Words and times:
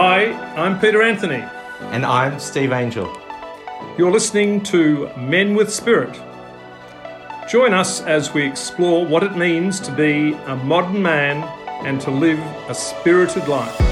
Hi, 0.00 0.30
I'm 0.54 0.78
Peter 0.78 1.02
Anthony. 1.02 1.44
And 1.90 2.06
I'm 2.06 2.38
Steve 2.38 2.70
Angel. 2.70 3.20
You're 3.98 4.12
listening 4.12 4.62
to 4.70 5.10
Men 5.16 5.56
with 5.56 5.74
Spirit. 5.74 6.14
Join 7.50 7.74
us 7.74 8.00
as 8.02 8.32
we 8.32 8.46
explore 8.46 9.04
what 9.04 9.24
it 9.24 9.36
means 9.36 9.80
to 9.80 9.90
be 9.90 10.34
a 10.46 10.54
modern 10.54 11.02
man 11.02 11.42
and 11.84 12.00
to 12.02 12.12
live 12.12 12.38
a 12.68 12.74
spirited 12.76 13.48
life. 13.48 13.87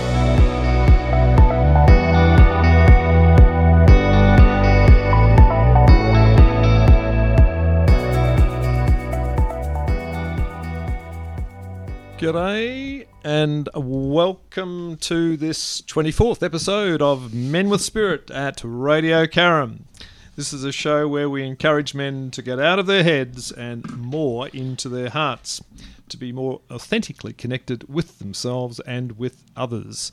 G'day 12.26 13.06
and 13.22 13.68
welcome 13.72 14.96
to 14.96 15.36
this 15.36 15.80
24th 15.82 16.42
episode 16.42 17.00
of 17.00 17.32
Men 17.32 17.68
with 17.68 17.80
Spirit 17.80 18.32
at 18.32 18.62
Radio 18.64 19.28
Karam. 19.28 19.86
This 20.34 20.52
is 20.52 20.64
a 20.64 20.72
show 20.72 21.06
where 21.06 21.30
we 21.30 21.44
encourage 21.44 21.94
men 21.94 22.32
to 22.32 22.42
get 22.42 22.58
out 22.58 22.80
of 22.80 22.86
their 22.86 23.04
heads 23.04 23.52
and 23.52 23.88
more 23.96 24.48
into 24.48 24.88
their 24.88 25.10
hearts, 25.10 25.62
to 26.08 26.16
be 26.16 26.32
more 26.32 26.62
authentically 26.68 27.32
connected 27.32 27.88
with 27.88 28.18
themselves 28.18 28.80
and 28.80 29.16
with 29.16 29.44
others. 29.54 30.10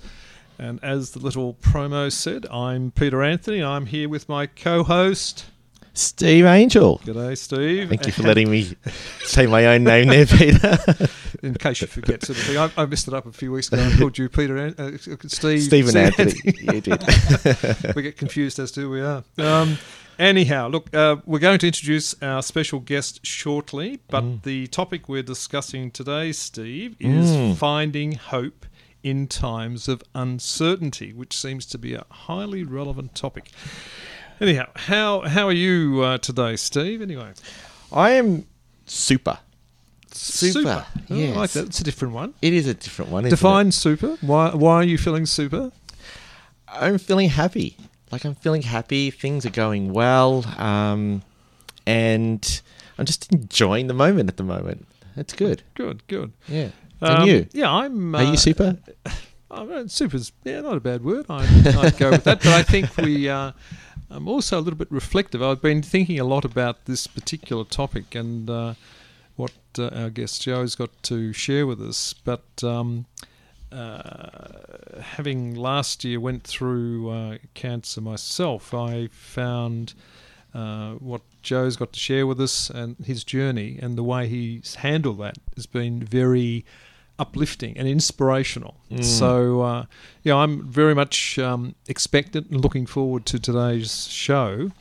And 0.60 0.80
as 0.84 1.14
the 1.14 1.20
little 1.20 1.56
promo 1.56 2.12
said, 2.12 2.46
I'm 2.52 2.92
Peter 2.92 3.24
Anthony. 3.24 3.64
I'm 3.64 3.88
here 3.88 4.08
with 4.08 4.30
my 4.30 4.46
co 4.46 4.84
host, 4.84 5.46
Steve 5.96 6.46
Angel. 6.46 7.00
G'day, 7.06 7.38
Steve. 7.38 7.90
Thank 7.90 8.08
you 8.08 8.12
for 8.12 8.24
letting 8.24 8.50
me 8.50 8.76
say 9.24 9.46
my 9.46 9.68
own 9.68 9.84
name 9.84 10.08
there, 10.08 10.26
Peter. 10.26 10.78
In 11.44 11.54
case 11.54 11.82
you 11.82 11.88
forget 11.88 12.24
sort 12.24 12.38
of 12.40 12.44
thing, 12.46 12.58
I, 12.58 12.72
I 12.78 12.86
messed 12.88 13.08
it 13.08 13.14
up 13.14 13.26
a 13.28 13.32
few 13.32 13.52
weeks 13.52 13.72
ago. 13.72 13.84
I 13.84 13.96
called 13.98 14.18
you 14.18 14.28
Peter, 14.30 14.58
An- 14.58 14.76
uh, 14.78 14.98
Steve, 15.28 15.62
Stephen 15.62 15.96
Anthony. 15.96 16.34
you 16.46 16.82
did. 16.82 17.04
we 17.96 18.02
get 18.02 18.18
confused 18.18 18.58
as 18.60 18.72
to 18.72 18.82
who 18.82 18.90
we 18.90 19.02
are. 19.02 19.24
Um, 19.38 19.78
anyhow, 20.18 20.68
look, 20.70 20.94
uh, 20.96 21.18
we're 21.26 21.40
going 21.40 21.60
to 21.60 21.68
introduce 21.68 22.16
our 22.24 22.42
special 22.42 22.80
guest 22.80 23.24
shortly, 23.26 24.00
but 24.10 24.24
Mm. 24.24 24.42
the 24.44 24.68
topic 24.68 25.08
we're 25.10 25.22
discussing 25.22 25.92
today, 25.92 26.32
Steve, 26.32 26.96
is 27.00 27.30
Mm. 27.32 27.56
finding 27.58 28.14
hope 28.14 28.66
in 29.04 29.28
times 29.28 29.88
of 29.90 30.02
uncertainty, 30.16 31.12
which 31.14 31.38
seems 31.38 31.66
to 31.68 31.78
be 31.78 31.94
a 31.94 32.06
highly 32.10 32.64
relevant 32.64 33.14
topic. 33.14 33.52
Anyhow, 34.40 34.68
how 34.76 35.22
how 35.22 35.48
are 35.48 35.54
you 35.54 36.02
uh, 36.02 36.18
today, 36.18 36.56
Steve? 36.56 37.02
Anyway, 37.02 37.32
I 37.92 38.12
am 38.12 38.46
super. 38.86 39.40
Super. 40.12 40.86
Oh, 41.10 41.16
I 41.16 41.26
like 41.34 41.52
that. 41.52 41.66
It's 41.66 41.80
a 41.80 41.84
different 41.84 42.14
one. 42.14 42.34
It 42.42 42.54
is 42.54 42.68
a 42.68 42.74
different 42.74 43.12
one. 43.12 43.26
isn't 43.26 43.38
Define 43.38 43.72
super. 43.72 44.18
Why 44.22 44.54
why 44.54 44.76
are 44.76 44.84
you 44.84 44.98
feeling 44.98 45.26
super? 45.26 45.72
I'm 46.68 46.98
feeling 46.98 47.30
happy. 47.30 47.78
Like 48.12 48.26
I'm 48.26 48.36
feeling 48.36 48.62
happy. 48.62 49.12
Things 49.12 49.46
are 49.46 49.52
going 49.52 49.94
well. 49.94 50.46
Um, 50.58 51.24
and 51.86 52.62
I'm 52.98 53.06
just 53.06 53.32
enjoying 53.32 53.88
the 53.88 53.94
moment 53.94 54.30
at 54.30 54.38
the 54.38 54.44
moment. 54.44 54.88
That's 55.16 55.34
good. 55.34 55.64
Good, 55.76 56.06
good. 56.08 56.32
Yeah. 56.48 56.70
Um, 57.02 57.22
and 57.22 57.28
you? 57.28 57.48
Yeah, 57.52 57.72
I'm. 57.72 58.16
Are 58.16 58.20
uh, 58.24 58.32
you 58.32 58.38
super? 58.38 58.78
Oh, 59.56 59.66
well, 59.66 59.88
super's 59.88 60.32
yeah, 60.44 60.62
not 60.62 60.78
a 60.78 60.80
bad 60.80 61.04
word. 61.04 61.28
I, 61.30 61.44
I'd 61.78 61.96
go 62.00 62.10
with 62.10 62.24
that. 62.24 62.40
But 62.40 62.48
I 62.48 62.64
think 62.64 62.98
we. 62.98 63.30
Uh, 63.30 63.52
I'm 64.14 64.28
also 64.28 64.60
a 64.60 64.62
little 64.62 64.78
bit 64.78 64.92
reflective. 64.92 65.42
I've 65.42 65.62
been 65.62 65.82
thinking 65.82 66.20
a 66.20 66.24
lot 66.24 66.46
about 66.46 66.86
this 66.86 67.08
particular 67.08 67.64
topic 67.64 68.14
and 68.14 68.48
uh, 68.48 68.76
what 69.36 69.54
uh, 69.80 69.88
our 69.88 70.10
guest 70.12 70.44
Joe's 70.44 70.76
got 70.76 70.92
to 71.04 71.34
share 71.34 71.66
with 71.66 71.82
us. 71.82 72.14
But 72.14 72.64
um, 72.64 73.08
uh, 73.72 75.02
having 75.02 75.56
last 75.56 76.04
year 76.04 76.20
went 76.20 76.44
through 76.44 77.10
uh, 77.10 77.38
cancer 77.56 78.02
myself, 78.02 78.72
I 78.72 79.08
found 79.08 79.96
uh, 80.54 80.94
what 80.94 81.22
Joe's 81.42 81.76
got 81.76 81.94
to 81.94 82.00
share 82.00 82.28
with 82.28 82.40
us 82.40 82.70
and 82.70 82.96
his 83.04 83.24
journey 83.24 83.80
and 83.82 83.98
the 83.98 84.04
way 84.04 84.28
he's 84.28 84.76
handled 84.76 85.18
that 85.22 85.40
has 85.56 85.66
been 85.66 86.04
very 86.04 86.66
uplifting 87.20 87.78
and 87.78 87.88
inspirational. 87.88 88.76
Mm. 88.92 89.04
So, 89.04 89.62
uh, 89.62 89.86
yeah, 90.24 90.36
I'm 90.36 90.68
very 90.68 90.96
much 90.96 91.38
um, 91.40 91.76
expectant 91.88 92.50
and 92.50 92.62
looking 92.62 92.86
forward 92.86 93.26
to 93.28 93.40
today's 93.40 94.08
show. 94.08 94.72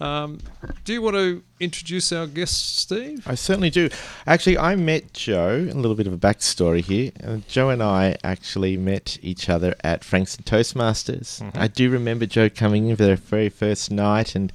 Um, 0.00 0.40
do 0.84 0.92
you 0.92 1.00
want 1.00 1.14
to 1.14 1.44
introduce 1.60 2.10
our 2.10 2.26
guest, 2.26 2.78
Steve? 2.78 3.22
I 3.24 3.36
certainly 3.36 3.70
do. 3.70 3.88
Actually, 4.26 4.58
I 4.58 4.74
met 4.74 5.12
Joe. 5.12 5.68
A 5.70 5.74
little 5.74 5.94
bit 5.94 6.08
of 6.08 6.12
a 6.12 6.18
backstory 6.18 6.80
here. 6.80 7.12
Uh, 7.22 7.36
Joe 7.46 7.70
and 7.70 7.80
I 7.80 8.16
actually 8.24 8.76
met 8.76 9.16
each 9.22 9.48
other 9.48 9.76
at 9.84 10.02
Frankston 10.02 10.42
Toastmasters. 10.44 11.40
Mhm. 11.40 11.56
I 11.56 11.68
do 11.68 11.88
remember 11.88 12.26
Joe 12.26 12.48
coming 12.50 12.88
in 12.88 12.96
for 12.96 13.04
the 13.04 13.14
very 13.14 13.48
first 13.48 13.92
night, 13.92 14.34
and 14.34 14.52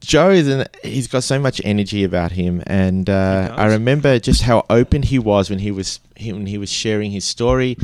Joe 0.00 0.30
is 0.30 0.48
an, 0.48 0.66
he's 0.82 1.06
got 1.06 1.24
so 1.24 1.38
much 1.38 1.60
energy 1.64 2.04
about 2.04 2.32
him, 2.32 2.62
and 2.66 3.08
uh, 3.08 3.54
I 3.56 3.66
remember 3.66 4.18
just 4.18 4.42
how 4.42 4.64
open 4.70 5.02
he 5.02 5.18
was 5.18 5.50
when 5.50 5.58
he 5.58 5.70
was 5.70 6.00
he, 6.16 6.32
when 6.32 6.46
he 6.46 6.58
was 6.58 6.70
sharing 6.70 7.10
his 7.10 7.24
story. 7.24 7.76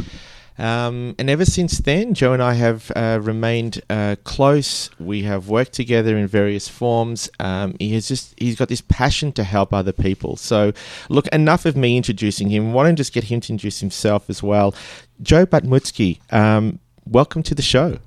Um, 0.56 1.16
and 1.18 1.28
ever 1.28 1.44
since 1.44 1.78
then, 1.78 2.14
Joe 2.14 2.32
and 2.32 2.42
I 2.42 2.54
have 2.54 2.92
uh, 2.94 3.18
remained 3.20 3.82
uh, 3.90 4.16
close. 4.22 4.88
We 5.00 5.22
have 5.24 5.48
worked 5.48 5.72
together 5.72 6.16
in 6.16 6.28
various 6.28 6.68
forms. 6.68 7.28
Um, 7.40 7.74
he 7.80 7.92
has 7.94 8.06
just 8.06 8.34
he's 8.38 8.56
got 8.56 8.68
this 8.68 8.80
passion 8.82 9.32
to 9.32 9.44
help 9.44 9.72
other 9.72 9.92
people. 9.92 10.36
So, 10.36 10.72
look, 11.08 11.26
enough 11.28 11.66
of 11.66 11.76
me 11.76 11.96
introducing 11.96 12.50
him. 12.50 12.72
Why 12.72 12.84
don't 12.84 12.96
just 12.96 13.12
get 13.12 13.24
him 13.24 13.40
to 13.40 13.52
introduce 13.52 13.80
himself 13.80 14.30
as 14.30 14.42
well? 14.42 14.74
Joe 15.22 15.46
Batmutsky, 15.46 16.20
um, 16.32 16.78
welcome 17.06 17.42
to 17.44 17.54
the 17.54 17.62
show. 17.62 17.98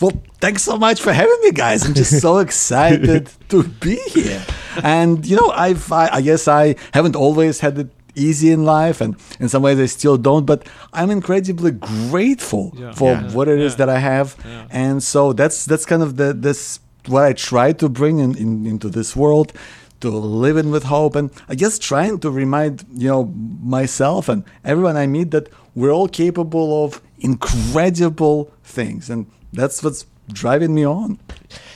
Well, 0.00 0.12
thanks 0.40 0.62
so 0.62 0.76
much 0.76 1.00
for 1.00 1.12
having 1.12 1.38
me, 1.42 1.52
guys. 1.52 1.84
I'm 1.86 1.94
just 1.94 2.20
so 2.20 2.38
excited 2.46 3.30
to 3.50 3.62
be 3.64 3.96
here. 4.08 4.42
And 4.82 5.24
you 5.26 5.36
know, 5.36 5.50
I've 5.50 5.90
I, 5.92 6.08
I 6.18 6.20
guess 6.22 6.48
I 6.48 6.74
haven't 6.92 7.16
always 7.16 7.60
had 7.60 7.78
it 7.78 7.88
easy 8.14 8.50
in 8.50 8.64
life, 8.64 9.00
and 9.00 9.16
in 9.40 9.48
some 9.48 9.62
ways 9.62 9.78
I 9.78 9.86
still 9.86 10.16
don't. 10.18 10.44
But 10.44 10.66
I'm 10.92 11.10
incredibly 11.10 11.70
grateful 12.10 12.72
Yeah. 12.76 12.92
for 12.92 13.12
Yeah. 13.12 13.32
what 13.32 13.48
it 13.48 13.58
is 13.60 13.72
Yeah. 13.72 13.76
that 13.86 13.88
I 13.88 13.98
have, 13.98 14.36
Yeah. 14.44 14.66
and 14.70 15.02
so 15.02 15.32
that's 15.32 15.64
that's 15.66 15.84
kind 15.86 16.02
of 16.02 16.16
the 16.16 16.32
this 16.34 16.80
what 17.08 17.24
I 17.24 17.32
try 17.32 17.72
to 17.72 17.88
bring 17.88 18.18
in, 18.20 18.36
in 18.36 18.66
into 18.66 18.88
this 18.88 19.14
world. 19.16 19.52
To 20.00 20.10
live 20.10 20.56
in 20.56 20.72
with 20.72 20.82
hope, 20.84 21.14
and 21.14 21.30
I 21.48 21.54
guess 21.54 21.78
trying 21.78 22.18
to 22.20 22.28
remind 22.30 22.84
you 23.02 23.08
know 23.08 23.30
myself 23.62 24.28
and 24.28 24.42
everyone 24.64 24.96
I 24.96 25.06
meet 25.06 25.30
that 25.30 25.46
we're 25.76 25.92
all 25.92 26.08
capable 26.08 26.84
of 26.84 27.00
incredible 27.20 28.50
things, 28.64 29.10
and 29.10 29.26
that's 29.52 29.82
what's 29.82 30.06
driving 30.32 30.74
me 30.74 30.86
on. 30.86 31.18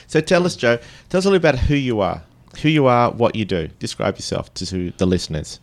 So, 0.07 0.21
tell 0.21 0.45
us, 0.45 0.55
Joe. 0.55 0.79
Tell 1.09 1.19
us 1.19 1.25
a 1.25 1.29
little 1.29 1.49
about 1.49 1.59
who 1.59 1.75
you 1.75 1.99
are, 1.99 2.23
who 2.61 2.69
you 2.69 2.85
are, 2.85 3.11
what 3.11 3.35
you 3.35 3.45
do. 3.45 3.67
Describe 3.79 4.15
yourself 4.15 4.53
to 4.55 4.91
the 4.91 5.05
listeners. 5.05 5.59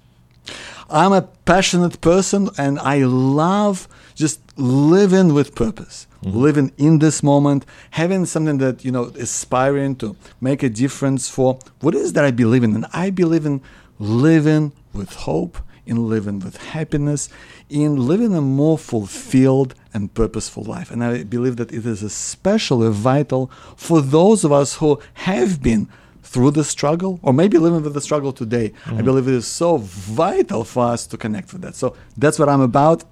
I'm 0.90 1.12
a 1.12 1.22
passionate 1.22 2.00
person 2.00 2.50
and 2.58 2.78
I 2.78 2.98
love 3.04 3.88
just 4.14 4.40
living 4.58 5.32
with 5.32 5.54
purpose, 5.54 6.06
mm-hmm. 6.22 6.38
living 6.38 6.72
in 6.76 6.98
this 6.98 7.22
moment, 7.22 7.64
having 7.90 8.26
something 8.26 8.58
that, 8.58 8.84
you 8.84 8.92
know, 8.92 9.04
aspiring 9.18 9.96
to 9.96 10.16
make 10.40 10.62
a 10.62 10.68
difference 10.68 11.28
for 11.28 11.58
what 11.80 11.94
is 11.94 12.12
that 12.12 12.24
I 12.24 12.30
believe 12.30 12.62
in. 12.62 12.74
And 12.74 12.86
I 12.92 13.10
believe 13.10 13.46
in 13.46 13.62
living 13.98 14.72
with 14.92 15.12
hope, 15.12 15.58
in 15.86 16.08
living 16.08 16.38
with 16.40 16.56
happiness, 16.58 17.28
in 17.68 18.06
living 18.06 18.34
a 18.34 18.40
more 18.40 18.78
fulfilled 18.78 19.74
and 19.94 20.12
purposeful 20.12 20.64
life. 20.64 20.90
And 20.90 21.02
I 21.02 21.22
believe 21.22 21.56
that 21.56 21.72
it 21.72 21.86
is 21.86 22.02
especially 22.02 22.90
vital 22.90 23.50
for 23.76 24.00
those 24.02 24.44
of 24.44 24.52
us 24.52 24.76
who 24.76 25.00
have 25.14 25.62
been 25.62 25.88
through 26.22 26.50
the 26.50 26.64
struggle 26.64 27.20
or 27.22 27.32
maybe 27.32 27.58
living 27.58 27.82
with 27.82 27.94
the 27.94 28.00
struggle 28.00 28.32
today. 28.32 28.72
I 28.86 29.02
believe 29.02 29.28
it 29.28 29.34
is 29.34 29.46
so 29.46 29.76
vital 29.78 30.64
for 30.64 30.86
us 30.86 31.06
to 31.06 31.16
connect 31.16 31.52
with 31.52 31.62
that. 31.62 31.76
So 31.76 31.96
that's 32.16 32.38
what 32.38 32.48
I'm 32.48 32.60
about. 32.60 33.04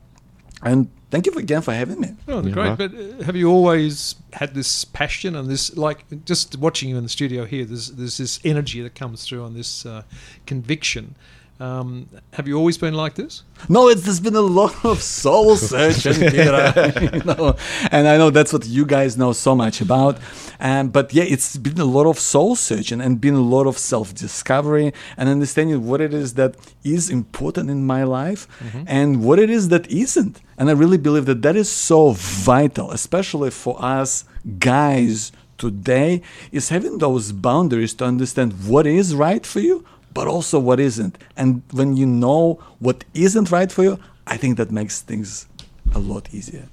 And 0.64 0.90
thank 1.10 1.26
you 1.26 1.32
again 1.34 1.62
for 1.62 1.72
having 1.72 2.00
me. 2.00 2.14
Oh, 2.28 2.42
Yeah, 2.42 2.52
great. 2.52 2.78
But 2.78 2.94
uh, 2.94 3.22
have 3.24 3.36
you 3.36 3.50
always 3.50 4.16
had 4.32 4.54
this 4.54 4.84
passion 4.84 5.36
and 5.36 5.48
this, 5.48 5.76
like, 5.76 6.04
just 6.24 6.56
watching 6.58 6.88
you 6.88 6.96
in 6.96 7.02
the 7.02 7.08
studio 7.08 7.44
here, 7.44 7.64
there's, 7.64 7.88
there's 7.92 8.16
this 8.16 8.40
energy 8.44 8.80
that 8.82 8.94
comes 8.94 9.24
through 9.24 9.44
and 9.44 9.54
this 9.54 9.84
uh, 9.84 10.02
conviction. 10.46 11.14
Um, 11.62 12.08
have 12.32 12.48
you 12.48 12.58
always 12.58 12.76
been 12.76 12.94
like 12.94 13.14
this? 13.14 13.44
No, 13.68 13.88
it's 13.88 14.02
there's 14.02 14.18
been 14.18 14.34
a 14.34 14.40
lot 14.40 14.84
of 14.84 15.00
soul 15.00 15.54
searching, 15.72 16.20
you 16.34 17.22
know, 17.24 17.54
and 17.92 18.08
I 18.08 18.16
know 18.18 18.30
that's 18.30 18.52
what 18.52 18.66
you 18.66 18.84
guys 18.84 19.16
know 19.16 19.32
so 19.32 19.54
much 19.54 19.80
about. 19.80 20.18
Um, 20.58 20.88
but 20.88 21.14
yeah, 21.14 21.22
it's 21.22 21.56
been 21.56 21.78
a 21.78 21.84
lot 21.84 22.06
of 22.08 22.18
soul 22.18 22.56
searching 22.56 23.00
and 23.00 23.20
been 23.20 23.34
a 23.34 23.40
lot 23.40 23.68
of 23.68 23.78
self 23.78 24.12
discovery 24.12 24.92
and 25.16 25.28
understanding 25.28 25.86
what 25.86 26.00
it 26.00 26.12
is 26.12 26.34
that 26.34 26.56
is 26.82 27.08
important 27.08 27.70
in 27.70 27.86
my 27.86 28.02
life 28.02 28.48
and 28.88 29.22
what 29.22 29.38
it 29.38 29.48
is 29.48 29.68
that 29.68 29.88
isn't. 29.88 30.40
And 30.58 30.68
I 30.68 30.72
really 30.72 30.98
believe 30.98 31.26
that 31.26 31.42
that 31.42 31.54
is 31.54 31.70
so 31.70 32.10
vital, 32.10 32.90
especially 32.90 33.50
for 33.50 33.76
us 33.80 34.24
guys 34.58 35.30
today, 35.58 36.22
is 36.50 36.70
having 36.70 36.98
those 36.98 37.30
boundaries 37.30 37.94
to 37.94 38.04
understand 38.04 38.66
what 38.66 38.84
is 38.84 39.14
right 39.14 39.46
for 39.46 39.60
you, 39.60 39.84
but 40.12 40.26
also 40.26 40.58
what 40.58 40.80
isn't. 40.80 41.18
And 41.36 41.62
when 41.70 41.96
you 41.96 42.06
know 42.06 42.60
what 42.78 43.04
isn't 43.14 43.50
right 43.50 43.70
for 43.70 43.82
you, 43.82 43.98
I 44.26 44.36
think 44.36 44.56
that 44.56 44.70
makes 44.70 45.00
things 45.00 45.46
a 45.94 45.98
lot 45.98 46.32
easier. 46.32 46.68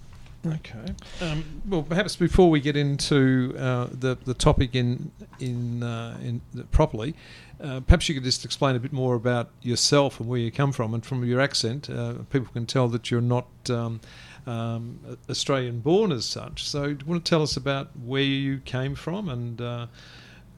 Okay. 0.46 0.94
Um, 1.22 1.44
well, 1.68 1.84
perhaps 1.84 2.16
before 2.16 2.50
we 2.50 2.62
get 2.62 2.78
into 2.78 3.54
uh, 3.60 3.88
the 3.92 4.18
the 4.24 4.34
topic 4.34 4.74
in 4.74 5.12
in 5.40 5.84
uh, 5.84 6.18
in 6.22 6.42
properly, 6.72 7.14
uh, 7.62 7.82
perhaps 7.82 8.08
you 8.08 8.16
could 8.16 8.24
just 8.24 8.46
explain 8.46 8.76
a 8.78 8.80
bit 8.80 8.94
more 8.94 9.16
about 9.16 9.50
yourself 9.62 10.20
and 10.20 10.30
where 10.30 10.40
you 10.40 10.50
come 10.50 10.72
from, 10.72 10.94
and 10.94 11.06
from 11.06 11.26
your 11.26 11.42
accent, 11.42 11.90
uh, 11.90 12.14
people 12.30 12.48
can 12.54 12.66
tell 12.66 12.88
that 12.88 13.12
you're 13.12 13.20
not 13.20 13.48
um, 13.70 14.00
um, 14.48 15.00
Australian 15.30 15.82
born 15.82 16.14
as 16.14 16.26
such. 16.26 16.66
So, 16.66 16.94
do 16.94 17.06
you 17.06 17.12
want 17.12 17.26
to 17.26 17.30
tell 17.30 17.42
us 17.42 17.58
about 17.58 17.90
where 17.98 18.22
you 18.22 18.60
came 18.60 18.96
from 18.96 19.28
and 19.28 19.62
uh, 19.62 19.88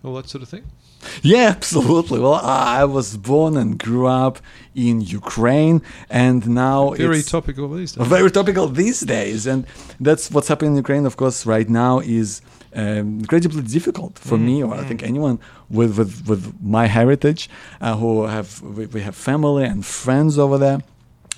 all 0.04 0.14
that 0.16 0.30
sort 0.30 0.44
of 0.44 0.50
thing? 0.50 0.64
Yeah, 1.24 1.48
absolutely. 1.58 2.20
Well, 2.20 2.36
I 2.36 2.86
was 2.86 3.18
born 3.18 3.58
and 3.58 3.78
grew 3.78 4.08
up 4.08 4.40
in 4.76 5.02
Ukraine, 5.02 5.82
and 6.10 6.48
now 6.48 6.92
very 6.92 7.20
it's 7.20 7.32
topical 7.32 7.68
these 7.70 7.92
days. 7.94 8.08
Very 8.08 8.32
topical 8.32 8.68
these 8.68 9.00
days, 9.02 9.46
and 9.48 9.66
that's 10.00 10.32
what's 10.32 10.48
happening 10.48 10.72
in 10.72 10.78
Ukraine. 10.78 11.06
Of 11.06 11.16
course, 11.18 11.46
right 11.46 11.70
now 11.70 12.00
is 12.00 12.42
um, 12.76 13.20
incredibly 13.24 13.64
difficult 13.78 14.14
for 14.28 14.38
Mm, 14.38 14.46
me, 14.48 14.64
or 14.64 14.74
I 14.82 14.84
think 14.90 15.00
anyone 15.04 15.38
with 15.70 15.98
with, 16.00 16.14
with 16.30 16.44
my 16.78 16.86
heritage 17.00 17.50
uh, 17.82 17.96
who 18.02 18.12
have 18.36 18.50
we, 18.78 18.86
we 18.96 19.02
have 19.08 19.16
family 19.16 19.64
and 19.72 19.80
friends 19.86 20.34
over 20.38 20.58
there. 20.66 20.80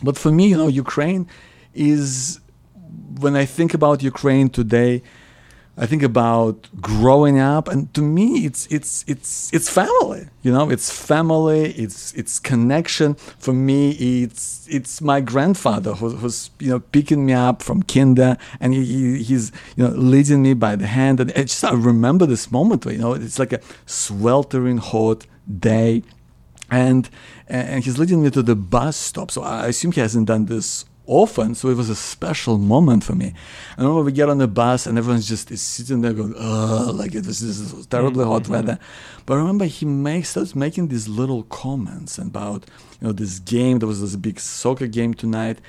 But 0.07 0.16
for 0.18 0.31
me, 0.31 0.45
you 0.51 0.57
know, 0.62 0.68
Ukraine 0.86 1.24
is 1.74 2.39
when 3.24 3.36
I 3.44 3.45
think 3.45 3.74
about 3.74 4.04
Ukraine 4.04 4.50
today. 4.50 4.94
I 5.75 5.87
think 5.87 6.03
about 6.03 6.69
growing 6.81 7.39
up, 7.39 7.67
and 7.67 7.91
to 7.95 8.01
me, 8.03 8.45
it's 8.45 8.67
it's 8.67 9.03
it's 9.07 9.51
it's 9.51 9.69
family. 9.69 10.27
You 10.43 10.51
know, 10.51 10.69
it's 10.69 10.91
family. 10.91 11.71
It's 11.71 12.13
it's 12.13 12.37
connection. 12.37 13.15
For 13.15 13.53
me, 13.53 13.91
it's 14.23 14.67
it's 14.69 15.01
my 15.01 15.19
grandfather 15.19 15.93
who, 15.95 16.09
who's 16.09 16.51
you 16.59 16.69
know 16.69 16.79
picking 16.79 17.25
me 17.25 17.33
up 17.33 17.63
from 17.63 17.81
kinder, 17.81 18.37
and 18.59 18.75
he, 18.75 18.85
he, 18.85 19.23
he's 19.23 19.51
you 19.75 19.83
know 19.83 19.95
leading 19.95 20.43
me 20.43 20.53
by 20.53 20.75
the 20.75 20.85
hand. 20.85 21.19
And 21.19 21.31
I 21.31 21.41
just 21.41 21.63
I 21.63 21.73
remember 21.73 22.27
this 22.27 22.51
moment. 22.51 22.85
Where, 22.85 22.93
you 22.93 23.01
know, 23.01 23.13
it's 23.13 23.39
like 23.39 23.53
a 23.53 23.59
sweltering 23.87 24.77
hot 24.77 25.25
day, 25.59 26.03
and 26.69 27.09
and 27.47 27.83
he's 27.83 27.97
leading 27.97 28.21
me 28.21 28.29
to 28.29 28.43
the 28.43 28.55
bus 28.55 28.95
stop. 28.95 29.31
So 29.31 29.41
I 29.41 29.65
assume 29.67 29.91
he 29.93 30.01
hasn't 30.01 30.27
done 30.27 30.45
this 30.45 30.85
often, 31.05 31.55
so 31.55 31.69
it 31.69 31.77
was 31.77 31.89
a 31.89 31.95
special 31.95 32.57
moment 32.57 33.03
for 33.03 33.13
me. 33.13 33.33
I 33.77 33.81
remember 33.81 34.03
we 34.03 34.11
get 34.11 34.29
on 34.29 34.38
the 34.38 34.47
bus 34.47 34.85
and 34.85 34.97
everyone's 34.97 35.27
just 35.27 35.51
is 35.51 35.61
sitting 35.61 36.01
there 36.01 36.13
going, 36.13 36.33
"Ugh," 36.38 36.95
like 36.95 37.13
it 37.15 37.25
was 37.25 37.39
this 37.39 37.85
terribly 37.88 38.25
hot 38.25 38.44
mm-hmm. 38.44 38.53
weather. 38.53 38.79
But 39.25 39.35
I 39.35 39.38
remember 39.38 39.65
he 39.65 39.85
makes 39.85 40.29
starts 40.29 40.55
making 40.55 40.88
these 40.88 41.07
little 41.07 41.44
comments 41.44 42.17
about 42.17 42.65
you 43.01 43.07
know 43.07 43.13
this 43.13 43.39
game. 43.39 43.79
There 43.79 43.88
was 43.88 44.01
this 44.01 44.15
big 44.15 44.39
soccer 44.39 44.88
game 44.88 45.13
tonight. 45.13 45.59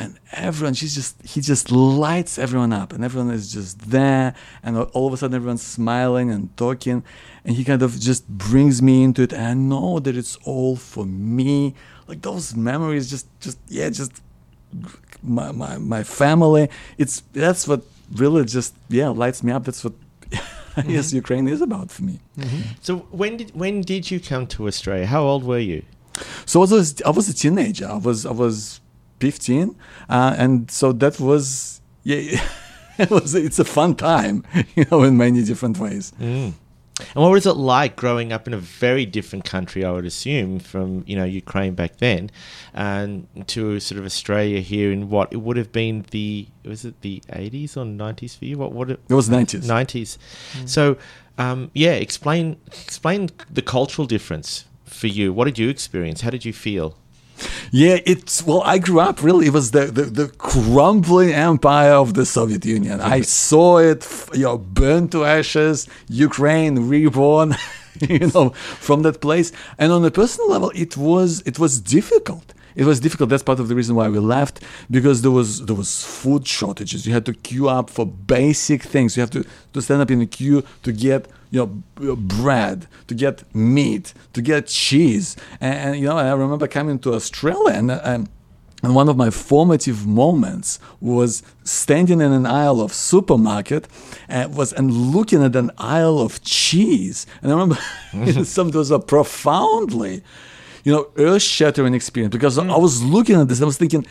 And 0.00 0.16
everyone, 0.30 0.74
she's 0.74 0.94
just, 0.94 1.20
he 1.26 1.40
just 1.40 1.72
lights 1.72 2.38
everyone 2.38 2.72
up, 2.72 2.92
and 2.92 3.02
everyone 3.02 3.32
is 3.32 3.52
just 3.52 3.90
there, 3.90 4.32
and 4.62 4.78
all 4.78 5.08
of 5.08 5.12
a 5.12 5.16
sudden 5.16 5.34
everyone's 5.34 5.66
smiling 5.66 6.30
and 6.30 6.56
talking, 6.56 7.02
and 7.44 7.56
he 7.56 7.64
kind 7.64 7.82
of 7.82 7.98
just 7.98 8.28
brings 8.28 8.80
me 8.80 9.02
into 9.02 9.22
it, 9.22 9.32
and 9.32 9.44
I 9.44 9.54
know 9.54 9.98
that 9.98 10.16
it's 10.16 10.36
all 10.44 10.76
for 10.76 11.04
me. 11.04 11.74
Like 12.06 12.22
those 12.22 12.54
memories, 12.54 13.10
just, 13.10 13.26
just 13.40 13.58
yeah, 13.66 13.90
just 13.90 14.22
my, 15.22 15.52
my, 15.52 15.78
my 15.78 16.02
family. 16.02 16.68
It's 16.96 17.22
that's 17.32 17.66
what 17.68 17.82
really 18.14 18.44
just 18.44 18.74
yeah 18.88 19.08
lights 19.08 19.42
me 19.42 19.52
up. 19.52 19.64
That's 19.64 19.84
what 19.84 19.94
I 20.76 20.82
guess 20.82 21.12
Ukraine 21.12 21.48
is 21.48 21.60
about 21.60 21.90
for 21.90 22.04
me. 22.04 22.20
So 22.80 22.98
when 23.10 23.36
did 23.36 23.54
when 23.54 23.80
did 23.82 24.10
you 24.10 24.20
come 24.20 24.46
to 24.48 24.66
Australia? 24.66 25.06
How 25.06 25.22
old 25.22 25.44
were 25.44 25.58
you? 25.58 25.82
So 26.46 26.60
I 26.62 26.66
was 26.66 27.02
I 27.02 27.10
was 27.10 27.28
a 27.28 27.34
teenager. 27.34 27.88
I 27.88 27.96
was 27.96 28.26
I 28.26 28.32
was 28.32 28.80
15, 29.20 29.74
uh, 30.08 30.34
and 30.38 30.70
so 30.70 30.92
that 30.92 31.18
was 31.20 31.80
yeah. 32.04 32.40
It 32.98 33.10
was 33.10 33.32
it's 33.36 33.60
a 33.60 33.64
fun 33.64 33.94
time, 33.94 34.42
you 34.74 34.84
know, 34.90 35.04
in 35.04 35.16
many 35.16 35.44
different 35.44 35.78
ways. 35.78 36.12
Mm. 36.20 36.54
And 37.00 37.22
what 37.22 37.30
was 37.30 37.46
it 37.46 37.52
like 37.52 37.96
growing 37.96 38.32
up 38.32 38.46
in 38.46 38.54
a 38.54 38.58
very 38.58 39.06
different 39.06 39.44
country? 39.44 39.84
I 39.84 39.92
would 39.92 40.04
assume 40.06 40.58
from 40.58 41.04
you 41.06 41.16
know 41.16 41.24
Ukraine 41.24 41.74
back 41.74 41.98
then, 41.98 42.30
and 42.74 43.26
to 43.48 43.78
sort 43.80 43.98
of 43.98 44.04
Australia 44.04 44.60
here 44.60 44.90
in 44.92 45.08
what 45.08 45.32
it 45.32 45.36
would 45.38 45.56
have 45.56 45.72
been 45.72 46.04
the 46.10 46.48
was 46.64 46.84
it 46.84 47.00
the 47.02 47.22
eighties 47.32 47.76
or 47.76 47.84
nineties 47.84 48.34
for 48.34 48.44
you? 48.46 48.58
What 48.58 48.72
what 48.72 48.90
it, 48.90 49.00
It 49.08 49.14
was 49.14 49.28
90s. 49.28 49.66
nineties. 49.66 50.18
So 50.66 50.96
um, 51.38 51.70
yeah, 51.74 51.92
explain 51.92 52.56
explain 52.66 53.30
the 53.50 53.62
cultural 53.62 54.06
difference 54.06 54.64
for 54.84 55.06
you. 55.06 55.32
What 55.32 55.44
did 55.44 55.58
you 55.58 55.68
experience? 55.68 56.22
How 56.22 56.30
did 56.30 56.44
you 56.44 56.52
feel? 56.52 56.96
Yeah, 57.70 57.98
it's 58.06 58.44
well. 58.44 58.62
I 58.62 58.78
grew 58.78 59.00
up 59.00 59.22
really. 59.22 59.46
It 59.46 59.52
was 59.52 59.70
the, 59.70 59.86
the, 59.86 60.02
the 60.04 60.28
crumbling 60.28 61.32
empire 61.32 61.92
of 61.92 62.14
the 62.14 62.24
Soviet 62.24 62.64
Union. 62.64 63.00
I 63.00 63.20
saw 63.20 63.78
it, 63.78 64.06
you 64.34 64.44
know, 64.44 64.58
burned 64.58 65.12
to 65.12 65.24
ashes. 65.24 65.88
Ukraine 66.08 66.88
reborn, 66.88 67.56
you 68.00 68.30
know, 68.34 68.50
from 68.50 69.02
that 69.02 69.20
place. 69.20 69.52
And 69.78 69.92
on 69.92 70.04
a 70.04 70.10
personal 70.10 70.50
level, 70.50 70.72
it 70.74 70.96
was 70.96 71.42
it 71.42 71.58
was 71.58 71.80
difficult. 71.80 72.54
It 72.74 72.84
was 72.84 73.00
difficult. 73.00 73.30
That's 73.30 73.42
part 73.42 73.58
of 73.58 73.66
the 73.68 73.74
reason 73.74 73.96
why 73.96 74.08
we 74.08 74.20
left 74.20 74.62
because 74.90 75.22
there 75.22 75.32
was 75.32 75.66
there 75.66 75.74
was 75.74 76.04
food 76.04 76.46
shortages. 76.46 77.06
You 77.06 77.12
had 77.12 77.26
to 77.26 77.34
queue 77.34 77.68
up 77.68 77.90
for 77.90 78.06
basic 78.06 78.82
things. 78.82 79.16
You 79.16 79.20
have 79.22 79.30
to 79.30 79.44
to 79.72 79.82
stand 79.82 80.00
up 80.00 80.10
in 80.10 80.20
a 80.20 80.26
queue 80.26 80.62
to 80.84 80.92
get 80.92 81.26
you 81.50 81.82
know 81.98 82.16
bread, 82.16 82.86
to 83.06 83.14
get 83.14 83.42
meat, 83.54 84.14
to 84.32 84.42
get 84.42 84.66
cheese. 84.66 85.36
And, 85.60 85.74
and 85.74 86.00
you 86.00 86.06
know, 86.06 86.16
I 86.16 86.32
remember 86.32 86.66
coming 86.68 86.98
to 87.00 87.14
Australia 87.14 87.74
and. 87.74 87.90
and 87.90 88.28
and 88.80 88.94
one 88.94 89.08
of 89.08 89.16
my 89.16 89.30
formative 89.30 90.06
moments 90.06 90.78
was 91.00 91.42
standing 91.64 92.20
in 92.20 92.32
an 92.32 92.46
aisle 92.46 92.80
of 92.80 92.92
supermarket 92.92 93.88
and 94.28 94.54
was 94.54 94.72
and 94.72 94.92
looking 94.92 95.42
at 95.42 95.56
an 95.56 95.72
aisle 95.78 96.20
of 96.20 96.40
cheese. 96.42 97.26
And 97.42 97.50
I 97.50 97.56
remember 97.56 98.44
some 98.44 98.70
those 98.70 98.92
are 98.92 99.00
profoundly, 99.00 100.22
you 100.84 100.92
know, 100.92 101.08
earth-shattering 101.16 101.92
experience 101.92 102.32
because 102.32 102.56
mm. 102.56 102.72
I 102.72 102.78
was 102.78 103.02
looking 103.02 103.40
at 103.40 103.48
this. 103.48 103.60
I 103.60 103.64
was 103.64 103.78
thinking, 103.78 104.06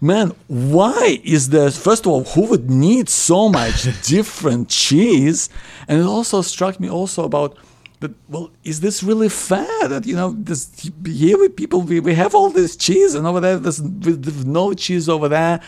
man, 0.00 0.32
why 0.46 1.20
is 1.24 1.50
there? 1.50 1.70
First 1.70 2.06
of 2.06 2.12
all, 2.12 2.24
who 2.24 2.46
would 2.46 2.70
need 2.70 3.08
so 3.08 3.48
much 3.48 3.84
different 4.06 4.68
cheese? 4.68 5.48
And 5.86 6.00
it 6.00 6.06
also 6.06 6.42
struck 6.42 6.80
me 6.80 6.88
also 6.88 7.24
about 7.24 7.56
that, 8.00 8.12
well, 8.28 8.50
is 8.62 8.80
this 8.80 9.02
really 9.02 9.28
fair 9.28 9.88
that 9.88 10.06
you 10.06 10.14
know 10.14 10.32
this 10.38 10.90
here 11.04 11.36
we 11.36 11.48
people 11.48 11.82
we, 11.82 11.98
we 12.00 12.14
have 12.14 12.34
all 12.34 12.50
this 12.50 12.76
cheese 12.76 13.14
and 13.14 13.26
over 13.26 13.40
there 13.40 13.58
there's, 13.58 13.80
there's 13.82 14.44
no 14.44 14.72
cheese 14.72 15.08
over 15.08 15.28
there, 15.28 15.60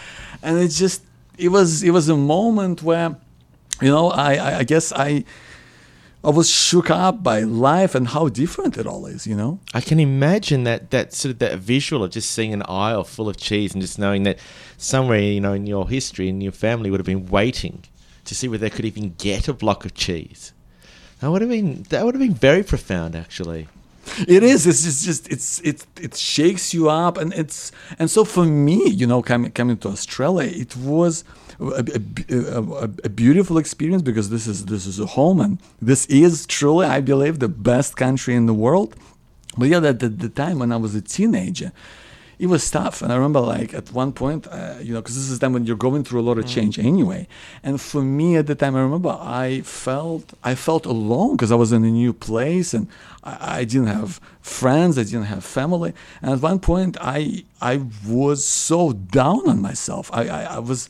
and 0.42 0.58
it 0.58 0.68
just 0.68 1.02
it 1.38 1.49
was 1.49 1.82
it 1.82 1.90
was 1.90 2.08
a 2.08 2.16
moment 2.16 2.82
where, 2.82 3.16
you 3.80 3.88
know, 3.88 4.10
I 4.10 4.34
I, 4.34 4.58
I 4.58 4.64
guess 4.64 4.92
I. 4.92 5.25
I 6.22 6.28
was 6.28 6.50
shook 6.50 6.90
up 6.90 7.22
by 7.22 7.40
life 7.40 7.94
and 7.94 8.08
how 8.08 8.28
different 8.28 8.76
it 8.76 8.86
all 8.86 9.06
is, 9.06 9.26
you 9.26 9.34
know. 9.34 9.58
I 9.72 9.80
can 9.80 9.98
imagine 9.98 10.64
that 10.64 10.90
that 10.90 11.14
sort 11.14 11.32
of 11.32 11.38
that 11.38 11.58
visual 11.58 12.04
of 12.04 12.10
just 12.10 12.30
seeing 12.30 12.52
an 12.52 12.62
aisle 12.68 13.04
full 13.04 13.28
of 13.28 13.38
cheese 13.38 13.72
and 13.72 13.80
just 13.80 13.98
knowing 13.98 14.24
that 14.24 14.38
somewhere 14.76 15.20
you 15.20 15.40
know 15.40 15.54
in 15.54 15.66
your 15.66 15.88
history 15.88 16.28
and 16.28 16.42
your 16.42 16.52
family 16.52 16.90
would 16.90 17.00
have 17.00 17.06
been 17.06 17.26
waiting 17.26 17.84
to 18.26 18.34
see 18.34 18.48
whether 18.48 18.60
they 18.60 18.70
could 18.70 18.84
even 18.84 19.14
get 19.16 19.48
a 19.48 19.54
block 19.54 19.86
of 19.86 19.94
cheese. 19.94 20.52
That 21.20 21.30
would 21.30 21.40
have 21.40 21.50
been 21.50 21.84
that 21.88 22.04
would 22.04 22.14
have 22.14 22.22
been 22.22 22.34
very 22.34 22.62
profound, 22.62 23.16
actually. 23.16 23.68
It 24.28 24.42
is. 24.42 24.66
It's 24.66 24.82
just, 24.82 25.04
just 25.04 25.28
it's 25.30 25.60
it 25.60 25.86
it 26.00 26.16
shakes 26.16 26.74
you 26.74 26.90
up, 26.90 27.16
and 27.16 27.32
it's 27.34 27.72
and 27.98 28.10
so 28.10 28.24
for 28.24 28.44
me, 28.44 28.88
you 28.88 29.06
know, 29.06 29.22
coming 29.22 29.50
coming 29.52 29.76
to 29.78 29.88
Australia, 29.88 30.50
it 30.50 30.76
was 30.76 31.24
a, 31.60 32.00
a, 32.30 32.62
a, 32.62 32.90
a 33.04 33.08
beautiful 33.08 33.58
experience 33.58 34.02
because 34.02 34.30
this 34.30 34.46
is 34.46 34.66
this 34.66 34.86
is 34.86 34.98
a 35.00 35.06
home, 35.06 35.40
and 35.40 35.58
this 35.80 36.06
is 36.06 36.46
truly, 36.46 36.86
I 36.86 37.00
believe, 37.00 37.38
the 37.38 37.48
best 37.48 37.96
country 37.96 38.34
in 38.34 38.46
the 38.46 38.54
world. 38.54 38.96
But 39.56 39.68
yeah, 39.68 39.80
that 39.80 39.88
at 39.88 40.00
the, 40.00 40.08
the 40.08 40.28
time 40.28 40.58
when 40.58 40.72
I 40.72 40.76
was 40.76 40.94
a 40.94 41.00
teenager, 41.00 41.72
it 42.40 42.47
was 42.47 42.70
tough. 42.70 43.02
And 43.02 43.12
I 43.12 43.16
remember, 43.16 43.40
like 43.40 43.75
at 43.75 43.92
one 43.92 44.12
point, 44.12 44.47
uh, 44.47 44.76
you 44.80 44.94
know, 44.94 45.02
because 45.02 45.14
this 45.14 45.28
is 45.28 45.38
the 45.38 45.44
time 45.44 45.52
when 45.52 45.66
you're 45.66 45.76
going 45.76 46.04
through 46.04 46.20
a 46.20 46.26
lot 46.30 46.38
of 46.38 46.47
change 46.47 46.78
anyway. 46.78 47.28
And 47.62 47.78
for 47.78 48.00
me 48.00 48.37
at 48.37 48.47
the 48.47 48.54
time, 48.54 48.75
I 48.76 48.80
remember 48.80 49.11
I 49.20 49.61
felt 49.61 50.32
I 50.42 50.54
felt 50.54 50.87
alone 50.87 51.37
because 51.37 51.52
I 51.52 51.56
was 51.56 51.70
in 51.70 51.85
a 51.85 51.90
new 51.90 52.14
place 52.14 52.73
and 52.73 52.88
I, 53.23 53.59
I 53.59 53.64
didn't 53.64 53.88
have 53.88 54.20
friends, 54.40 54.99
I 54.99 55.02
didn't 55.02 55.25
have 55.25 55.44
family. 55.44 55.92
And 56.23 56.32
at 56.32 56.40
one 56.40 56.61
point, 56.61 56.97
I 56.99 57.44
I 57.61 57.82
was 58.09 58.47
so 58.47 58.94
down 58.94 59.47
on 59.47 59.61
myself. 59.61 60.11
I 60.12 60.23
I, 60.28 60.42
I 60.56 60.59
was. 60.59 60.88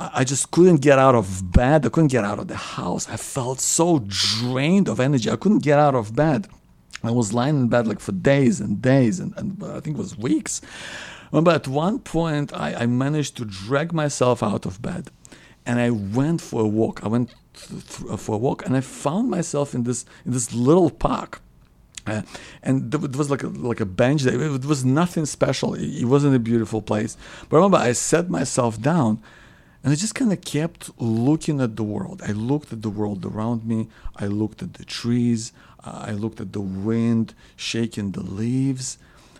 I 0.00 0.22
just 0.22 0.52
couldn't 0.52 0.80
get 0.80 0.96
out 1.00 1.16
of 1.16 1.50
bed. 1.50 1.84
I 1.84 1.88
couldn't 1.88 2.12
get 2.12 2.24
out 2.24 2.38
of 2.38 2.46
the 2.46 2.60
house. 2.78 3.08
I 3.08 3.16
felt 3.16 3.58
so 3.60 4.04
drained 4.06 4.88
of 4.88 5.00
energy. 5.00 5.28
I 5.28 5.34
couldn't 5.34 5.64
get 5.64 5.80
out 5.80 5.96
of 5.96 6.14
bed. 6.14 6.46
I 7.02 7.10
was 7.10 7.32
lying 7.32 7.56
in 7.56 7.68
bed 7.68 7.86
like 7.86 8.00
for 8.00 8.12
days 8.12 8.60
and 8.60 8.82
days, 8.82 9.20
and, 9.20 9.32
and 9.36 9.62
I 9.62 9.80
think 9.80 9.96
it 9.96 10.00
was 10.00 10.18
weeks. 10.18 10.60
But 11.30 11.54
at 11.54 11.68
one 11.68 11.98
point, 12.00 12.52
I, 12.54 12.74
I 12.74 12.86
managed 12.86 13.36
to 13.36 13.44
drag 13.44 13.92
myself 13.92 14.42
out 14.42 14.66
of 14.66 14.80
bed, 14.82 15.10
and 15.66 15.78
I 15.78 15.90
went 15.90 16.40
for 16.40 16.62
a 16.62 16.66
walk. 16.66 17.04
I 17.04 17.08
went 17.08 17.34
th- 17.54 18.18
for 18.18 18.34
a 18.34 18.38
walk, 18.38 18.64
and 18.66 18.76
I 18.76 18.80
found 18.80 19.30
myself 19.30 19.74
in 19.74 19.84
this 19.84 20.06
in 20.24 20.32
this 20.32 20.52
little 20.52 20.90
park. 20.90 21.40
Uh, 22.06 22.22
and 22.62 22.90
there 22.90 23.00
was 23.00 23.30
like 23.30 23.42
a, 23.42 23.48
like 23.48 23.80
a 23.80 23.86
bench 23.86 24.22
there. 24.22 24.40
It 24.40 24.64
was 24.64 24.82
nothing 24.82 25.26
special. 25.26 25.74
It, 25.74 26.02
it 26.02 26.04
wasn't 26.06 26.34
a 26.34 26.38
beautiful 26.38 26.80
place. 26.80 27.18
But 27.48 27.56
I 27.56 27.58
remember 27.58 27.76
I 27.76 27.92
sat 27.92 28.30
myself 28.30 28.80
down, 28.80 29.20
And 29.82 29.92
I 29.92 29.96
just 29.96 30.14
kind 30.14 30.32
of 30.32 30.40
kept 30.40 30.90
looking 30.98 31.60
at 31.60 31.76
the 31.76 31.84
world. 31.84 32.22
I 32.26 32.32
looked 32.32 32.72
at 32.72 32.82
the 32.82 32.90
world 32.90 33.24
around 33.24 33.64
me. 33.64 33.88
I 34.16 34.26
looked 34.26 34.62
at 34.62 34.74
the 34.74 34.84
trees. 34.84 35.52
I 35.92 36.12
looked 36.12 36.40
at 36.40 36.52
the 36.52 36.60
wind 36.60 37.34
shaking 37.56 38.12
the 38.12 38.22
leaves. 38.22 38.98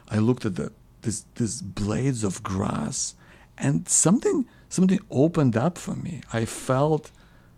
I 0.08 0.18
looked 0.18 0.44
at 0.44 0.56
the 0.56 0.72
this, 1.02 1.24
these 1.36 1.62
blades 1.62 2.24
of 2.24 2.42
grass, 2.42 3.14
and 3.56 3.88
something 3.88 4.46
something 4.68 5.00
opened 5.10 5.56
up 5.56 5.78
for 5.78 5.94
me. 5.94 6.22
I 6.32 6.44
felt 6.44 7.10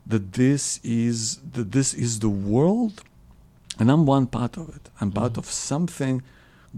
that 0.07 0.33
this 0.35 0.81
is 0.83 1.37
that 1.53 1.73
this 1.73 1.95
is 1.95 2.21
the 2.21 2.29
world, 2.29 3.03
and 3.79 3.91
I'm 3.91 4.07
one 4.07 4.27
part 4.27 4.57
of 4.57 4.69
it. 4.71 4.91
I'm 5.01 5.13
part 5.13 5.33
mm-hmm. 5.33 5.41
of 5.41 5.47
something 5.47 6.23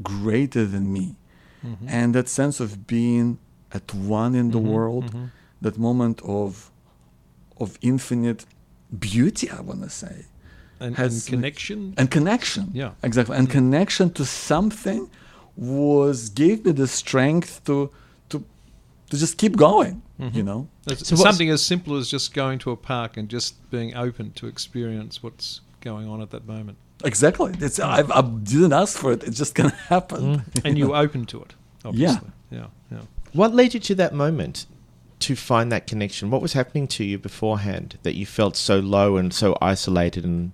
greater 0.03 0.65
than 0.65 0.93
me, 0.93 1.17
mm-hmm. 1.65 1.89
and 1.89 2.15
that 2.15 2.29
sense 2.29 2.61
of 2.61 2.87
being 2.87 3.39
at 3.73 3.93
one 3.95 4.35
in 4.35 4.51
the 4.51 4.59
mm-hmm. 4.59 4.69
world, 4.69 5.15
that 5.61 5.79
moment 5.79 6.21
of 6.23 6.71
of 7.59 7.79
infinite 7.81 8.45
beauty. 8.99 9.51
I 9.51 9.61
want 9.61 9.83
to 9.83 9.91
say 9.91 10.27
And, 10.83 10.97
has- 10.97 11.15
and 11.15 11.37
connection. 11.37 11.95
and 11.97 12.11
connection. 12.11 12.71
Yeah. 12.73 12.93
exactly. 13.03 13.37
And 13.37 13.49
connection 13.49 14.11
to 14.15 14.25
something 14.25 15.11
was 15.57 16.29
gave 16.31 16.65
me 16.65 16.73
the 16.73 16.87
strength 16.87 17.63
to 17.65 17.91
to 18.31 18.45
to 19.11 19.17
just 19.19 19.39
keep 19.39 19.57
going. 19.57 20.03
Mm-hmm. 20.19 20.37
You 20.37 20.43
know. 20.43 20.69
So 20.89 21.17
something 21.17 21.51
as 21.51 21.63
simple 21.65 21.97
as 21.97 22.11
just 22.11 22.33
going 22.35 22.59
to 22.61 22.71
a 22.71 22.77
park 22.77 23.17
and 23.17 23.29
just 23.29 23.71
being 23.71 23.95
open 23.97 24.33
to 24.33 24.47
experience 24.47 25.23
what's 25.23 25.61
going 25.81 26.09
on 26.09 26.23
at 26.23 26.31
that 26.31 26.47
moment. 26.47 26.79
Exactly. 27.05 27.53
It's 27.61 27.81
I, 27.81 28.03
I 28.13 28.23
didn't 28.23 28.73
ask 28.73 28.97
for 28.97 29.13
it. 29.13 29.25
It's 29.25 29.39
just 29.39 29.55
gonna 29.55 29.71
happen. 29.89 30.45
And 30.65 30.79
you 30.79 30.89
were 30.89 30.97
open 30.97 31.27
to 31.27 31.43
it, 31.43 31.55
obviously. 31.85 32.31
Yeah, 32.51 32.67
yeah. 32.91 33.01
What 33.33 33.55
led 33.55 33.75
you 33.75 33.81
to 33.81 33.95
that 33.97 34.15
moment 34.15 34.67
to 35.21 35.35
find 35.37 35.73
that 35.73 35.87
connection? 35.87 36.31
What 36.31 36.43
was 36.43 36.53
happening 36.53 36.87
to 36.89 37.05
you 37.05 37.19
beforehand 37.19 37.99
that 38.03 38.15
you 38.15 38.27
felt 38.27 38.57
so 38.57 38.79
low 38.79 39.17
and 39.17 39.33
so 39.33 39.57
isolated 39.61 40.25
and 40.25 40.53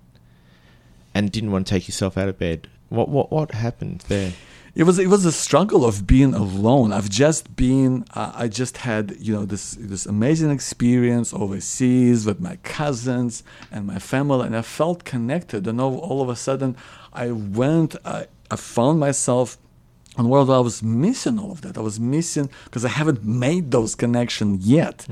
and 1.14 1.30
didn't 1.30 1.52
want 1.52 1.66
to 1.66 1.74
take 1.74 1.88
yourself 1.88 2.16
out 2.16 2.28
of 2.28 2.38
bed? 2.38 2.68
What 2.88 3.08
what 3.08 3.30
what 3.30 3.52
happened 3.52 4.04
there? 4.08 4.32
It 4.74 4.84
was 4.84 4.98
it 4.98 5.08
was 5.08 5.24
a 5.24 5.32
struggle 5.32 5.84
of 5.84 6.06
being 6.06 6.34
alone. 6.34 6.92
I've 6.92 7.10
just 7.10 7.56
been 7.56 8.04
uh, 8.14 8.32
I 8.34 8.48
just 8.48 8.78
had 8.78 9.16
you 9.18 9.34
know 9.34 9.44
this 9.44 9.76
this 9.78 10.06
amazing 10.06 10.50
experience 10.50 11.34
overseas 11.34 12.24
with 12.24 12.40
my 12.40 12.56
cousins 12.62 13.42
and 13.72 13.86
my 13.86 13.98
family, 13.98 14.46
and 14.46 14.56
I 14.56 14.62
felt 14.62 15.04
connected. 15.04 15.66
And 15.66 15.80
all, 15.80 15.98
all 15.98 16.22
of 16.22 16.28
a 16.28 16.36
sudden, 16.36 16.76
I 17.12 17.30
went. 17.32 17.96
I, 18.04 18.26
I 18.50 18.56
found 18.56 19.00
myself 19.00 19.58
in 20.16 20.24
a 20.24 20.28
world 20.28 20.48
where 20.48 20.56
I 20.56 20.60
was 20.60 20.82
missing 20.82 21.38
all 21.38 21.52
of 21.52 21.60
that. 21.62 21.76
I 21.76 21.80
was 21.80 21.98
missing 22.00 22.48
because 22.64 22.84
I 22.84 22.88
haven't 22.88 23.24
made 23.24 23.70
those 23.72 23.94
connections 23.94 24.66
yet, 24.66 25.06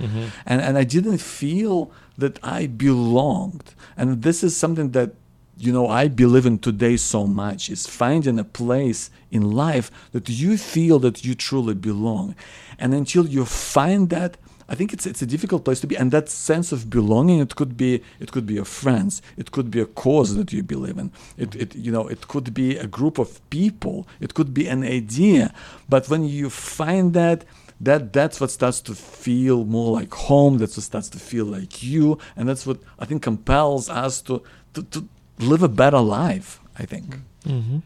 and 0.46 0.60
and 0.60 0.78
I 0.78 0.84
didn't 0.84 1.18
feel 1.18 1.90
that 2.18 2.38
I 2.42 2.66
belonged. 2.66 3.74
And 3.96 4.22
this 4.22 4.42
is 4.44 4.56
something 4.56 4.92
that 4.92 5.10
you 5.58 5.72
know 5.72 5.88
i 5.88 6.06
believe 6.06 6.46
in 6.46 6.58
today 6.58 6.96
so 6.96 7.26
much 7.26 7.70
is 7.70 7.86
finding 7.86 8.38
a 8.38 8.44
place 8.44 9.10
in 9.30 9.50
life 9.52 9.90
that 10.12 10.28
you 10.28 10.56
feel 10.56 10.98
that 10.98 11.24
you 11.24 11.34
truly 11.34 11.74
belong. 11.74 12.34
And 12.78 12.94
until 12.94 13.26
you 13.26 13.44
find 13.44 14.10
that 14.10 14.36
i 14.68 14.74
think 14.74 14.92
it's 14.92 15.06
it's 15.06 15.22
a 15.22 15.26
difficult 15.26 15.64
place 15.64 15.80
to 15.80 15.86
be. 15.86 15.96
And 15.96 16.10
that 16.12 16.28
sense 16.28 16.72
of 16.72 16.90
belonging 16.90 17.38
it 17.40 17.56
could 17.56 17.76
be 17.76 18.02
it 18.20 18.32
could 18.32 18.46
be 18.46 18.54
your 18.54 18.64
friends. 18.64 19.22
It 19.36 19.50
could 19.50 19.70
be 19.70 19.80
a 19.80 19.86
cause 19.86 20.34
that 20.36 20.52
you 20.52 20.62
believe 20.62 20.98
in. 20.98 21.10
It, 21.36 21.54
it 21.54 21.74
you 21.74 21.92
know 21.92 22.06
it 22.08 22.28
could 22.28 22.52
be 22.52 22.76
a 22.76 22.86
group 22.86 23.18
of 23.18 23.28
people. 23.50 24.06
It 24.20 24.34
could 24.34 24.52
be 24.52 24.66
an 24.68 24.82
idea. 24.82 25.54
But 25.88 26.08
when 26.08 26.24
you 26.24 26.50
find 26.50 27.14
that 27.14 27.44
that 27.78 28.12
that's 28.14 28.40
what 28.40 28.50
starts 28.50 28.80
to 28.80 28.94
feel 28.94 29.66
more 29.66 29.92
like 29.92 30.12
home. 30.14 30.56
That's 30.58 30.78
what 30.78 30.84
starts 30.84 31.10
to 31.10 31.18
feel 31.18 31.44
like 31.44 31.82
you. 31.82 32.18
And 32.36 32.48
that's 32.48 32.66
what 32.66 32.78
i 32.98 33.04
think 33.04 33.22
compels 33.22 33.88
us 33.88 34.22
to 34.22 34.42
to, 34.74 34.82
to 34.82 35.08
live 35.38 35.62
a 35.62 35.68
better 35.68 36.00
life 36.00 36.60
i 36.78 36.84
think 36.84 37.16
Mm-hmm. 37.46 37.78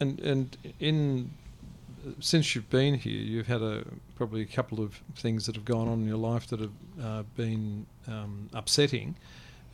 And 0.00 0.20
and 0.20 0.56
in 0.80 1.30
since 2.20 2.54
you've 2.54 2.70
been 2.70 2.94
here, 2.94 3.12
you've 3.12 3.46
had 3.46 3.62
a 3.62 3.84
probably 4.16 4.42
a 4.42 4.46
couple 4.46 4.80
of 4.80 5.00
things 5.16 5.46
that 5.46 5.54
have 5.54 5.64
gone 5.64 5.88
on 5.88 6.00
in 6.00 6.08
your 6.08 6.18
life 6.18 6.46
that 6.48 6.60
have 6.60 6.72
uh, 7.02 7.22
been 7.36 7.86
um, 8.06 8.48
upsetting. 8.52 9.16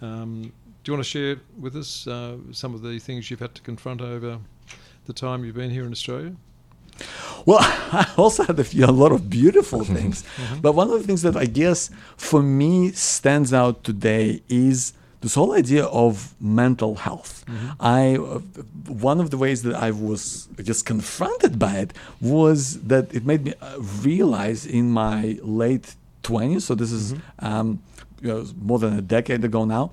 Um, 0.02 0.52
do 0.82 0.92
you 0.92 0.94
want 0.94 1.04
to 1.04 1.10
share 1.10 1.36
with 1.58 1.76
us 1.76 2.06
uh, 2.06 2.36
some 2.52 2.74
of 2.74 2.82
the 2.82 2.98
things 2.98 3.30
you've 3.30 3.40
had 3.40 3.54
to 3.54 3.62
confront 3.62 4.00
over 4.00 4.38
the 5.06 5.12
time 5.12 5.44
you've 5.44 5.56
been 5.56 5.70
here 5.70 5.84
in 5.84 5.92
Australia? 5.92 6.34
well 7.46 7.58
i 7.62 8.06
also 8.18 8.42
had 8.44 8.58
a, 8.58 8.64
few, 8.64 8.84
a 8.84 8.88
lot 8.88 9.10
of 9.10 9.30
beautiful 9.30 9.84
things 9.84 10.22
but 10.60 10.72
one 10.72 10.90
of 10.90 11.00
the 11.00 11.06
things 11.06 11.22
that 11.22 11.34
i 11.34 11.46
guess 11.46 11.88
for 12.16 12.42
me 12.42 12.90
stands 12.92 13.54
out 13.54 13.82
today 13.84 14.42
is 14.50 14.92
this 15.20 15.34
whole 15.34 15.52
idea 15.52 15.84
of 15.86 16.34
mental 16.40 16.94
health 17.06 17.44
i 17.80 18.16
uh, 18.16 18.38
one 19.08 19.20
of 19.20 19.30
the 19.30 19.38
ways 19.38 19.62
that 19.62 19.74
i 19.74 19.90
was 19.90 20.48
just 20.62 20.84
confronted 20.86 21.58
by 21.58 21.74
it 21.84 21.92
was 22.20 22.80
that 22.82 23.12
it 23.14 23.24
made 23.24 23.44
me 23.44 23.52
uh, 23.60 23.80
realize 24.02 24.66
in 24.66 24.90
my 24.90 25.38
late 25.42 25.94
20s 26.22 26.62
so 26.62 26.74
this 26.74 26.92
is 26.92 27.14
um, 27.38 27.82
you 28.20 28.28
know, 28.28 28.44
more 28.60 28.78
than 28.78 28.92
a 28.96 29.02
decade 29.02 29.42
ago 29.44 29.64
now 29.64 29.90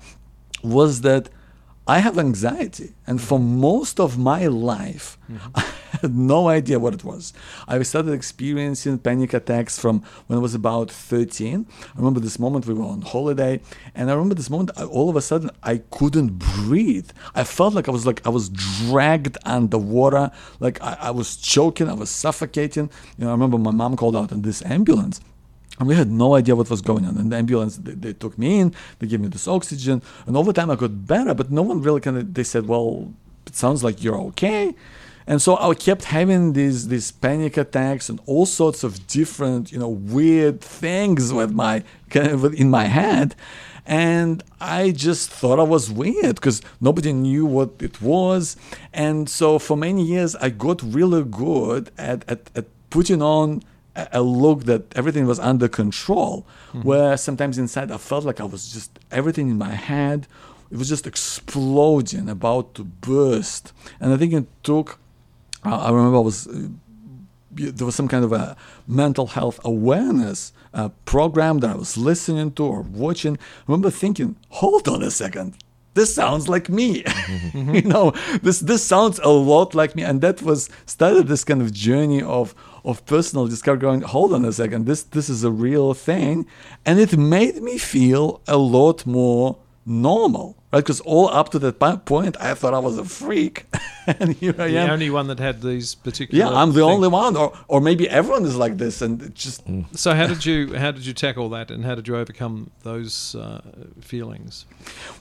was 0.62 1.02
that 1.02 1.28
I 1.88 2.00
have 2.00 2.18
anxiety, 2.18 2.92
and 3.06 3.18
for 3.18 3.38
most 3.38 3.98
of 3.98 4.18
my 4.18 4.46
life, 4.46 5.16
mm-hmm. 5.26 5.48
I 5.54 5.64
had 6.02 6.14
no 6.14 6.46
idea 6.46 6.78
what 6.78 6.92
it 6.92 7.02
was. 7.02 7.32
I 7.66 7.82
started 7.82 8.12
experiencing 8.12 8.98
panic 8.98 9.32
attacks 9.32 9.78
from 9.78 10.02
when 10.26 10.38
I 10.38 10.42
was 10.42 10.54
about 10.54 10.90
13. 10.90 11.66
I 11.66 11.96
remember 11.96 12.20
this 12.20 12.38
moment 12.38 12.66
we 12.66 12.74
were 12.74 12.84
on 12.84 13.00
holiday, 13.00 13.62
and 13.94 14.10
I 14.10 14.12
remember 14.12 14.34
this 14.34 14.50
moment 14.50 14.70
I, 14.76 14.84
all 14.84 15.08
of 15.08 15.16
a 15.16 15.22
sudden 15.22 15.50
I 15.62 15.78
couldn't 15.90 16.38
breathe. 16.38 17.10
I 17.34 17.44
felt 17.44 17.72
like 17.72 17.88
I 17.88 17.92
was 17.92 18.04
like 18.04 18.20
I 18.26 18.28
was 18.28 18.50
dragged 18.50 19.38
underwater, 19.46 20.30
like 20.60 20.82
I, 20.82 20.98
I 21.00 21.10
was 21.10 21.36
choking, 21.36 21.88
I 21.88 21.94
was 21.94 22.10
suffocating. 22.10 22.90
You 23.16 23.24
know, 23.24 23.30
I 23.30 23.32
remember 23.32 23.56
my 23.56 23.70
mom 23.70 23.96
called 23.96 24.14
out 24.14 24.30
in 24.30 24.42
this 24.42 24.62
ambulance. 24.66 25.22
And 25.78 25.88
we 25.88 25.94
had 25.94 26.10
no 26.10 26.34
idea 26.34 26.56
what 26.56 26.68
was 26.70 26.82
going 26.82 27.04
on. 27.04 27.16
And 27.16 27.30
the 27.30 27.36
ambulance, 27.36 27.76
they, 27.76 27.92
they 27.92 28.12
took 28.12 28.36
me 28.36 28.60
in, 28.60 28.74
they 28.98 29.06
gave 29.06 29.20
me 29.20 29.28
this 29.28 29.46
oxygen, 29.46 30.02
and 30.26 30.36
over 30.36 30.52
time 30.52 30.70
I 30.70 30.76
got 30.76 31.06
better. 31.06 31.34
But 31.34 31.50
no 31.50 31.62
one 31.62 31.82
really 31.82 32.00
kind 32.00 32.18
of, 32.18 32.34
they 32.34 32.44
said, 32.44 32.66
well, 32.66 33.12
it 33.46 33.54
sounds 33.54 33.84
like 33.84 34.02
you're 34.02 34.20
okay. 34.30 34.74
And 35.28 35.42
so 35.42 35.58
I 35.58 35.74
kept 35.74 36.04
having 36.04 36.54
these 36.54 36.88
these 36.88 37.12
panic 37.12 37.58
attacks 37.58 38.08
and 38.08 38.18
all 38.24 38.46
sorts 38.46 38.82
of 38.82 39.06
different, 39.06 39.70
you 39.70 39.78
know, 39.78 39.90
weird 39.90 40.62
things 40.62 41.34
with 41.34 41.52
my 41.52 41.84
kind 42.08 42.28
of 42.28 42.54
in 42.54 42.70
my 42.70 42.86
head. 42.86 43.34
And 43.84 44.42
I 44.58 44.90
just 44.90 45.30
thought 45.30 45.58
I 45.58 45.64
was 45.64 45.90
weird 45.90 46.36
because 46.36 46.62
nobody 46.80 47.12
knew 47.12 47.44
what 47.44 47.70
it 47.80 48.00
was. 48.00 48.56
And 48.92 49.28
so 49.28 49.58
for 49.58 49.76
many 49.76 50.02
years 50.02 50.34
I 50.36 50.48
got 50.48 50.82
really 50.82 51.24
good 51.24 51.90
at, 51.98 52.24
at, 52.26 52.50
at 52.54 52.66
putting 52.88 53.20
on 53.20 53.62
a 54.20 54.22
look 54.22 54.58
that 54.70 54.82
everything 55.00 55.24
was 55.32 55.38
under 55.50 55.68
control 55.68 56.32
where 56.88 57.16
sometimes 57.16 57.54
inside 57.64 57.90
i 57.90 57.98
felt 58.10 58.24
like 58.28 58.40
i 58.40 58.44
was 58.54 58.62
just 58.76 58.90
everything 59.10 59.46
in 59.52 59.58
my 59.68 59.74
head 59.90 60.20
it 60.72 60.76
was 60.76 60.88
just 60.94 61.06
exploding 61.06 62.28
about 62.28 62.66
to 62.76 62.82
burst. 62.84 63.64
And 64.00 64.12
i 64.12 64.16
think 64.20 64.32
it 64.40 64.46
took 64.62 64.88
i 65.64 65.70
I 65.86 65.90
remember 65.96 66.18
i 66.22 66.26
was 66.30 66.38
uh, 66.46 66.68
there 67.78 67.86
was 67.90 67.96
some 68.00 68.08
kind 68.14 68.24
of 68.28 68.32
a 68.32 68.56
mental 68.86 69.26
health 69.36 69.58
awareness 69.64 70.52
uh, 70.74 70.88
program 71.12 71.54
that 71.60 71.70
i 71.70 71.78
was 71.84 71.92
listening 72.10 72.48
to 72.56 72.62
or 72.74 72.80
watching. 73.04 73.34
I 73.36 73.64
remember 73.66 73.90
thinking 73.90 74.30
hold 74.60 74.84
on 74.94 75.02
a 75.02 75.10
second. 75.10 75.50
This 75.94 76.14
sounds 76.14 76.44
like 76.54 76.66
me. 76.78 76.90
You 77.76 77.82
know 77.94 78.06
this 78.46 78.58
this 78.70 78.82
sounds 78.92 79.16
a 79.30 79.32
lot 79.52 79.68
like 79.80 79.92
me. 79.98 80.02
And 80.08 80.16
that 80.24 80.36
was 80.42 80.60
started 80.86 81.24
this 81.26 81.44
kind 81.48 81.60
of 81.64 81.68
journey 81.88 82.22
of 82.22 82.54
of 82.84 83.04
personal 83.06 83.46
discovery 83.46 83.80
going 83.80 84.00
hold 84.02 84.32
on 84.32 84.44
a 84.44 84.52
second 84.52 84.86
this 84.86 85.02
this 85.02 85.28
is 85.28 85.44
a 85.44 85.50
real 85.50 85.94
thing 85.94 86.46
and 86.86 86.98
it 86.98 87.16
made 87.16 87.62
me 87.62 87.78
feel 87.78 88.40
a 88.46 88.56
lot 88.56 89.04
more 89.06 89.56
normal 89.86 90.54
right 90.72 90.80
because 90.80 91.00
all 91.00 91.28
up 91.28 91.48
to 91.50 91.58
that 91.58 91.78
point 92.04 92.36
i 92.40 92.52
thought 92.54 92.74
i 92.74 92.78
was 92.78 92.98
a 92.98 93.04
freak 93.04 93.64
and 94.06 94.34
here 94.36 94.54
i 94.58 94.66
am. 94.66 94.86
the 94.86 94.92
only 94.92 95.10
one 95.10 95.26
that 95.28 95.38
had 95.38 95.62
these 95.62 95.94
particular. 95.94 96.44
yeah 96.44 96.50
i'm 96.50 96.68
the 96.72 96.80
things. 96.80 96.94
only 96.94 97.08
one 97.08 97.36
or 97.36 97.52
or 97.68 97.80
maybe 97.80 98.08
everyone 98.08 98.44
is 98.44 98.54
like 98.56 98.76
this 98.76 99.00
and 99.00 99.22
it 99.22 99.34
just 99.34 99.62
So 99.94 100.14
how 100.14 100.26
did 100.26 100.44
you 100.44 100.74
how 100.76 100.90
did 100.90 101.04
you 101.06 101.14
tackle 101.14 101.48
that, 101.50 101.70
and 101.70 101.84
how 101.84 101.94
did 101.94 102.06
you 102.08 102.16
overcome 102.16 102.70
those 102.82 103.34
uh, 103.34 103.60
feelings? 104.00 104.66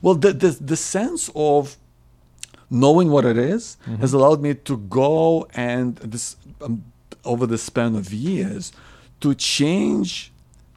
Well, 0.01 0.15
the, 0.15 0.31
the, 0.33 0.49
the 0.73 0.75
sense 0.75 1.31
of 1.35 1.77
knowing 2.69 3.09
what 3.09 3.25
it 3.25 3.37
is 3.37 3.77
has 4.01 4.11
allowed 4.13 4.41
me 4.41 4.53
to 4.53 4.77
go 4.77 5.47
and 5.53 5.95
this 6.13 6.35
um, 6.61 6.83
over 7.27 7.46
the 7.46 7.57
span 7.57 7.96
of 7.96 8.13
years 8.13 8.72
to 9.22 9.36
change 9.36 10.31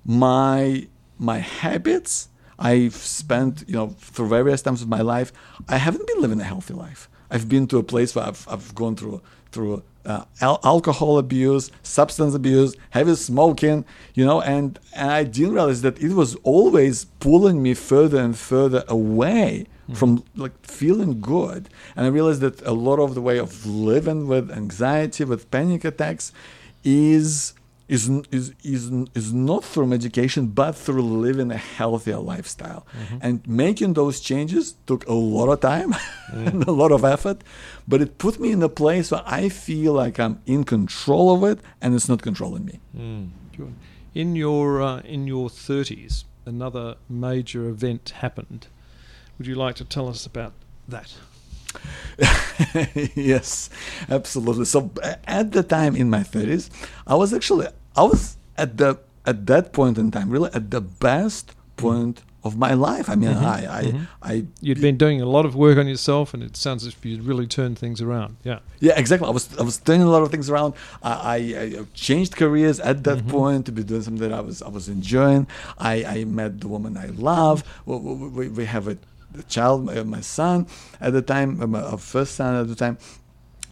my 0.05 0.87
my 1.19 1.39
habits. 1.39 2.29
I've 2.59 2.95
spent 2.95 3.65
you 3.67 3.75
know 3.75 3.89
through 3.99 4.29
various 4.29 4.63
times 4.63 4.83
of 4.83 4.89
my 4.89 5.01
life. 5.01 5.33
I 5.69 5.77
haven't 5.77 6.07
been 6.07 6.21
living 6.21 6.41
a 6.41 6.45
healthy 6.45 6.75
life. 6.75 7.09
I've 7.31 7.49
been 7.49 7.67
to 7.69 7.79
a 7.79 7.83
place 7.83 8.15
where 8.15 8.27
I've, 8.27 8.47
I've 8.51 8.75
gone 8.75 8.97
through 8.97 9.23
through 9.53 9.83
uh, 10.05 10.25
al- 10.41 10.61
alcohol 10.65 11.19
abuse, 11.19 11.71
substance 11.83 12.35
abuse, 12.35 12.75
heavy 12.91 13.15
smoking, 13.15 13.85
you 14.15 14.25
know, 14.25 14.41
and, 14.41 14.79
and 14.95 15.11
I 15.11 15.25
didn't 15.25 15.55
realize 15.55 15.83
that 15.83 16.01
it 16.01 16.13
was 16.15 16.37
always 16.37 17.05
pulling 17.05 17.63
me 17.63 17.75
further 17.75 18.19
and 18.21 18.37
further 18.37 18.85
away 18.89 19.67
Mm. 19.91 19.97
from 19.97 20.25
like 20.37 20.53
feeling 20.67 21.21
good. 21.21 21.69
And 21.97 22.07
I 22.07 22.09
realized 22.09 22.41
that 22.41 22.63
a 22.63 22.73
lot 22.73 22.99
of 22.99 23.15
the 23.15 23.21
way 23.21 23.39
of 23.39 23.67
living 23.67 24.27
with 24.27 24.51
anxiety, 24.51 25.25
with 25.25 25.51
panic 25.51 25.85
attacks, 25.85 26.33
is 26.85 27.55
is 27.89 28.09
is 28.31 28.55
is, 28.63 28.91
is 29.15 29.33
not 29.33 29.65
through 29.65 29.87
medication 29.87 30.47
but 30.47 30.77
through 30.77 31.03
living 31.03 31.51
a 31.51 31.57
healthier 31.57 32.19
lifestyle 32.19 32.87
mm-hmm. 32.97 33.17
and 33.21 33.45
making 33.49 33.95
those 33.95 34.21
changes 34.21 34.77
took 34.87 35.05
a 35.09 35.13
lot 35.13 35.49
of 35.49 35.59
time 35.59 35.93
and 36.29 36.65
mm. 36.65 36.69
a 36.69 36.71
lot 36.71 36.93
of 36.93 37.05
effort 37.05 37.43
but 37.89 38.01
it 38.01 38.17
put 38.17 38.39
me 38.39 38.53
in 38.53 38.63
a 38.63 38.69
place 38.69 39.11
where 39.11 39.25
i 39.27 39.49
feel 39.49 39.93
like 39.93 40.21
i'm 40.21 40.41
in 40.47 40.63
control 40.63 41.35
of 41.35 41.43
it 41.43 41.59
and 41.81 41.93
it's 41.93 42.09
not 42.09 42.23
controlling 42.23 42.65
me 42.65 42.79
mm. 42.97 43.29
Sure. 43.61 43.73
In 44.15 44.37
your 44.37 44.83
uh, 44.83 45.01
in 45.01 45.27
your 45.27 45.51
thirties, 45.51 46.25
another 46.47 46.97
major 47.09 47.69
event 47.69 48.11
happened. 48.21 48.69
Would 49.41 49.47
you 49.47 49.55
like 49.55 49.77
to 49.77 49.87
tell 49.87 50.07
us 50.07 50.27
about 50.27 50.53
that? 50.87 51.15
yes, 53.15 53.71
absolutely. 54.11 54.67
So 54.67 54.91
at 55.25 55.53
the 55.53 55.63
time 55.63 55.97
in 55.97 56.11
my 56.11 56.21
30s, 56.21 56.69
I 57.07 57.15
was 57.15 57.33
actually 57.33 57.69
I 57.97 58.03
was 58.03 58.37
at 58.59 58.77
the 58.77 58.99
at 59.25 59.47
that 59.47 59.73
point 59.73 59.97
in 59.97 60.11
time 60.11 60.29
really 60.29 60.51
at 60.53 60.71
the 60.71 60.83
best 60.83 61.55
point 61.79 62.21
of 62.45 62.59
my 62.59 62.75
life. 62.75 63.09
I 63.09 63.15
mean, 63.15 63.31
mm-hmm, 63.31 63.47
I 63.47 63.79
I, 63.79 63.83
mm-hmm. 63.85 64.05
I 64.23 64.45
You'd 64.61 64.83
been 64.83 64.99
doing 64.99 65.23
a 65.23 65.27
lot 65.27 65.47
of 65.47 65.57
work 65.57 65.79
on 65.79 65.89
yourself, 65.89 66.35
and 66.35 66.43
it 66.43 66.55
sounds 66.55 66.87
as 66.87 66.93
if 66.93 67.03
you'd 67.03 67.25
really 67.25 67.47
turned 67.47 67.79
things 67.79 68.03
around. 68.03 68.37
Yeah. 68.45 68.59
yeah 68.79 68.99
exactly. 68.99 69.27
I 69.27 69.31
was 69.31 69.57
I 69.57 69.63
was 69.63 69.79
turning 69.79 70.07
a 70.07 70.11
lot 70.11 70.23
of 70.23 70.31
things 70.31 70.51
around. 70.51 70.75
I, 71.03 71.13
I, 71.13 71.37
I 71.81 71.85
changed 71.95 72.37
careers 72.37 72.79
at 72.79 73.05
that 73.05 73.21
mm-hmm. 73.21 73.31
point 73.31 73.67
to 73.67 73.73
be 73.73 73.85
doing 73.85 74.03
something 74.03 74.29
that 74.29 74.37
I 74.37 74.43
was 74.43 74.61
I 74.61 74.69
was 74.69 74.91
enjoying. 74.91 75.47
I, 75.79 76.05
I 76.05 76.25
met 76.25 76.61
the 76.61 76.69
woman 76.69 76.99
I 76.99 77.07
love. 77.07 77.65
We, 77.87 77.97
we, 77.97 78.49
we 78.49 78.65
have 78.67 78.87
a, 78.87 78.99
a 79.39 79.43
child, 79.45 79.85
my, 79.85 80.03
my 80.03 80.21
son 80.21 80.67
at 81.01 81.13
the 81.13 81.23
time, 81.23 81.61
uh, 81.63 81.67
my 81.67 81.97
first 81.97 82.35
son 82.35 82.57
at 82.57 82.69
the 82.69 82.75
time. 82.75 82.99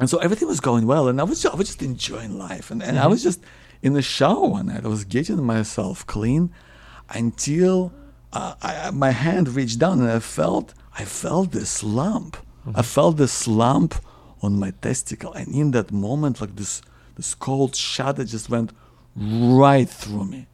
And 0.00 0.08
so 0.08 0.18
everything 0.18 0.48
was 0.48 0.60
going 0.60 0.86
well, 0.86 1.08
and 1.08 1.20
I 1.20 1.24
was 1.24 1.44
I 1.44 1.54
was 1.54 1.66
just 1.66 1.82
enjoying 1.82 2.38
life, 2.38 2.70
and, 2.70 2.82
and 2.82 2.98
I 2.98 3.06
was 3.08 3.22
just 3.22 3.40
in 3.82 3.94
the 3.94 4.02
shower 4.02 4.46
one 4.46 4.66
night. 4.66 4.84
I 4.84 4.88
was 4.88 5.04
getting 5.04 5.42
myself 5.42 6.06
clean 6.06 6.50
until 7.10 7.92
uh, 8.32 8.54
I, 8.62 8.90
my 8.92 9.10
hand 9.10 9.48
reached 9.48 9.78
down, 9.80 9.98
and 10.00 10.10
I 10.10 10.20
felt 10.20 10.72
I 10.96 11.04
felt 11.04 11.50
this 11.50 11.82
lump. 11.82 12.36
I 12.74 12.82
felt 12.82 13.16
this 13.16 13.48
lump 13.48 13.94
on 14.40 14.58
my 14.58 14.72
testicle, 14.82 15.32
and 15.32 15.48
in 15.54 15.72
that 15.72 15.90
moment, 15.90 16.40
like 16.40 16.54
this 16.54 16.82
this 17.16 17.34
cold 17.34 17.74
shudder 17.74 18.24
just 18.24 18.48
went 18.48 18.70
right 19.16 19.88
through 19.88 20.26
me. 20.26 20.46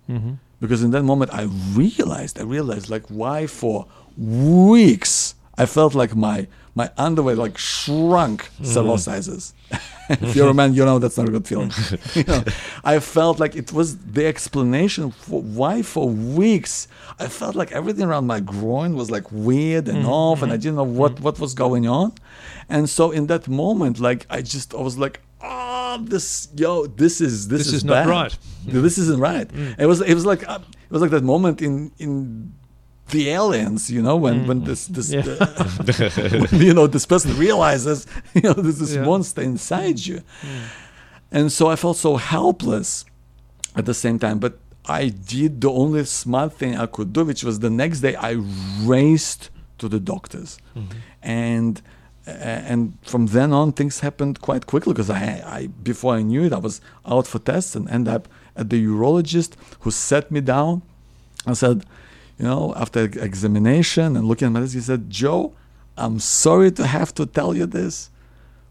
Because 0.61 0.83
in 0.83 0.93
that 0.93 1.03
moment, 1.03 1.35
I 1.35 1.43
realized, 1.75 2.39
I 2.41 2.45
realized, 2.45 2.89
like, 2.89 3.07
why 3.09 3.47
for 3.47 3.87
weeks 4.17 5.35
I 5.57 5.67
felt 5.67 5.95
like 5.95 6.15
my 6.15 6.47
my 6.75 6.91
underwear 6.99 7.37
like 7.37 7.57
shrunk 7.57 8.51
several 8.63 8.97
mm. 8.97 9.01
sizes. 9.01 9.55
if 10.09 10.35
you're 10.35 10.49
a 10.49 10.55
man, 10.55 10.75
you 10.75 10.85
know 10.85 10.99
that's 10.99 11.17
not 11.17 11.29
a 11.29 11.31
good 11.31 11.47
feeling. 11.47 11.71
you 12.15 12.25
know, 12.25 12.43
I 12.83 12.99
felt 12.99 13.39
like 13.39 13.55
it 13.55 13.73
was 13.73 13.97
the 13.99 14.27
explanation 14.27 15.13
for 15.13 15.41
why 15.41 15.83
for 15.83 16.09
weeks 16.09 16.89
I 17.21 17.29
felt 17.29 17.55
like 17.55 17.71
everything 17.71 18.05
around 18.05 18.27
my 18.27 18.41
groin 18.41 18.97
was 18.97 19.11
like 19.11 19.31
weird 19.31 19.87
and 19.89 20.05
mm, 20.05 20.09
off, 20.09 20.43
and 20.43 20.53
I 20.53 20.57
mm, 20.57 20.63
didn't 20.63 20.77
know 20.77 20.85
what 20.85 21.21
what 21.21 21.39
was 21.39 21.55
going 21.55 21.87
on. 21.87 22.13
And 22.69 22.91
so 22.91 23.13
in 23.13 23.29
that 23.29 23.47
moment, 23.47 24.01
like 24.01 24.27
I 24.29 24.43
just 24.43 24.75
I 24.75 24.81
was 24.81 24.99
like, 24.99 25.21
oh, 25.41 25.99
this 26.03 26.49
yo, 26.57 26.87
this 26.87 27.21
is 27.21 27.47
this, 27.47 27.59
This 27.59 27.67
is, 27.69 27.75
is 27.75 27.85
not 27.85 28.05
bad. 28.05 28.09
right." 28.09 28.39
This 28.67 28.99
isn't 28.99 29.21
right. 29.21 29.49
It 29.79 29.87
was 29.87 30.01
it 30.01 30.15
was 30.15 30.27
like 30.27 30.49
uh, 30.49 30.59
it 30.59 30.91
was 30.91 31.03
like 31.03 31.13
that 31.13 31.23
moment 31.23 31.63
in 31.63 31.93
in 31.99 32.53
the 33.11 33.29
aliens, 33.31 33.91
you 33.91 34.03
know, 34.03 34.17
when 34.17 34.47
when 34.47 34.65
this 34.65 34.87
this 34.87 35.11
Yeah. 35.13 35.23
when, 36.51 36.61
you 36.69 36.75
know 36.75 36.87
this 36.87 37.07
person 37.07 37.37
realizes 37.37 38.07
you 38.35 38.43
know 38.43 38.55
there's 38.55 38.79
this 38.79 38.95
Yeah. 38.95 39.05
monster 39.05 39.43
inside 39.43 39.99
you, 40.07 40.23
and 41.31 41.51
so 41.53 41.69
I 41.69 41.77
felt 41.77 41.97
so 41.97 42.17
helpless 42.17 43.05
at 43.77 43.85
the 43.87 43.95
same 43.95 44.19
time. 44.19 44.39
But 44.39 44.59
I 44.87 45.09
did 45.09 45.61
the 45.61 45.71
only 45.71 46.05
smart 46.05 46.53
thing 46.55 46.77
I 46.77 46.87
could 46.87 47.13
do, 47.13 47.25
which 47.25 47.43
was 47.45 47.59
the 47.61 47.71
next 47.71 48.01
day 48.01 48.15
I 48.17 48.33
raced 48.83 49.51
to 49.79 49.89
the 49.89 50.01
doctors, 50.01 50.59
and 51.23 51.81
uh, 52.27 52.31
and 52.73 52.97
from 53.03 53.27
then 53.27 53.53
on 53.53 53.73
things 53.73 54.01
happened 54.01 54.41
quite 54.41 54.67
quickly 54.67 54.93
because 54.95 55.11
I, 55.11 55.43
I 55.59 55.67
before 55.83 56.15
I 56.15 56.23
knew 56.23 56.43
it 56.45 56.53
I 56.53 56.59
was 56.59 56.81
out 57.07 57.27
for 57.27 57.39
tests 57.39 57.75
and 57.77 57.89
end 57.91 58.09
up 58.09 58.29
at 58.57 58.71
the 58.71 58.83
urologist 58.87 59.53
who 59.81 59.91
sat 59.91 60.31
me 60.31 60.41
down 60.41 60.83
and 61.47 61.57
said, 61.59 61.85
you 62.39 62.45
know, 62.45 62.73
after 62.77 63.05
examination 63.05 64.17
and 64.17 64.27
looking 64.27 64.47
at 64.47 64.53
my 64.53 64.61
test, 64.61 64.75
he 64.75 64.81
said, 64.81 65.09
Joe, 65.11 65.55
I'm 65.97 66.19
sorry 66.19 66.73
to 66.73 66.87
have 66.87 67.15
to 67.15 67.27
tell 67.27 67.55
you 67.55 67.67
this, 67.67 68.11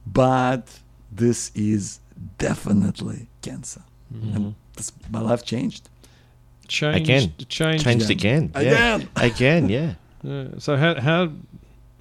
but 0.05 0.79
this 1.11 1.51
is 1.55 1.99
definitely 2.37 3.27
cancer. 3.41 3.83
And 4.11 4.23
mm-hmm. 4.23 4.49
this, 4.75 4.91
my 5.09 5.21
life 5.21 5.43
changed. 5.45 5.89
Changed. 6.67 7.01
Again. 7.01 7.33
Changed. 7.47 7.83
Changed 7.83 8.09
Again. 8.09 8.51
again. 8.55 8.65
Yeah. 8.65 8.95
Again. 8.95 9.09
Again, 9.15 9.69
yeah. 9.69 9.93
Yeah. 10.23 10.47
So 10.57 10.77
how 10.77 10.99
how 10.99 11.31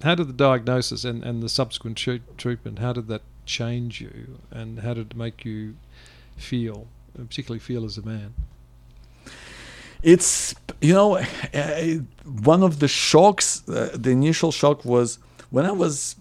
how 0.01 0.15
did 0.15 0.27
the 0.27 0.33
diagnosis 0.33 1.03
and, 1.03 1.23
and 1.23 1.43
the 1.43 1.49
subsequent 1.49 1.97
tre- 1.97 2.21
treatment 2.37 2.79
how 2.79 2.93
did 2.93 3.07
that 3.07 3.21
change 3.45 3.99
you 4.01 4.39
and 4.51 4.79
how 4.79 4.93
did 4.93 5.11
it 5.11 5.17
make 5.17 5.43
you 5.43 5.75
feel, 6.37 6.87
particularly 7.15 7.59
feel 7.59 7.83
as 7.85 7.97
a 7.97 8.01
man? 8.01 8.33
It's, 10.03 10.53
you 10.81 10.93
know, 10.93 11.15
uh, 11.17 11.23
one 12.51 12.61
of 12.63 12.79
the 12.79 12.87
shocks, 12.87 13.67
uh, 13.69 13.89
the 13.95 14.09
initial 14.11 14.51
shock 14.51 14.83
was 14.85 15.17
when 15.49 15.65
I 15.65 15.71
was, 15.71 16.15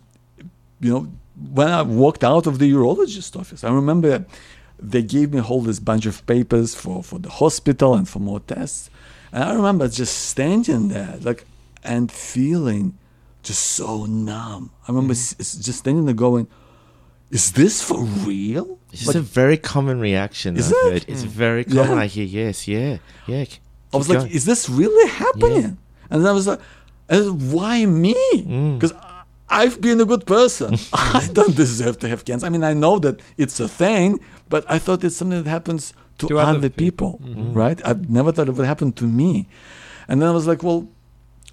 you 0.80 0.92
know, 0.92 1.12
when 1.52 1.68
I 1.68 1.82
walked 1.82 2.22
out 2.22 2.46
of 2.46 2.58
the 2.58 2.70
urologist 2.72 3.38
office. 3.38 3.64
I 3.64 3.70
remember 3.72 4.24
they 4.78 5.02
gave 5.02 5.32
me 5.32 5.38
a 5.38 5.42
whole 5.42 5.62
this 5.62 5.80
bunch 5.80 6.06
of 6.06 6.24
papers 6.26 6.74
for, 6.74 7.02
for 7.02 7.18
the 7.18 7.30
hospital 7.30 7.94
and 7.94 8.08
for 8.08 8.18
more 8.20 8.40
tests. 8.40 8.90
And 9.32 9.42
I 9.44 9.54
remember 9.54 9.88
just 9.88 10.14
standing 10.28 10.88
there, 10.88 11.16
like, 11.22 11.44
and 11.82 12.10
feeling 12.12 12.98
just 13.42 13.62
so 13.62 14.04
numb. 14.06 14.70
I 14.86 14.92
remember 14.92 15.12
s- 15.14 15.34
just 15.36 15.78
standing 15.80 16.04
there 16.04 16.14
going, 16.14 16.46
is 17.30 17.52
this 17.52 17.82
for 17.82 18.00
real? 18.02 18.78
It's 18.92 19.06
Like, 19.06 19.16
a 19.16 19.20
very 19.20 19.56
common 19.56 19.98
reaction. 20.00 20.56
Is 20.56 20.66
I've 20.68 20.72
it? 20.72 20.92
heard. 20.92 21.04
It's 21.08 21.22
very 21.22 21.64
common. 21.64 21.92
Yeah. 21.96 22.02
I 22.04 22.06
hear. 22.06 22.24
Yes. 22.26 22.68
Yeah. 22.68 22.98
Yeah. 23.26 23.44
I 23.92 23.96
was 23.98 24.06
keep 24.06 24.14
like, 24.16 24.24
going. 24.24 24.32
is 24.36 24.44
this 24.44 24.68
really 24.68 25.08
happening? 25.10 25.78
And 26.10 26.26
I 26.26 26.32
was 26.32 26.46
like, 26.46 26.60
uh, 27.10 27.22
why 27.24 27.84
me? 27.86 28.14
Mm. 28.34 28.78
Because 28.78 28.94
I've 29.48 29.80
been 29.80 30.00
a 30.00 30.04
good 30.04 30.26
person. 30.26 30.76
I 30.92 31.28
don't 31.32 31.54
deserve 31.56 31.98
to 32.00 32.08
have 32.08 32.24
cancer. 32.24 32.46
I 32.46 32.50
mean, 32.50 32.64
I 32.64 32.72
know 32.74 32.98
that 33.00 33.20
it's 33.36 33.60
a 33.60 33.68
thing, 33.68 34.18
but 34.48 34.64
I 34.68 34.78
thought 34.78 35.04
it's 35.04 35.16
something 35.16 35.42
that 35.42 35.50
happens 35.50 35.92
to, 36.18 36.28
To 36.28 36.38
other, 36.38 36.58
other 36.58 36.70
people, 36.70 37.20
Mm-hmm. 37.24 37.52
right? 37.52 37.80
I 37.84 37.94
never 38.08 38.32
thought 38.32 38.48
it 38.48 38.54
would 38.54 38.66
happen 38.66 38.92
to 38.92 39.04
me. 39.04 39.48
And 40.08 40.20
then 40.20 40.28
I 40.28 40.32
was 40.32 40.46
like, 40.46 40.62
well, 40.62 40.88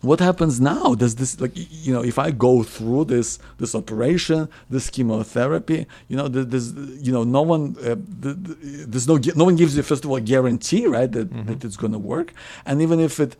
what 0.01 0.19
happens 0.19 0.62
now? 0.62 0.95
Does 0.95 1.15
this 1.15 1.39
like 1.41 1.51
you 1.55 1.93
know 1.93 2.03
if 2.03 2.17
I 2.17 2.31
go 2.31 2.63
through 2.63 3.05
this 3.05 3.39
this 3.57 3.75
operation, 3.75 4.47
this 4.69 4.89
chemotherapy, 4.89 5.85
you 6.07 6.15
know, 6.17 6.27
there's 6.27 6.71
you 6.73 7.12
know 7.12 7.23
no 7.23 7.41
one 7.41 7.75
uh, 7.79 7.95
th- 8.23 8.38
th- 8.45 8.57
there's 8.88 9.07
no 9.07 9.19
no 9.35 9.45
one 9.45 9.55
gives 9.55 9.75
you 9.75 9.83
first 9.83 10.05
of 10.05 10.09
all 10.12 10.17
a 10.17 10.21
guarantee, 10.21 10.85
right, 10.88 11.12
that, 11.12 11.27
that 11.47 11.63
it's 11.65 11.75
going 11.77 11.93
to 11.93 11.99
work, 11.99 12.33
and 12.65 12.81
even 12.81 12.99
if 12.99 13.19
it 13.19 13.35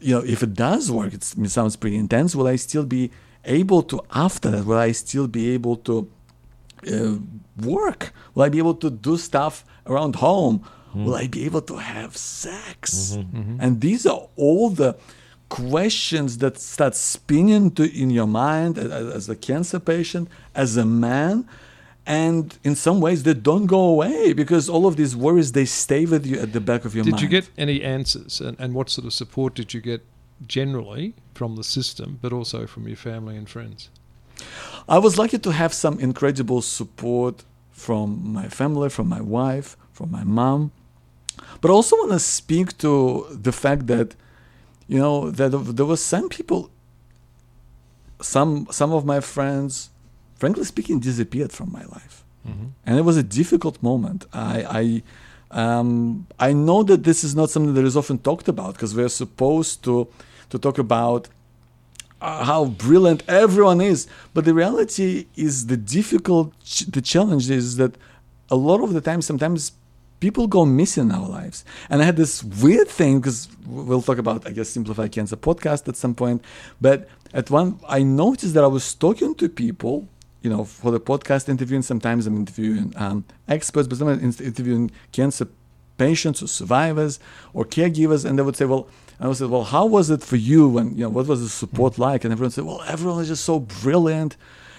you 0.00 0.14
know 0.14 0.22
if 0.24 0.42
it 0.42 0.54
does 0.54 0.90
work, 0.90 1.12
it's, 1.14 1.34
it 1.34 1.50
sounds 1.50 1.74
pretty 1.76 1.96
intense. 1.96 2.36
Will 2.36 2.46
I 2.46 2.56
still 2.56 2.84
be 2.84 3.10
able 3.44 3.82
to 3.82 4.00
after 4.12 4.50
that? 4.50 4.64
Will 4.66 4.78
I 4.78 4.92
still 4.92 5.26
be 5.26 5.50
able 5.50 5.76
to 5.88 6.08
uh, 6.92 7.16
work? 7.62 8.12
Will 8.34 8.42
I 8.44 8.48
be 8.48 8.58
able 8.58 8.74
to 8.74 8.90
do 8.90 9.16
stuff 9.16 9.64
around 9.86 10.16
home? 10.16 10.62
Will 10.94 11.16
I 11.16 11.26
be 11.26 11.44
able 11.44 11.62
to 11.62 11.76
have 11.78 12.16
sex? 12.16 13.16
And 13.60 13.80
these 13.80 14.06
are 14.06 14.28
all 14.36 14.70
the 14.70 14.94
questions 15.54 16.38
that 16.38 16.58
start 16.58 16.94
spinning 16.96 17.70
to, 17.70 17.84
in 18.02 18.10
your 18.10 18.26
mind 18.26 18.76
as, 18.76 18.90
as 19.18 19.28
a 19.28 19.36
cancer 19.36 19.78
patient, 19.78 20.28
as 20.54 20.76
a 20.76 20.84
man. 20.84 21.48
And 22.06 22.58
in 22.64 22.74
some 22.74 23.00
ways, 23.00 23.22
they 23.22 23.34
don't 23.34 23.66
go 23.66 23.82
away 23.94 24.32
because 24.32 24.68
all 24.68 24.84
of 24.90 24.96
these 24.96 25.14
worries 25.14 25.52
they 25.52 25.64
stay 25.64 26.04
with 26.06 26.26
you 26.26 26.36
at 26.40 26.52
the 26.52 26.60
back 26.60 26.84
of 26.84 26.94
your 26.94 27.04
Did 27.04 27.12
mind. 27.12 27.20
Did 27.20 27.32
you 27.32 27.40
get 27.40 27.50
any 27.56 27.78
answers 27.82 28.40
and, 28.40 28.58
and 28.58 28.74
what 28.74 28.90
sort 28.90 29.06
of 29.06 29.12
support 29.12 29.54
did 29.54 29.72
you 29.74 29.80
get 29.80 30.02
generally 30.58 31.14
from 31.34 31.56
the 31.56 31.64
system 31.64 32.18
but 32.20 32.32
also 32.32 32.66
from 32.66 32.88
your 32.88 32.96
family 32.96 33.36
and 33.36 33.48
friends? 33.48 33.90
I 34.88 34.98
was 34.98 35.16
lucky 35.16 35.38
to 35.38 35.50
have 35.52 35.72
some 35.72 36.00
incredible 36.00 36.62
support 36.62 37.44
from 37.70 38.06
my 38.38 38.48
family, 38.48 38.88
from 38.88 39.08
my 39.08 39.20
wife, 39.20 39.76
from 39.92 40.10
my 40.10 40.24
mom. 40.24 40.72
But 41.60 41.70
I 41.70 41.74
also 41.74 41.96
want 41.96 42.12
to 42.12 42.18
speak 42.18 42.76
to 42.78 43.26
the 43.30 43.52
fact 43.52 43.86
that, 43.86 44.16
you 44.88 44.98
know, 44.98 45.30
that 45.30 45.50
there 45.76 45.86
was 45.86 46.02
some 46.02 46.28
people, 46.28 46.70
some 48.20 48.66
some 48.70 48.92
of 48.92 49.04
my 49.04 49.20
friends, 49.20 49.90
frankly 50.36 50.64
speaking, 50.64 51.00
disappeared 51.00 51.52
from 51.52 51.70
my 51.72 51.84
life. 51.96 52.16
and 52.86 52.98
it 52.98 53.04
was 53.10 53.16
a 53.16 53.22
difficult 53.22 53.76
moment. 53.82 54.26
I, 54.34 54.56
I, 54.80 55.02
um, 55.62 56.26
I 56.38 56.52
know 56.52 56.82
that 56.82 57.02
this 57.02 57.24
is 57.24 57.34
not 57.34 57.48
something 57.48 57.72
that 57.72 57.86
is 57.86 57.96
often 57.96 58.18
talked 58.18 58.48
about 58.48 58.74
because 58.74 58.94
we're 58.94 59.08
supposed 59.24 59.82
to 59.84 59.94
to 60.50 60.58
talk 60.58 60.76
about 60.78 61.22
uh, 62.20 62.44
how 62.44 62.66
brilliant 62.66 63.22
everyone 63.28 63.80
is, 63.80 64.06
but 64.34 64.44
the 64.44 64.52
reality 64.52 65.26
is 65.36 65.66
the 65.72 65.78
difficult, 65.98 66.52
ch- 66.62 66.86
the 66.96 67.00
challenge 67.00 67.48
is 67.50 67.76
that 67.76 67.92
a 68.50 68.56
lot 68.56 68.80
of 68.82 68.92
the 68.92 69.00
time, 69.00 69.20
sometimes 69.22 69.72
people 70.20 70.46
go 70.46 70.64
missing 70.64 71.04
in 71.04 71.12
our 71.12 71.28
lives. 71.28 71.64
And 71.90 72.02
I 72.02 72.04
had 72.04 72.16
this 72.16 72.42
weird 72.42 72.88
thing 72.88 73.20
because 73.20 73.48
we'll 73.66 74.02
talk 74.02 74.18
about, 74.18 74.46
I 74.46 74.52
guess, 74.52 74.68
Simplify 74.68 75.08
Cancer 75.08 75.36
podcast 75.36 75.88
at 75.88 75.96
some 75.96 76.14
point. 76.14 76.42
But 76.80 77.08
at 77.32 77.50
one, 77.50 77.80
I 77.88 78.02
noticed 78.02 78.54
that 78.54 78.64
I 78.64 78.68
was 78.68 78.94
talking 78.94 79.34
to 79.36 79.48
people 79.48 80.08
you 80.44 80.50
know, 80.50 80.62
for 80.62 80.90
the 80.90 81.00
podcast 81.00 81.48
interviewing, 81.48 81.80
sometimes 81.80 82.26
I'm 82.26 82.36
interviewing 82.36 82.92
um, 82.96 83.24
experts, 83.48 83.88
but 83.88 83.96
sometimes 83.96 84.38
I'm 84.38 84.46
interviewing 84.46 84.90
cancer 85.10 85.48
patients 85.96 86.42
or 86.42 86.48
survivors 86.48 87.18
or 87.54 87.64
caregivers, 87.64 88.26
and 88.26 88.38
they 88.38 88.42
would 88.42 88.54
say, 88.54 88.66
well, 88.66 88.86
I 89.18 89.26
would 89.26 89.38
say, 89.38 89.46
well, 89.46 89.64
how 89.64 89.86
was 89.86 90.10
it 90.10 90.22
for 90.22 90.36
you? 90.36 90.76
And, 90.76 90.98
you 90.98 91.04
know, 91.04 91.08
what 91.08 91.26
was 91.26 91.40
the 91.40 91.48
support 91.48 91.98
like? 91.98 92.24
And 92.24 92.32
everyone 92.32 92.50
said, 92.50 92.64
well, 92.64 92.82
everyone 92.86 93.22
is 93.22 93.28
just 93.28 93.44
so 93.44 93.58
brilliant. 93.60 94.36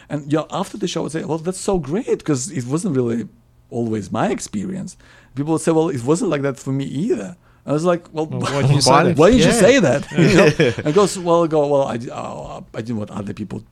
And, 0.07 0.31
you 0.31 0.37
know, 0.37 0.47
after 0.51 0.77
the 0.77 0.87
show, 0.87 1.01
I 1.01 1.03
would 1.03 1.11
say, 1.13 1.23
well, 1.23 1.39
that's 1.39 1.59
so 1.59 1.79
great 1.79 2.19
because 2.19 2.51
it 2.51 2.65
wasn't 2.65 2.95
really 2.95 3.27
always 3.69 4.11
my 4.11 4.29
experience. 4.29 4.97
People 5.35 5.53
would 5.53 5.61
say, 5.61 5.71
well, 5.71 5.89
it 5.89 6.03
wasn't 6.03 6.29
like 6.31 6.41
that 6.43 6.57
for 6.57 6.71
me 6.71 6.85
either. 6.85 7.35
I 7.65 7.71
was 7.73 7.83
like, 7.83 8.13
well, 8.13 8.25
Well, 8.27 8.41
why 8.53 8.61
did 8.61 8.71
you 8.71 8.81
say 8.81 8.91
why, 8.91 9.03
that? 9.03 9.17
why 9.17 9.31
did 9.31 9.39
you 9.39 9.45
Yeah. 9.47 9.51
say 9.67 9.79
that? 9.79 10.11
You 10.17 10.35
know? 10.37 10.73
And 10.85 10.93
goes, 10.93 11.17
well, 11.17 11.43
I 11.43 11.47
go, 11.47 11.67
well, 11.67 11.83
I, 11.83 11.95
uh, 12.11 12.61
I 12.73 12.81
didn't 12.81 12.97
want 12.97 13.11
other 13.11 13.33
people 13.33 13.63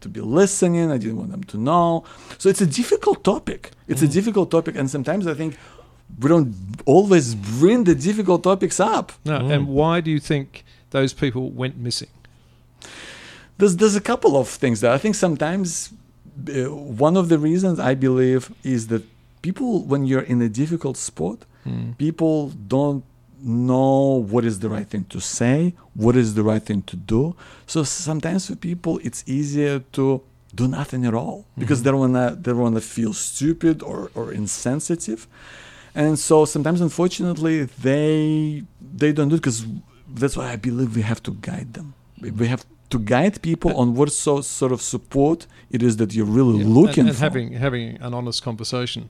to 0.00 0.08
be 0.08 0.20
listening. 0.20 0.90
I 0.90 0.98
didn't 0.98 1.16
want 1.16 1.30
them 1.30 1.44
to 1.44 1.56
know. 1.56 2.04
So 2.38 2.48
it's 2.48 2.60
a 2.60 2.66
difficult 2.66 3.24
topic. 3.24 3.70
It's 3.88 4.02
a 4.02 4.08
difficult 4.08 4.50
topic, 4.50 4.76
and 4.76 4.90
sometimes 4.90 5.26
I 5.26 5.34
think 5.34 5.56
we 6.20 6.28
don't 6.28 6.54
always 6.84 7.34
bring 7.34 7.84
the 7.84 7.94
difficult 7.94 8.42
topics 8.42 8.78
up. 8.80 9.12
No, 9.24 9.36
and 9.36 9.68
why 9.68 10.00
do 10.00 10.10
you 10.10 10.20
think 10.20 10.64
those 10.90 11.12
people 11.14 11.50
went 11.50 11.76
missing? 11.78 12.08
There's 13.58 13.76
there's 13.76 13.96
a 13.96 14.00
couple 14.00 14.36
of 14.36 14.48
things 14.48 14.80
there. 14.80 14.92
I 14.92 14.98
think 14.98 15.14
sometimes 15.14 15.92
uh, 16.48 16.74
one 16.74 17.16
of 17.16 17.28
the 17.28 17.38
reasons 17.38 17.78
I 17.80 17.94
believe 17.94 18.52
is 18.62 18.88
that 18.88 19.02
people, 19.42 19.84
when 19.84 20.04
you're 20.06 20.22
in 20.22 20.42
a 20.42 20.48
difficult 20.48 20.96
spot, 20.96 21.44
hmm. 21.64 21.92
people 21.92 22.50
don't 22.50 23.04
know 23.40 24.24
what 24.28 24.44
is 24.44 24.60
the 24.60 24.68
right 24.68 24.86
thing 24.86 25.04
to 25.10 25.20
say, 25.20 25.74
what 25.94 26.16
is 26.16 26.34
the 26.34 26.42
right 26.42 26.62
thing 26.62 26.82
to 26.82 26.96
do. 26.96 27.36
So 27.66 27.82
sometimes 27.82 28.46
for 28.48 28.56
people, 28.56 28.98
it's 29.04 29.22
easier 29.26 29.80
to 29.92 30.22
do 30.54 30.66
nothing 30.66 31.04
at 31.04 31.14
all 31.14 31.44
hmm. 31.54 31.60
because 31.60 31.82
they 31.82 31.90
don't 31.90 32.00
wanna 32.00 32.34
they 32.34 32.52
don't 32.52 32.60
wanna 32.60 32.80
feel 32.80 33.12
stupid 33.12 33.82
or, 33.82 34.10
or 34.14 34.32
insensitive. 34.32 35.26
And 35.94 36.18
so 36.18 36.44
sometimes, 36.44 36.80
unfortunately, 36.80 37.64
they 37.64 38.62
they 38.80 39.12
don't 39.12 39.28
do 39.28 39.36
it 39.36 39.38
because 39.38 39.64
that's 40.08 40.36
why 40.36 40.52
I 40.52 40.56
believe 40.56 40.94
we 40.94 41.02
have 41.02 41.22
to 41.24 41.32
guide 41.32 41.74
them. 41.74 41.94
We- 42.20 42.48
have 42.48 42.64
to 42.90 42.98
guide 42.98 43.42
people 43.42 43.76
on 43.76 43.94
what 43.94 44.12
so, 44.12 44.40
sort 44.42 44.72
of 44.72 44.80
support 44.80 45.46
it 45.70 45.82
is 45.82 45.96
that 45.96 46.14
you're 46.14 46.24
really 46.24 46.60
Yeah, 46.60 46.78
looking 46.80 47.00
and, 47.00 47.08
and 47.08 47.16
for. 47.16 47.24
having 47.24 47.52
having 47.52 47.96
an 48.00 48.14
honest 48.14 48.42
conversation 48.42 49.08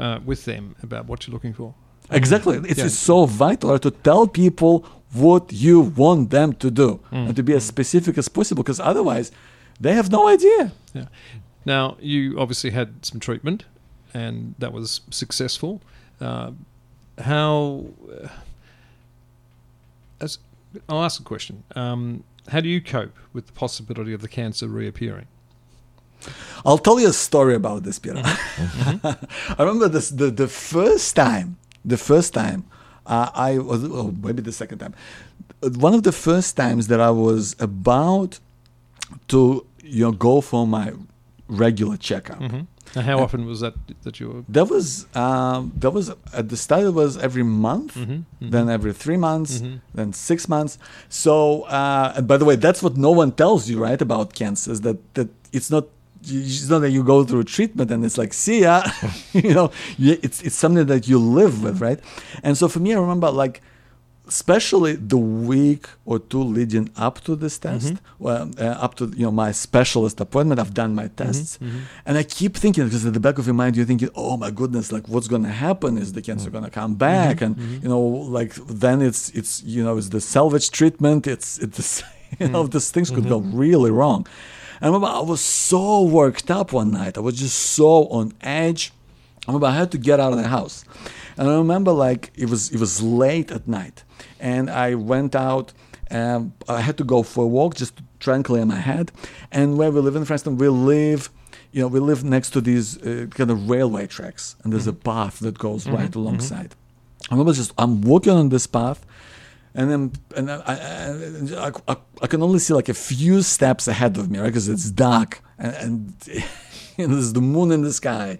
uh, 0.00 0.18
with 0.24 0.44
them 0.44 0.74
about 0.82 1.06
what 1.06 1.26
you're 1.26 1.34
looking 1.34 1.54
for. 1.54 1.74
Exactly. 2.10 2.56
It's, 2.70 2.78
Yeah. 2.78 2.88
so 2.88 3.26
vital 3.26 3.78
to 3.78 3.90
tell 3.90 4.26
people 4.26 4.84
what 5.12 5.52
you 5.52 5.80
want 5.96 6.30
them 6.30 6.52
to 6.54 6.70
do 6.70 6.88
Mm. 7.12 7.26
and 7.28 7.36
to 7.36 7.42
be 7.42 7.52
as 7.54 7.64
specific 7.64 8.18
as 8.18 8.28
possible 8.28 8.62
because 8.62 8.80
otherwise 8.80 9.30
they 9.80 9.94
have 9.94 10.10
no 10.10 10.28
idea. 10.28 10.72
Now, 11.64 11.96
you 12.00 12.38
obviously 12.40 12.70
had 12.70 12.88
some 13.04 13.20
treatment, 13.20 13.64
and 14.14 14.54
that 14.58 14.72
was 14.72 15.00
successful. 15.10 15.80
Uh, 16.20 16.50
how? 17.18 17.84
Uh, 18.24 18.28
as 20.20 20.38
I'll 20.88 21.02
ask 21.04 21.20
a 21.20 21.24
question. 21.24 21.62
Um, 21.74 22.24
how 22.48 22.60
do 22.60 22.68
you 22.68 22.80
cope 22.80 23.16
with 23.32 23.46
the 23.46 23.52
possibility 23.52 24.12
of 24.12 24.20
the 24.20 24.28
cancer 24.28 24.68
reappearing? 24.68 25.26
I'll 26.64 26.78
tell 26.78 26.98
you 27.00 27.08
a 27.08 27.12
story 27.12 27.54
about 27.54 27.82
this, 27.84 27.98
Peter. 27.98 28.16
Mm-hmm. 28.22 29.54
I 29.58 29.62
remember 29.64 29.88
this 29.88 30.10
the, 30.10 30.30
the 30.30 30.48
first 30.48 31.16
time, 31.16 31.56
the 31.84 31.96
first 31.96 32.34
time 32.34 32.64
uh, 33.06 33.30
I 33.34 33.58
was, 33.58 33.84
oh, 33.84 34.14
maybe 34.22 34.42
the 34.42 34.52
second 34.52 34.78
time, 34.78 34.94
one 35.86 35.94
of 35.94 36.02
the 36.02 36.12
first 36.12 36.56
times 36.56 36.86
that 36.88 37.00
I 37.00 37.10
was 37.10 37.56
about 37.58 38.38
to 39.28 39.66
you 39.82 40.04
know 40.04 40.12
go 40.12 40.40
for 40.40 40.66
my 40.66 40.92
regular 41.48 41.96
checkup. 41.96 42.38
Mm-hmm. 42.40 42.60
And 42.96 43.06
how 43.06 43.20
often 43.20 43.46
was 43.46 43.60
that 43.60 43.74
that 44.02 44.18
you 44.20 44.28
were? 44.28 44.42
That 44.48 44.68
was 44.68 45.06
um, 45.14 45.72
that 45.76 45.90
was 45.92 46.10
at 46.32 46.48
the 46.48 46.56
start. 46.56 46.82
It 46.84 46.94
was 46.94 47.16
every 47.16 47.44
month, 47.44 47.94
Mm-hmm. 47.96 48.50
then 48.50 48.68
every 48.68 48.92
three 48.92 49.16
months, 49.16 49.60
Mhm. 49.60 49.80
then 49.94 50.12
six 50.12 50.48
months. 50.48 50.76
So, 51.08 51.62
uh, 51.62 52.14
and 52.16 52.26
by 52.26 52.36
the 52.36 52.44
way, 52.44 52.56
that's 52.56 52.82
what 52.82 52.96
no 52.96 53.12
one 53.12 53.30
tells 53.32 53.68
you, 53.70 53.78
right, 53.82 54.00
about 54.02 54.34
cancer 54.34 54.72
is 54.72 54.80
that 54.82 54.98
that 55.14 55.28
it's 55.52 55.70
not. 55.70 55.84
It's 56.22 56.68
not 56.68 56.80
that 56.80 56.90
you 56.90 57.02
go 57.02 57.24
through 57.24 57.44
treatment 57.44 57.90
and 57.90 58.04
it's 58.04 58.18
like, 58.18 58.32
see 58.32 58.62
ya, 58.62 58.82
you 59.32 59.54
know. 59.54 59.72
It's 59.98 60.42
it's 60.42 60.54
something 60.54 60.86
that 60.86 61.08
you 61.08 61.18
live 61.18 61.62
with, 61.62 61.80
right? 61.80 62.00
And 62.42 62.56
so 62.56 62.68
for 62.68 62.80
me, 62.80 62.94
I 62.94 62.98
remember 62.98 63.30
like, 63.30 63.62
especially 64.26 64.94
the 64.94 65.18
week 65.18 65.88
or 66.04 66.18
two 66.18 66.42
leading 66.42 66.88
up 66.96 67.20
to 67.22 67.34
this 67.34 67.58
mm-hmm. 67.58 67.78
test, 67.78 67.94
well, 68.18 68.50
uh, 68.58 68.84
up 68.84 68.94
to 68.96 69.06
you 69.16 69.24
know 69.24 69.32
my 69.32 69.50
specialist 69.52 70.20
appointment, 70.20 70.60
I've 70.60 70.74
done 70.74 70.94
my 70.94 71.04
mm-hmm. 71.04 71.24
tests, 71.24 71.58
mm-hmm. 71.58 71.80
and 72.06 72.18
I 72.18 72.22
keep 72.22 72.56
thinking 72.56 72.84
because 72.84 73.04
at 73.06 73.14
the 73.14 73.20
back 73.20 73.38
of 73.38 73.46
your 73.46 73.54
mind 73.54 73.76
you're 73.76 73.86
thinking, 73.86 74.10
oh 74.14 74.36
my 74.36 74.50
goodness, 74.50 74.92
like 74.92 75.08
what's 75.08 75.28
going 75.28 75.42
to 75.42 75.56
happen? 75.66 75.98
Is 75.98 76.12
the 76.12 76.22
cancer 76.22 76.50
going 76.50 76.64
to 76.64 76.70
come 76.70 76.94
back? 76.94 77.40
And 77.40 77.56
you 77.82 77.88
know, 77.88 78.00
like 78.00 78.54
then 78.54 79.02
it's 79.02 79.30
it's 79.30 79.62
you 79.62 79.82
know 79.82 79.96
it's 79.96 80.10
the 80.10 80.20
salvage 80.20 80.70
treatment. 80.70 81.26
It's 81.26 81.58
it's 81.58 82.02
you 82.38 82.48
know 82.48 82.66
these 82.66 82.90
things 82.90 83.10
could 83.10 83.28
go 83.28 83.38
really 83.38 83.90
wrong. 83.90 84.26
I 84.80 84.86
remember 84.86 85.06
I 85.06 85.20
was 85.20 85.40
so 85.40 86.02
worked 86.02 86.50
up 86.50 86.72
one 86.72 86.90
night. 86.90 87.18
I 87.18 87.20
was 87.20 87.38
just 87.38 87.58
so 87.58 88.06
on 88.08 88.32
edge. 88.40 88.92
I 89.46 89.52
remember 89.52 89.66
I 89.66 89.72
had 89.72 89.90
to 89.92 89.98
get 89.98 90.20
out 90.20 90.32
of 90.32 90.38
the 90.38 90.48
house. 90.48 90.84
And 91.36 91.48
I 91.48 91.54
remember 91.56 91.92
like 91.92 92.30
it 92.34 92.48
was 92.48 92.70
it 92.70 92.80
was 92.80 93.02
late 93.02 93.50
at 93.50 93.68
night. 93.68 94.04
And 94.38 94.70
I 94.70 94.94
went 94.94 95.34
out 95.34 95.72
um, 96.10 96.54
I 96.68 96.80
had 96.80 96.96
to 96.98 97.04
go 97.04 97.22
for 97.22 97.44
a 97.44 97.46
walk 97.46 97.76
just 97.76 97.96
to 97.96 98.02
try 98.18 98.34
and 98.34 98.44
clear 98.44 98.64
my 98.66 98.76
head. 98.76 99.12
And 99.52 99.78
where 99.78 99.90
we 99.90 100.00
live 100.00 100.16
in 100.16 100.24
Frankston, 100.24 100.56
we 100.56 100.68
live 100.68 101.30
you 101.72 101.80
know, 101.82 101.88
we 101.88 102.00
live 102.00 102.24
next 102.24 102.50
to 102.50 102.60
these 102.60 102.98
uh, 102.98 103.26
kind 103.30 103.50
of 103.50 103.70
railway 103.70 104.06
tracks, 104.06 104.56
and 104.62 104.72
there's 104.72 104.86
a 104.86 104.92
path 104.92 105.38
that 105.40 105.58
goes 105.58 105.88
right 105.88 106.14
alongside. 106.14 106.74
I 107.30 107.34
remember 107.34 107.52
just 107.52 107.72
I'm 107.78 108.02
walking 108.02 108.32
on 108.32 108.48
this 108.48 108.66
path, 108.66 109.06
and 109.74 109.90
then 109.90 110.12
and 110.36 110.50
I, 110.50 110.56
I, 111.56 111.72
I, 111.88 111.96
I, 112.22 112.26
can 112.26 112.42
only 112.42 112.58
see 112.58 112.74
like 112.74 112.88
a 112.88 112.94
few 112.94 113.42
steps 113.42 113.86
ahead 113.88 114.16
of 114.18 114.30
me, 114.30 114.38
right? 114.38 114.46
Because 114.46 114.68
it's 114.68 114.90
dark 114.90 115.42
and, 115.58 115.74
and, 115.76 116.14
and 116.98 117.12
there's 117.12 117.32
the 117.32 117.40
moon 117.40 117.70
in 117.70 117.82
the 117.82 117.92
sky. 117.92 118.38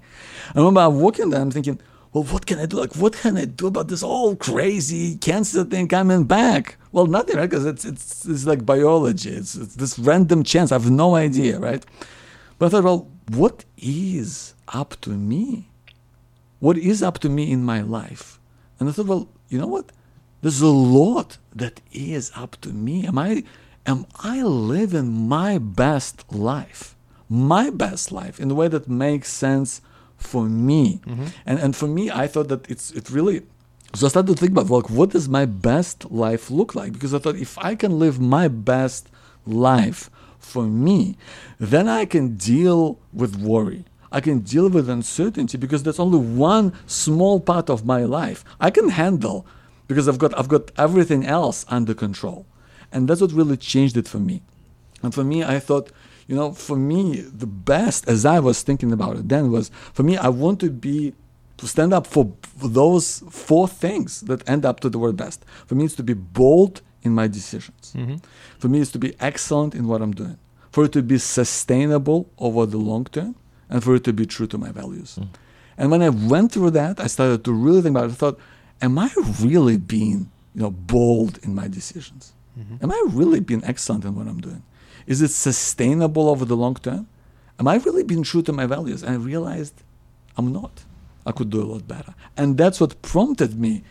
I 0.54 0.58
remember 0.58 0.80
I'm 0.80 1.00
walking 1.00 1.30
there, 1.30 1.40
I'm 1.40 1.50
thinking, 1.50 1.80
well, 2.12 2.24
what 2.24 2.46
can 2.46 2.58
I 2.58 2.66
do? 2.66 2.76
Like, 2.78 2.96
what 2.96 3.12
can 3.12 3.36
I 3.36 3.44
do 3.44 3.68
about 3.68 3.86
this 3.86 4.00
whole 4.00 4.34
crazy 4.34 5.16
cancer 5.16 5.62
thing 5.62 5.86
coming 5.86 6.24
back? 6.24 6.76
Well, 6.90 7.06
nothing, 7.06 7.36
right? 7.36 7.48
Because 7.48 7.66
it's, 7.66 7.84
it's 7.84 8.26
it's 8.26 8.46
like 8.46 8.66
biology. 8.66 9.30
It's, 9.30 9.54
it's 9.54 9.76
this 9.76 9.96
random 9.96 10.42
chance. 10.42 10.72
I 10.72 10.74
have 10.74 10.90
no 10.90 11.14
idea, 11.14 11.60
right? 11.60 11.84
But 12.58 12.66
I 12.66 12.68
thought, 12.70 12.84
well, 12.84 13.08
what 13.28 13.64
is 13.78 14.54
up 14.68 15.00
to 15.02 15.10
me? 15.10 15.68
What 16.58 16.76
is 16.76 17.00
up 17.00 17.20
to 17.20 17.28
me 17.28 17.52
in 17.52 17.64
my 17.64 17.80
life? 17.80 18.40
And 18.80 18.88
I 18.88 18.92
thought, 18.92 19.06
well, 19.06 19.28
you 19.48 19.58
know 19.58 19.68
what? 19.68 19.92
There's 20.42 20.60
a 20.60 20.68
lot 20.68 21.38
that 21.54 21.80
is 21.92 22.32
up 22.34 22.60
to 22.62 22.70
me. 22.70 23.06
Am 23.06 23.18
I 23.18 23.44
am 23.86 24.06
I 24.20 24.42
living 24.42 25.28
my 25.28 25.58
best 25.58 26.32
life? 26.32 26.96
My 27.28 27.70
best 27.70 28.10
life 28.10 28.40
in 28.40 28.50
a 28.50 28.54
way 28.54 28.68
that 28.68 28.88
makes 28.88 29.32
sense 29.32 29.80
for 30.16 30.44
me. 30.44 31.00
Mm-hmm. 31.06 31.26
And 31.46 31.58
and 31.58 31.76
for 31.76 31.86
me, 31.86 32.10
I 32.10 32.26
thought 32.26 32.48
that 32.48 32.70
it's 32.70 32.90
it 32.92 33.10
really 33.10 33.42
so 33.94 34.06
I 34.06 34.10
started 34.10 34.36
to 34.36 34.40
think 34.40 34.52
about 34.52 34.70
like 34.70 34.90
what 34.90 35.10
does 35.10 35.28
my 35.28 35.46
best 35.46 36.10
life 36.10 36.50
look 36.50 36.74
like? 36.74 36.92
Because 36.92 37.12
I 37.12 37.18
thought 37.18 37.36
if 37.36 37.58
I 37.58 37.74
can 37.74 37.98
live 37.98 38.20
my 38.20 38.48
best 38.48 39.08
life 39.46 40.10
for 40.38 40.64
me, 40.64 41.16
then 41.58 41.88
I 41.88 42.04
can 42.04 42.36
deal 42.36 42.98
with 43.12 43.36
worry. 43.36 43.84
I 44.12 44.20
can 44.20 44.40
deal 44.40 44.68
with 44.68 44.88
uncertainty 44.88 45.56
because 45.56 45.82
that's 45.82 46.00
only 46.00 46.18
one 46.18 46.72
small 46.86 47.40
part 47.40 47.70
of 47.70 47.84
my 47.84 48.04
life. 48.04 48.44
I 48.60 48.70
can 48.70 48.88
handle 48.88 49.46
because 49.90 50.06
I've 50.10 50.20
got 50.24 50.32
I've 50.38 50.52
got 50.56 50.70
everything 50.86 51.22
else 51.26 51.58
under 51.76 51.94
control. 52.04 52.46
And 52.92 53.08
that's 53.08 53.20
what 53.20 53.32
really 53.32 53.56
changed 53.56 53.96
it 53.96 54.06
for 54.06 54.20
me. 54.30 54.36
And 55.02 55.12
for 55.16 55.24
me, 55.24 55.38
I 55.42 55.58
thought, 55.58 55.86
you 56.28 56.36
know, 56.38 56.52
for 56.52 56.76
me, 56.92 57.02
the 57.42 57.46
best, 57.72 58.00
as 58.14 58.24
I 58.24 58.38
was 58.48 58.62
thinking 58.62 58.92
about 58.92 59.16
it 59.16 59.28
then, 59.28 59.50
was 59.50 59.70
for 59.96 60.04
me, 60.08 60.14
I 60.16 60.28
want 60.28 60.60
to 60.60 60.70
be, 60.70 61.14
to 61.56 61.66
stand 61.66 61.92
up 61.92 62.06
for 62.06 62.32
those 62.62 63.24
four 63.30 63.66
things 63.66 64.20
that 64.28 64.48
end 64.48 64.64
up 64.64 64.78
to 64.80 64.88
the 64.88 64.98
word 64.98 65.16
best. 65.16 65.44
For 65.66 65.74
me, 65.74 65.84
it's 65.86 65.96
to 65.96 66.02
be 66.12 66.14
bold 66.14 66.82
in 67.02 67.12
my 67.20 67.26
decisions. 67.26 67.92
Mm-hmm. 67.96 68.16
For 68.58 68.68
me, 68.68 68.80
it's 68.80 68.92
to 68.92 68.98
be 68.98 69.14
excellent 69.20 69.74
in 69.74 69.88
what 69.88 70.02
I'm 70.02 70.12
doing. 70.12 70.38
For 70.70 70.84
it 70.84 70.92
to 70.92 71.02
be 71.02 71.18
sustainable 71.18 72.28
over 72.38 72.66
the 72.66 72.78
long 72.78 73.06
term. 73.06 73.34
and 73.70 73.82
for 73.82 73.94
it 73.94 74.04
to 74.04 74.12
be 74.12 74.26
true 74.26 74.48
to 74.48 74.58
my 74.58 74.70
values. 74.70 75.18
Mm. 75.18 75.28
And 75.78 75.90
when 75.90 76.02
I 76.02 76.10
went 76.10 76.52
through 76.52 76.72
that, 76.72 77.00
I 77.00 77.06
started 77.06 77.44
to 77.44 77.52
really 77.52 77.80
think 77.80 77.96
about 77.96 78.10
it. 78.10 78.12
I 78.12 78.16
thought, 78.16 78.38
am 78.80 78.98
I 78.98 79.10
really 79.40 79.76
being, 79.76 80.30
you 80.54 80.62
know, 80.62 80.70
bold 80.70 81.38
in 81.42 81.54
my 81.54 81.68
decisions? 81.68 82.32
Mm-hmm. 82.58 82.82
Am 82.82 82.90
I 82.90 83.04
really 83.08 83.40
being 83.40 83.62
excellent 83.64 84.04
in 84.04 84.14
what 84.14 84.26
I'm 84.26 84.40
doing? 84.40 84.62
Is 85.06 85.22
it 85.22 85.30
sustainable 85.30 86.28
over 86.28 86.44
the 86.44 86.56
long 86.56 86.74
term? 86.74 87.08
Am 87.58 87.68
I 87.68 87.76
really 87.76 88.02
being 88.02 88.22
true 88.22 88.42
to 88.42 88.52
my 88.52 88.66
values? 88.66 89.02
And 89.02 89.12
I 89.12 89.16
realized 89.16 89.82
I'm 90.36 90.52
not. 90.52 90.84
I 91.26 91.32
could 91.32 91.50
do 91.50 91.62
a 91.62 91.68
lot 91.72 91.86
better. 91.86 92.14
And 92.36 92.56
that's 92.56 92.80
what 92.80 93.00
prompted 93.02 93.58
me 93.58 93.84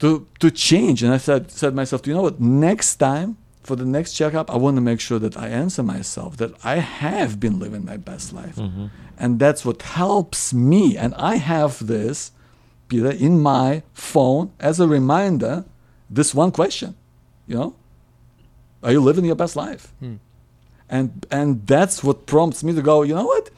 to 0.00 0.26
to 0.40 0.50
change. 0.50 1.02
And 1.02 1.12
I 1.12 1.18
said 1.18 1.50
said 1.50 1.70
to 1.70 1.76
myself, 1.76 2.06
you 2.06 2.14
know 2.14 2.22
what? 2.22 2.40
Next 2.40 2.96
time 2.96 3.36
for 3.62 3.76
the 3.76 3.86
next 3.86 4.12
checkup, 4.12 4.50
I 4.50 4.56
want 4.56 4.76
to 4.76 4.80
make 4.80 5.00
sure 5.00 5.18
that 5.18 5.36
I 5.36 5.48
answer 5.48 5.82
myself 5.82 6.36
that 6.36 6.52
I 6.64 6.76
have 6.76 7.40
been 7.40 7.58
living 7.58 7.84
my 7.84 7.96
best 7.96 8.32
life. 8.32 8.56
Mm-hmm. 8.56 8.86
And 9.18 9.38
that's 9.38 9.64
what 9.64 9.82
helps 9.82 10.52
me. 10.52 10.96
And 10.96 11.14
I 11.14 11.36
have 11.36 11.86
this, 11.86 12.32
Peter, 12.94 13.10
in 13.10 13.40
my 13.40 13.82
phone 13.92 14.52
as 14.60 14.78
a 14.78 14.86
reminder, 14.86 15.64
this 16.08 16.32
one 16.34 16.52
question. 16.52 16.94
You 17.48 17.56
know? 17.56 17.74
Are 18.82 18.92
you 18.92 19.00
living 19.00 19.24
your 19.24 19.34
best 19.34 19.56
life? 19.56 19.92
And 20.88 21.26
and 21.30 21.66
that's 21.66 22.04
what 22.04 22.26
prompts 22.26 22.62
me 22.62 22.72
to 22.74 22.82
go, 22.82 23.02
you 23.02 23.14
know 23.14 23.26
what? 23.26 23.50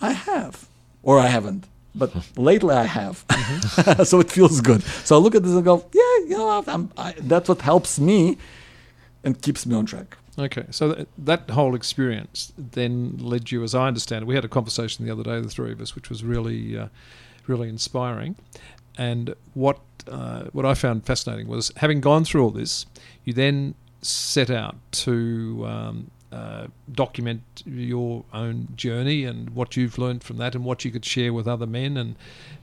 I 0.00 0.12
have. 0.12 0.68
Or 1.02 1.18
I 1.18 1.26
haven't. 1.26 1.64
But 1.94 2.10
lately 2.36 2.74
I 2.74 2.84
have. 2.84 3.24
so 4.04 4.20
it 4.20 4.30
feels 4.30 4.60
good. 4.60 4.82
So 5.04 5.16
I 5.16 5.18
look 5.18 5.34
at 5.34 5.42
this 5.42 5.52
and 5.52 5.64
go, 5.64 5.84
yeah, 5.92 6.28
you 6.28 6.36
know, 6.38 6.88
I, 6.96 7.14
that's 7.18 7.48
what 7.48 7.60
helps 7.62 7.98
me 7.98 8.38
and 9.24 9.40
keeps 9.40 9.66
me 9.66 9.74
on 9.74 9.86
track. 9.86 10.16
Okay, 10.38 10.66
so 10.70 10.94
th- 10.94 11.08
that 11.16 11.50
whole 11.50 11.74
experience 11.74 12.52
then 12.58 13.16
led 13.18 13.52
you, 13.52 13.62
as 13.62 13.74
I 13.74 13.86
understand 13.86 14.22
it. 14.22 14.26
We 14.26 14.34
had 14.34 14.44
a 14.44 14.48
conversation 14.48 15.06
the 15.06 15.12
other 15.12 15.22
day, 15.22 15.40
the 15.40 15.48
three 15.48 15.72
of 15.72 15.80
us, 15.80 15.94
which 15.94 16.10
was 16.10 16.24
really, 16.24 16.76
uh, 16.76 16.88
really 17.46 17.68
inspiring. 17.68 18.36
And 18.96 19.34
what 19.54 19.80
uh, 20.08 20.44
what 20.52 20.66
I 20.66 20.74
found 20.74 21.06
fascinating 21.06 21.48
was 21.48 21.72
having 21.76 22.00
gone 22.00 22.24
through 22.24 22.44
all 22.44 22.50
this, 22.50 22.86
you 23.24 23.32
then 23.32 23.74
set 24.02 24.50
out 24.50 24.76
to 24.92 25.64
um, 25.66 26.10
uh, 26.30 26.66
document 26.92 27.42
your 27.64 28.24
own 28.32 28.68
journey 28.76 29.24
and 29.24 29.50
what 29.50 29.76
you've 29.76 29.96
learned 29.98 30.22
from 30.22 30.36
that, 30.36 30.54
and 30.54 30.64
what 30.64 30.84
you 30.84 30.90
could 30.90 31.04
share 31.04 31.32
with 31.32 31.48
other 31.48 31.66
men, 31.66 31.96
and 31.96 32.16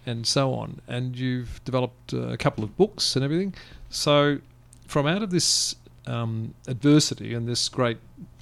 and 0.06 0.28
so 0.28 0.54
on. 0.54 0.82
And 0.88 1.18
you've 1.18 1.64
developed 1.64 2.14
uh, 2.14 2.30
a 2.30 2.38
couple 2.38 2.64
of 2.64 2.76
books 2.78 3.16
and 3.16 3.26
everything. 3.26 3.56
So, 3.90 4.40
from 4.88 5.08
out 5.08 5.24
of 5.24 5.32
this 5.32 5.76
um, 6.06 6.54
adversity 6.68 7.34
and 7.34 7.48
this 7.48 7.70
great 7.70 7.98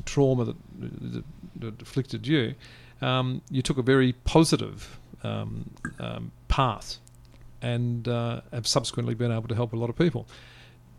trauma 0.06 0.46
that, 0.46 0.56
that, 0.80 1.24
that 1.58 1.82
afflicted 1.82 2.28
you, 2.28 2.56
um, 3.02 3.42
you 3.50 3.62
took 3.62 3.78
a 3.78 3.82
very 3.82 4.14
positive 4.14 4.99
um, 5.24 5.70
um, 6.00 6.32
path 6.48 6.98
and 7.62 8.08
uh, 8.08 8.42
have 8.54 8.68
subsequently 8.68 9.16
been 9.16 9.32
able 9.32 9.48
to 9.48 9.56
help 9.56 9.74
a 9.74 9.76
lot 9.76 9.90
of 9.90 9.98
people. 9.98 10.26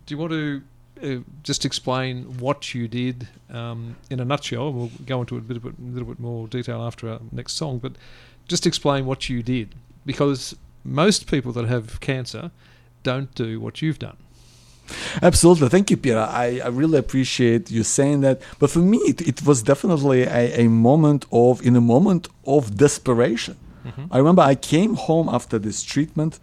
Do 0.07 0.15
you 0.15 0.19
want 0.19 0.33
to 0.33 0.63
uh, 1.03 1.23
just 1.43 1.65
explain 1.65 2.39
what 2.39 2.75
you 2.75 2.89
did 2.89 3.29
um, 3.51 3.97
in 4.11 4.21
a 4.21 4.25
nutshell? 4.25 4.73
We'll 4.73 4.91
go 5.07 5.21
into 5.21 5.37
a 5.37 5.41
bit, 5.41 5.57
a 5.63 5.73
little 5.81 6.09
bit 6.09 6.21
more 6.21 6.47
detail 6.49 6.83
after 6.83 7.09
our 7.09 7.21
next 7.33 7.55
song, 7.55 7.79
but 7.79 7.93
just 8.49 8.67
explain 8.67 9.07
what 9.07 9.29
you 9.29 9.43
did 9.43 9.75
because 10.05 10.57
most 10.85 11.27
people 11.27 11.53
that 11.53 11.67
have 11.67 12.01
cancer 12.01 12.51
don't 13.03 13.35
do 13.35 13.61
what 13.61 13.81
you've 13.81 13.99
done. 13.99 14.17
Absolutely. 15.23 15.69
Thank 15.69 15.91
you, 15.91 15.97
Peter. 15.97 16.19
I, 16.19 16.61
I 16.65 16.69
really 16.69 16.99
appreciate 16.99 17.71
you 17.71 17.85
saying 17.85 18.23
that. 18.23 18.43
But 18.59 18.71
for 18.71 18.81
me, 18.81 18.99
it, 18.99 19.21
it 19.27 19.43
was 19.47 19.63
definitely 19.63 20.23
a, 20.23 20.65
a 20.65 20.69
moment 20.69 21.27
of, 21.31 21.65
in 21.65 21.77
a 21.77 21.81
moment 21.81 22.29
of 22.45 22.77
desperation. 22.77 23.57
Mm-hmm. 23.85 24.05
I 24.11 24.19
remember 24.19 24.43
I 24.43 24.55
came 24.55 24.95
home 24.95 25.29
after 25.29 25.59
this 25.59 25.83
treatment. 25.83 26.41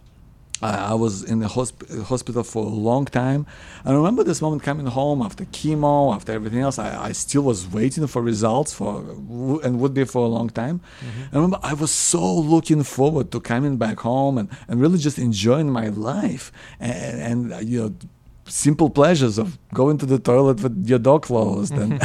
I, 0.60 0.92
I 0.92 0.94
was 0.94 1.22
in 1.22 1.38
the 1.38 1.46
hosp- 1.46 2.02
hospital 2.04 2.42
for 2.42 2.64
a 2.64 2.68
long 2.68 3.04
time. 3.04 3.46
I 3.84 3.92
remember 3.92 4.24
this 4.24 4.42
moment 4.42 4.62
coming 4.62 4.86
home 4.86 5.22
after 5.22 5.44
chemo, 5.44 6.14
after 6.14 6.32
everything 6.32 6.60
else. 6.60 6.78
I, 6.78 7.08
I 7.08 7.12
still 7.12 7.42
was 7.42 7.66
waiting 7.68 8.06
for 8.06 8.22
results 8.22 8.74
for, 8.74 8.98
and 9.64 9.78
would 9.80 9.94
be 9.94 10.04
for 10.04 10.24
a 10.24 10.28
long 10.28 10.50
time. 10.50 10.80
Mm-hmm. 11.00 11.22
I 11.32 11.36
remember 11.36 11.58
I 11.62 11.74
was 11.74 11.90
so 11.90 12.34
looking 12.34 12.82
forward 12.82 13.30
to 13.32 13.40
coming 13.40 13.76
back 13.76 14.00
home 14.00 14.38
and, 14.38 14.48
and 14.66 14.80
really 14.80 14.98
just 14.98 15.18
enjoying 15.18 15.70
my 15.70 15.88
life 15.88 16.50
and, 16.80 17.50
and 17.52 17.68
you 17.68 17.80
know 17.80 17.94
simple 18.48 18.90
pleasures 18.90 19.38
of 19.38 19.58
going 19.74 19.98
to 19.98 20.06
the 20.06 20.18
toilet 20.18 20.62
with 20.62 20.86
your 20.88 20.98
door 20.98 21.20
closed 21.20 21.72
and 21.72 22.00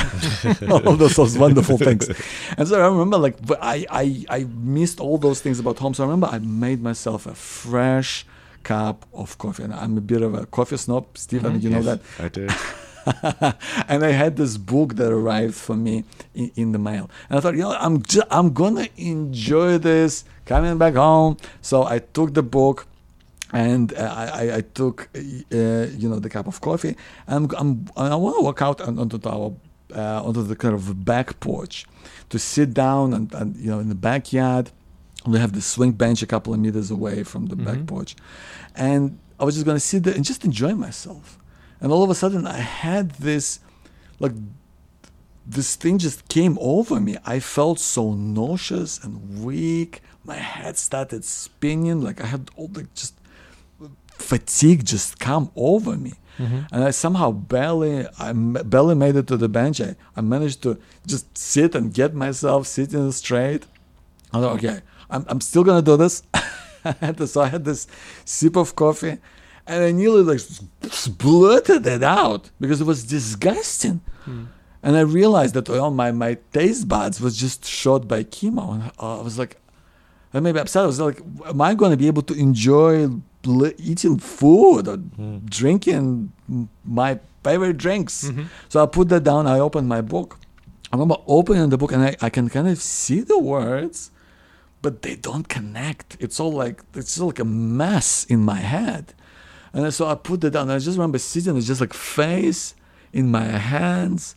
all 0.70 0.88
of 0.88 1.00
those, 1.00 1.16
those 1.16 1.38
wonderful 1.38 1.78
things. 1.78 2.10
And 2.58 2.68
so 2.68 2.82
I 2.82 2.88
remember 2.88 3.18
like 3.18 3.36
I, 3.62 3.86
I 3.90 4.26
I 4.30 4.44
missed 4.44 5.00
all 5.00 5.18
those 5.18 5.42
things 5.42 5.60
about 5.60 5.80
home. 5.80 5.94
So 5.94 6.04
I 6.04 6.08
remember 6.08 6.28
I 6.28 6.40
made 6.40 6.82
myself 6.82 7.26
a 7.26 7.36
fresh 7.36 8.26
cup 8.64 9.06
of 9.14 9.38
coffee. 9.38 9.64
And 9.64 9.74
I'm 9.74 9.98
a 9.98 10.02
bit 10.02 10.22
of 10.22 10.34
a 10.34 10.46
coffee 10.46 10.78
snob, 10.78 11.06
Stephen, 11.18 11.54
mean, 11.54 11.62
you 11.62 11.70
know 11.70 11.82
that. 11.84 12.02
I 12.20 12.30
do. 12.30 12.48
and 13.90 14.04
I 14.06 14.12
had 14.12 14.38
this 14.38 14.58
book 14.58 14.96
that 14.96 15.12
arrived 15.12 15.56
for 15.56 15.76
me 15.76 16.06
in, 16.34 16.52
in 16.56 16.72
the 16.72 16.80
mail, 16.80 17.10
and 17.30 17.38
I 17.38 17.42
thought, 17.42 17.54
you 17.54 17.62
know, 17.62 17.76
I'm 17.78 18.02
ju- 18.02 18.24
I'm 18.32 18.54
gonna 18.54 18.88
enjoy 18.96 19.78
this 19.78 20.24
coming 20.46 20.78
back 20.78 20.94
home. 20.96 21.36
So 21.62 21.84
I 21.84 22.00
took 22.00 22.34
the 22.34 22.44
book, 22.44 22.88
and 23.54 23.94
uh, 23.94 24.14
I, 24.42 24.56
I- 24.58 24.62
took 24.62 24.98
uh, 25.16 25.20
you 26.02 26.10
know 26.10 26.20
the 26.20 26.30
cup 26.30 26.48
of 26.48 26.60
coffee. 26.60 26.96
I'm, 27.28 27.48
I'm 27.58 27.86
I 27.96 28.16
want 28.16 28.36
to 28.38 28.44
walk 28.44 28.62
out 28.62 28.82
onto 28.82 29.20
our 29.30 29.54
uh, 29.96 30.24
onto 30.28 30.42
the 30.44 30.56
kind 30.56 30.74
of 30.74 31.06
back 31.06 31.40
porch 31.40 31.86
to 32.30 32.38
sit 32.40 32.74
down 32.74 33.14
and, 33.14 33.34
and 33.34 33.56
you 33.56 33.70
know 33.72 33.80
in 33.80 33.90
the 33.90 33.96
backyard. 34.12 34.72
We 35.26 35.40
have 35.40 35.54
the 35.54 35.62
swing 35.62 35.94
bench 35.94 36.22
a 36.22 36.26
couple 36.28 36.54
of 36.54 36.60
meters 36.60 36.92
away 36.92 37.24
from 37.24 37.46
the 37.46 37.56
back 37.56 37.86
porch, 37.88 38.16
and 38.76 39.18
I 39.40 39.46
was 39.46 39.54
just 39.56 39.66
gonna 39.66 39.80
sit 39.80 40.04
there 40.04 40.16
and 40.16 40.26
just 40.26 40.44
enjoy 40.44 40.74
myself. 40.76 41.38
And 41.80 41.92
all 41.94 42.04
of 42.04 42.10
a 42.10 42.16
sudden, 42.16 42.46
I 42.48 42.58
had 42.58 43.12
this, 43.12 43.60
like, 44.20 44.34
this 45.46 45.76
thing 45.76 45.98
just 45.98 46.28
came 46.30 46.58
over 46.62 47.00
me. 47.00 47.18
I 47.26 47.40
felt 47.40 47.80
so 47.80 48.14
nauseous 48.14 49.04
and 49.04 49.44
weak. 49.44 50.02
My 50.24 50.36
head 50.38 50.78
started 50.78 51.26
spinning. 51.26 52.02
Like 52.02 52.22
I 52.22 52.26
had 52.28 52.50
all 52.56 52.70
the 52.70 52.84
just 52.96 53.16
fatigue 54.18 54.86
just 54.86 55.20
come 55.20 55.52
over 55.56 55.96
me. 55.96 56.14
Mm-hmm. 56.40 56.62
And 56.72 56.84
I 56.84 56.92
somehow 56.92 57.32
barely, 57.32 58.08
I 58.20 58.34
barely 58.34 58.96
made 58.96 59.16
it 59.16 59.28
to 59.28 59.38
the 59.38 59.50
bench. 59.50 59.80
I, 59.80 59.96
I 60.16 60.22
managed 60.22 60.64
to 60.64 60.80
just 61.06 61.38
sit 61.38 61.76
and 61.76 61.94
get 61.94 62.14
myself 62.16 62.68
sitting 62.68 63.12
straight. 63.12 63.66
I 64.34 64.40
thought, 64.40 64.56
okay, 64.58 64.82
I'm, 65.10 65.26
I'm 65.28 65.42
still 65.42 65.64
gonna 65.64 65.82
do 65.82 65.96
this. 65.96 66.24
I 66.86 66.96
had 67.00 67.18
this, 67.18 67.34
so 67.34 67.42
I 67.42 67.48
had 67.48 67.66
this 67.66 67.88
sip 68.26 68.56
of 68.58 68.76
coffee, 68.76 69.18
and 69.68 69.84
I 69.84 69.92
nearly 69.92 70.24
like 70.24 70.42
s- 70.84 71.08
blurted 71.08 71.86
it 71.86 72.04
out 72.04 72.50
because 72.60 72.82
it 72.82 72.88
was 72.88 73.04
disgusting. 73.04 74.02
Hmm. 74.26 74.46
And 74.82 74.98
I 74.98 75.02
realized 75.02 75.54
that 75.54 75.70
well, 75.70 75.92
my 75.92 76.12
my 76.12 76.38
taste 76.52 76.88
buds 76.88 77.22
was 77.22 77.38
just 77.38 77.64
shot 77.64 78.08
by 78.08 78.24
chemo, 78.24 78.74
and 78.74 78.92
I 79.00 79.22
was 79.22 79.38
like, 79.40 79.62
I 80.34 80.40
made 80.40 80.56
me 80.56 80.62
upset. 80.62 80.84
I 80.84 80.88
was 80.88 81.00
like, 81.00 81.22
am 81.46 81.62
I 81.62 81.76
going 81.76 81.92
to 81.92 81.98
be 81.98 82.08
able 82.08 82.24
to 82.24 82.34
enjoy 82.34 83.08
eating 83.78 84.18
food 84.18 84.88
or 84.88 84.98
drinking 85.46 86.32
my 86.84 87.20
favorite 87.44 87.78
drinks? 87.78 88.26
Mm-hmm. 88.26 88.44
So 88.70 88.84
I 88.84 88.86
put 88.86 89.10
that 89.10 89.24
down. 89.24 89.48
I 89.48 89.60
opened 89.60 89.88
my 89.88 90.02
book. 90.02 90.40
I 90.92 90.96
remember 90.96 91.18
opening 91.26 91.70
the 91.70 91.78
book, 91.78 91.92
and 91.92 92.04
I, 92.04 92.16
I 92.22 92.30
can 92.30 92.50
kind 92.50 92.68
of 92.68 92.78
see 92.78 93.22
the 93.22 93.40
words, 93.40 94.12
but 94.82 95.02
they 95.02 95.16
don't 95.16 95.50
connect. 95.50 96.18
It's 96.20 96.40
all 96.40 96.52
like 96.52 96.84
it's 96.94 97.20
all 97.20 97.28
like 97.28 97.40
a 97.40 97.46
mess 97.46 98.26
in 98.26 98.42
my 98.42 98.60
head. 98.60 99.14
And 99.74 99.92
so 99.92 100.06
I 100.06 100.16
put 100.16 100.44
it 100.44 100.52
down. 100.52 100.70
I 100.70 100.78
just 100.78 100.98
remember 100.98 101.18
sitting, 101.18 101.58
it's 101.58 101.66
just 101.66 101.82
like 101.82 101.94
face 101.94 102.76
in 103.12 103.32
my 103.32 103.46
hands. 103.46 104.36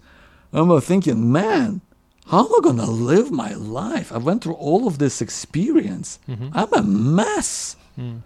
I 0.52 0.58
remember 0.58 0.80
thinking, 0.80 1.30
man, 1.30 1.82
how 2.28 2.46
am 2.46 2.52
I 2.54 2.60
gonna 2.62 2.90
live 2.90 3.30
my 3.30 3.52
life? 3.52 4.10
I 4.10 4.16
went 4.16 4.42
through 4.42 4.54
all 4.54 4.86
of 4.86 4.98
this 4.98 5.20
experience. 5.20 6.18
Mm-hmm. 6.26 6.48
I'm 6.54 6.72
a 6.72 6.82
mess. 6.82 7.76
Hmm. 7.96 8.18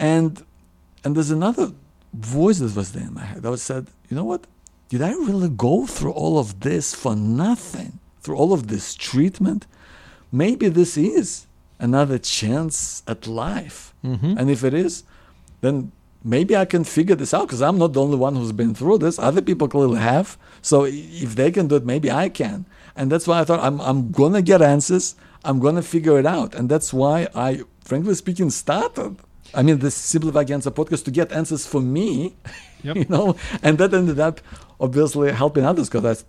And 0.00 0.44
and 1.04 1.14
there's 1.14 1.30
another 1.30 1.72
voice 2.12 2.58
that 2.58 2.74
was 2.74 2.92
there 2.92 3.04
in 3.04 3.14
my 3.14 3.24
head 3.24 3.42
that 3.42 3.58
said, 3.58 3.88
you 4.08 4.16
know 4.16 4.24
what? 4.24 4.46
Did 4.88 5.02
I 5.02 5.12
really 5.12 5.48
go 5.48 5.86
through 5.86 6.12
all 6.12 6.38
of 6.38 6.60
this 6.60 6.94
for 6.94 7.14
nothing? 7.14 8.00
Through 8.22 8.36
all 8.36 8.52
of 8.52 8.66
this 8.66 8.94
treatment? 8.94 9.66
Maybe 10.32 10.68
this 10.68 10.96
is 10.96 11.46
another 11.78 12.18
chance 12.18 13.02
at 13.06 13.26
life. 13.26 13.94
Mm-hmm. 14.04 14.36
And 14.36 14.50
if 14.50 14.64
it 14.64 14.74
is, 14.74 15.04
then 15.60 15.92
maybe 16.24 16.56
I 16.56 16.64
can 16.64 16.84
figure 16.84 17.14
this 17.14 17.32
out 17.32 17.46
because 17.46 17.62
I'm 17.62 17.78
not 17.78 17.92
the 17.92 18.02
only 18.02 18.16
one 18.16 18.34
who's 18.34 18.52
been 18.52 18.74
through 18.74 18.98
this. 18.98 19.18
Other 19.18 19.40
people 19.42 19.68
clearly 19.68 20.00
have. 20.00 20.36
So 20.60 20.84
if 20.86 21.36
they 21.36 21.50
can 21.50 21.68
do 21.68 21.76
it, 21.76 21.84
maybe 21.84 22.10
I 22.10 22.28
can. 22.28 22.66
And 22.96 23.10
that's 23.12 23.26
why 23.26 23.40
I 23.40 23.44
thought 23.44 23.60
I'm, 23.60 23.80
I'm 23.80 24.10
going 24.10 24.32
to 24.32 24.42
get 24.42 24.60
answers. 24.60 25.14
I'm 25.44 25.60
going 25.60 25.76
to 25.76 25.82
figure 25.82 26.18
it 26.18 26.26
out. 26.26 26.54
And 26.54 26.68
that's 26.68 26.92
why 26.92 27.28
I, 27.34 27.62
frankly 27.84 28.14
speaking, 28.14 28.50
started. 28.50 29.16
I 29.54 29.62
mean, 29.62 29.78
this 29.78 29.94
Simplify 29.94 30.44
Cancer 30.44 30.70
podcast 30.70 31.04
to 31.04 31.10
get 31.10 31.32
answers 31.32 31.66
for 31.66 31.80
me, 31.80 32.34
Yep. 32.82 32.96
you 32.96 33.06
know, 33.08 33.36
and 33.62 33.78
that 33.78 33.92
ended 33.92 34.18
up 34.20 34.40
obviously 34.80 35.32
helping 35.32 35.64
others 35.64 35.88
because 35.90 36.24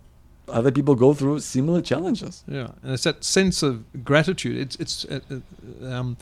other 0.48 0.72
people 0.72 0.96
go 0.96 1.14
through 1.14 1.40
similar 1.40 1.82
challenges. 1.82 2.44
Yeah, 2.48 2.72
and 2.84 2.94
it's 2.94 3.04
that 3.04 3.24
sense 3.24 3.64
of 3.64 4.04
gratitude. 4.04 4.58
It's 4.58 4.76
it's 4.78 5.06
uh, 5.06 5.20
uh, 5.32 5.86
um, 5.88 6.18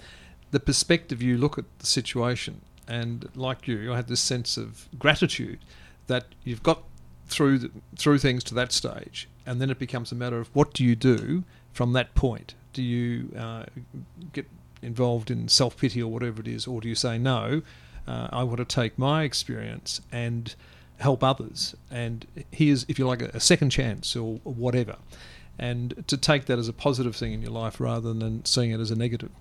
the 0.52 0.60
perspective 0.60 1.22
you 1.22 1.38
look 1.38 1.58
at 1.58 1.66
the 1.80 1.86
situation, 1.86 2.62
and 2.88 3.28
like 3.36 3.68
you, 3.68 3.78
you 3.78 3.92
had 3.92 4.08
this 4.08 4.20
sense 4.22 4.58
of 4.58 4.88
gratitude 5.00 5.60
that 6.08 6.26
you've 6.44 6.64
got 6.64 6.84
through 7.28 7.60
the, 7.60 7.72
through 7.98 8.18
things 8.20 8.44
to 8.46 8.54
that 8.56 8.72
stage, 8.72 9.28
and 9.46 9.60
then 9.62 9.70
it 9.70 9.80
becomes 9.80 10.12
a 10.12 10.16
matter 10.16 10.40
of 10.40 10.50
what 10.56 10.74
do 10.74 10.84
you 10.84 10.96
do 10.96 11.44
from 11.74 11.94
that 11.94 12.14
point. 12.14 12.54
Do 12.74 12.84
you 12.84 13.32
uh, 13.38 13.66
get 14.34 14.46
involved 14.82 15.32
in 15.32 15.48
self 15.48 15.78
pity 15.78 16.02
or 16.02 16.12
whatever 16.12 16.42
it 16.42 16.48
is, 16.48 16.68
or 16.68 16.82
do 16.82 16.88
you 16.88 16.96
say 16.96 17.18
no? 17.18 17.62
Uh, 18.08 18.28
I 18.32 18.44
want 18.44 18.58
to 18.58 18.66
take 18.66 18.98
my 18.98 19.24
experience 19.24 20.02
and 20.12 20.56
help 20.98 21.24
others, 21.24 21.76
and 21.90 22.26
here's 22.52 22.86
if 22.88 23.00
you 23.00 23.08
like 23.08 23.22
a, 23.22 23.30
a 23.34 23.40
second 23.40 23.70
chance 23.70 24.16
or 24.16 24.36
whatever, 24.44 24.98
and 25.58 26.04
to 26.08 26.18
take 26.18 26.46
that 26.46 26.60
as 26.60 26.68
a 26.68 26.74
positive 26.74 27.16
thing 27.16 27.34
in 27.34 27.42
your 27.42 27.52
life 27.52 27.80
rather 27.80 28.14
than 28.14 28.44
seeing 28.46 28.72
it 28.72 28.80
as 28.80 28.92
a 28.92 28.96
negative. 28.96 29.32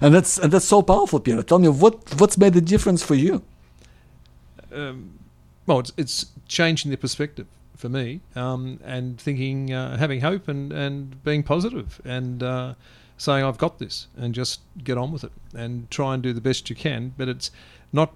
And 0.00 0.14
that's 0.14 0.38
and 0.38 0.52
that's 0.52 0.66
so 0.66 0.82
powerful, 0.82 1.20
Peter. 1.20 1.42
Tell 1.42 1.58
me 1.58 1.68
what 1.68 2.20
what's 2.20 2.36
made 2.36 2.52
the 2.52 2.60
difference 2.60 3.02
for 3.02 3.14
you. 3.14 3.42
Um, 4.72 5.18
well, 5.66 5.80
it's, 5.80 5.92
it's 5.96 6.26
changing 6.48 6.90
the 6.90 6.96
perspective 6.96 7.46
for 7.76 7.88
me, 7.88 8.20
um, 8.36 8.78
and 8.84 9.18
thinking, 9.18 9.72
uh, 9.72 9.96
having 9.96 10.20
hope, 10.20 10.48
and 10.48 10.72
and 10.72 11.22
being 11.24 11.42
positive, 11.42 12.00
and 12.04 12.42
uh, 12.42 12.74
saying 13.20 13.44
I've 13.44 13.58
got 13.58 13.78
this, 13.78 14.06
and 14.16 14.34
just 14.34 14.60
get 14.82 14.96
on 14.96 15.12
with 15.12 15.24
it, 15.24 15.32
and 15.54 15.90
try 15.90 16.14
and 16.14 16.22
do 16.22 16.32
the 16.32 16.40
best 16.40 16.70
you 16.70 16.76
can. 16.76 17.12
But 17.18 17.28
it's 17.28 17.50
not 17.92 18.14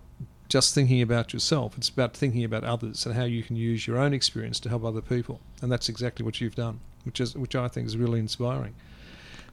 just 0.48 0.74
thinking 0.74 1.02
about 1.02 1.34
yourself; 1.34 1.76
it's 1.76 1.90
about 1.90 2.16
thinking 2.16 2.42
about 2.42 2.64
others 2.64 3.04
and 3.04 3.14
how 3.14 3.24
you 3.24 3.42
can 3.42 3.54
use 3.54 3.86
your 3.86 3.98
own 3.98 4.14
experience 4.14 4.58
to 4.60 4.70
help 4.70 4.82
other 4.82 5.02
people, 5.02 5.40
and 5.60 5.70
that's 5.70 5.90
exactly 5.90 6.24
what 6.24 6.40
you've 6.40 6.54
done, 6.54 6.80
which 7.04 7.20
is 7.20 7.34
which 7.34 7.54
I 7.54 7.68
think 7.68 7.86
is 7.86 7.98
really 7.98 8.18
inspiring. 8.18 8.74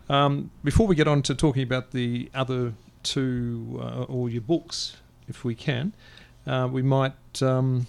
Um, 0.09 0.51
before 0.63 0.87
we 0.87 0.95
get 0.95 1.07
on 1.07 1.21
to 1.23 1.35
talking 1.35 1.63
about 1.63 1.91
the 1.91 2.29
other 2.33 2.73
two 3.03 3.77
uh, 3.81 4.03
or 4.03 4.29
your 4.29 4.41
books, 4.41 4.95
if 5.27 5.43
we 5.43 5.53
can, 5.53 5.93
uh, 6.47 6.69
we 6.71 6.81
might 6.81 7.41
um, 7.41 7.87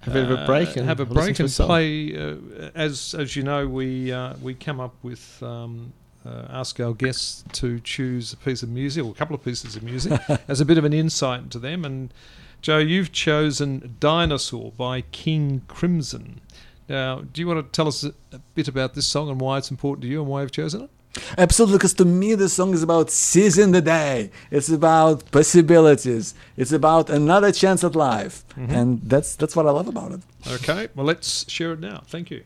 Have 0.00 0.14
a 0.14 0.20
bit 0.20 0.30
of 0.30 0.40
a 0.40 0.46
break 0.46 0.76
and 0.76 0.84
Uh, 0.84 0.88
have 0.88 1.00
a 1.00 1.06
break 1.06 1.40
and 1.40 1.48
play. 1.50 2.16
Uh, 2.16 2.36
as 2.74 3.14
as 3.14 3.34
you 3.34 3.42
know, 3.42 3.66
we 3.66 4.12
uh, 4.12 4.34
we 4.42 4.52
come 4.52 4.78
up 4.78 4.94
with. 5.02 5.42
Um, 5.42 5.94
uh, 6.24 6.46
ask 6.50 6.78
our 6.80 6.92
guests 6.92 7.44
to 7.52 7.80
choose 7.80 8.32
a 8.32 8.36
piece 8.36 8.62
of 8.62 8.68
music 8.68 9.04
or 9.04 9.10
a 9.10 9.14
couple 9.14 9.34
of 9.34 9.44
pieces 9.44 9.76
of 9.76 9.82
music 9.82 10.20
as 10.48 10.60
a 10.60 10.64
bit 10.64 10.78
of 10.78 10.84
an 10.84 10.92
insight 10.92 11.42
into 11.42 11.58
them. 11.58 11.84
And 11.84 12.12
Joe, 12.60 12.78
you've 12.78 13.12
chosen 13.12 13.96
"Dinosaur" 14.00 14.72
by 14.72 15.00
King 15.00 15.62
Crimson. 15.68 16.40
Now, 16.88 17.20
do 17.20 17.40
you 17.40 17.46
want 17.46 17.64
to 17.64 17.70
tell 17.70 17.88
us 17.88 18.04
a 18.04 18.12
bit 18.54 18.68
about 18.68 18.94
this 18.94 19.06
song 19.06 19.30
and 19.30 19.40
why 19.40 19.58
it's 19.58 19.70
important 19.70 20.02
to 20.02 20.08
you 20.08 20.20
and 20.20 20.28
why 20.28 20.42
you've 20.42 20.50
chosen 20.52 20.82
it? 20.82 20.90
Absolutely, 21.38 21.78
because 21.78 21.94
to 21.94 22.04
me 22.04 22.34
this 22.34 22.52
song 22.52 22.72
is 22.72 22.82
about 22.82 23.10
seizing 23.10 23.72
the 23.72 23.80
day. 23.80 24.30
It's 24.50 24.68
about 24.68 25.30
possibilities. 25.30 26.34
It's 26.56 26.72
about 26.72 27.10
another 27.10 27.50
chance 27.52 27.82
at 27.82 27.96
life, 27.96 28.44
and 28.56 29.00
that's 29.02 29.34
that's 29.36 29.56
what 29.56 29.66
I 29.66 29.70
love 29.70 29.88
about 29.88 30.12
it. 30.12 30.20
Okay, 30.46 30.88
well, 30.94 31.06
let's 31.06 31.50
share 31.50 31.72
it 31.72 31.80
now. 31.80 32.02
Thank 32.06 32.30
you. 32.30 32.44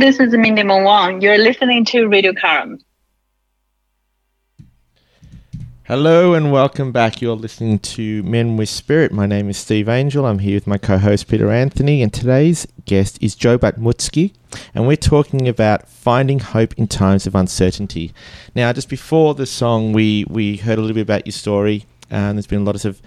This 0.00 0.18
is 0.18 0.32
Mon 0.32 0.82
Wang. 0.82 1.20
You're 1.20 1.36
listening 1.36 1.84
to 1.86 2.06
Radio 2.06 2.32
Karam. 2.32 2.78
Hello 5.84 6.32
and 6.32 6.50
welcome 6.50 6.90
back. 6.90 7.20
You're 7.20 7.36
listening 7.36 7.80
to 7.80 8.22
Men 8.22 8.56
with 8.56 8.70
Spirit. 8.70 9.12
My 9.12 9.26
name 9.26 9.50
is 9.50 9.58
Steve 9.58 9.90
Angel. 9.90 10.24
I'm 10.24 10.38
here 10.38 10.56
with 10.56 10.66
my 10.66 10.78
co-host 10.78 11.28
Peter 11.28 11.50
Anthony, 11.50 12.00
and 12.00 12.10
today's 12.10 12.66
guest 12.86 13.22
is 13.22 13.34
Joe 13.34 13.58
Batmutsky, 13.58 14.32
and 14.74 14.86
we're 14.86 14.96
talking 14.96 15.46
about 15.46 15.86
finding 15.86 16.38
hope 16.38 16.72
in 16.78 16.88
times 16.88 17.26
of 17.26 17.34
uncertainty. 17.34 18.14
Now, 18.54 18.72
just 18.72 18.88
before 18.88 19.34
the 19.34 19.44
song, 19.44 19.92
we 19.92 20.24
we 20.30 20.56
heard 20.56 20.78
a 20.78 20.80
little 20.80 20.94
bit 20.94 21.02
about 21.02 21.26
your 21.26 21.32
story, 21.32 21.84
and 22.08 22.38
there's 22.38 22.46
been 22.46 22.62
a 22.62 22.64
lot 22.64 22.82
of 22.86 23.02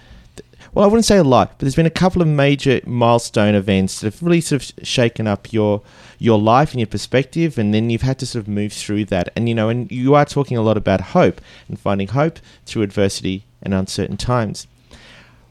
well, 0.74 0.84
I 0.84 0.88
wouldn't 0.88 1.04
say 1.04 1.18
a 1.18 1.24
lot, 1.24 1.50
but 1.50 1.60
there's 1.60 1.76
been 1.76 1.86
a 1.86 1.90
couple 1.90 2.20
of 2.20 2.26
major 2.26 2.80
milestone 2.84 3.54
events 3.54 4.00
that 4.00 4.12
have 4.12 4.22
really 4.22 4.40
sort 4.40 4.62
of 4.62 4.86
shaken 4.86 5.26
up 5.26 5.52
your 5.52 5.82
your 6.18 6.38
life 6.38 6.72
and 6.72 6.80
your 6.80 6.86
perspective, 6.86 7.58
and 7.58 7.72
then 7.72 7.90
you've 7.90 8.02
had 8.02 8.18
to 8.18 8.26
sort 8.26 8.42
of 8.42 8.48
move 8.48 8.72
through 8.72 9.04
that. 9.06 9.28
And 9.36 9.48
you 9.48 9.54
know, 9.54 9.68
and 9.68 9.90
you 9.92 10.14
are 10.14 10.24
talking 10.24 10.56
a 10.56 10.62
lot 10.62 10.76
about 10.76 11.00
hope 11.00 11.40
and 11.68 11.78
finding 11.78 12.08
hope 12.08 12.40
through 12.66 12.82
adversity 12.82 13.44
and 13.62 13.72
uncertain 13.72 14.16
times. 14.16 14.66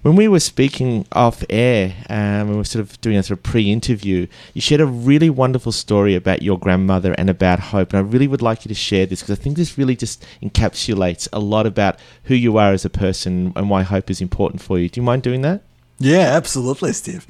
When 0.03 0.17
we 0.17 0.27
were 0.27 0.41
speaking 0.41 1.07
off 1.13 1.45
air, 1.49 1.95
um, 2.09 2.49
we 2.49 2.57
were 2.57 2.65
sort 2.65 2.81
of 2.81 2.99
doing 2.99 3.15
a 3.15 3.23
sort 3.23 3.39
of 3.39 3.43
pre-interview. 3.43 4.27
You 4.53 4.59
shared 4.59 4.81
a 4.81 4.85
really 4.85 5.29
wonderful 5.29 5.71
story 5.71 6.13
about 6.13 6.41
your 6.41 6.59
grandmother 6.59 7.13
and 7.13 7.29
about 7.29 7.61
hope, 7.61 7.93
and 7.93 7.99
I 7.99 8.01
really 8.01 8.27
would 8.27 8.41
like 8.41 8.65
you 8.65 8.69
to 8.69 8.75
share 8.75 9.05
this 9.05 9.21
because 9.21 9.39
I 9.39 9.41
think 9.41 9.55
this 9.55 9.77
really 9.77 9.95
just 9.95 10.25
encapsulates 10.41 11.29
a 11.31 11.39
lot 11.39 11.65
about 11.65 11.99
who 12.25 12.35
you 12.35 12.57
are 12.57 12.73
as 12.73 12.83
a 12.83 12.89
person 12.89 13.53
and 13.55 13.69
why 13.69 13.83
hope 13.83 14.11
is 14.11 14.19
important 14.19 14.61
for 14.61 14.77
you. 14.77 14.89
Do 14.89 14.99
you 14.99 15.05
mind 15.05 15.23
doing 15.23 15.41
that? 15.43 15.61
Yeah, 15.99 16.35
absolutely, 16.35 16.91
Steve. 16.91 17.25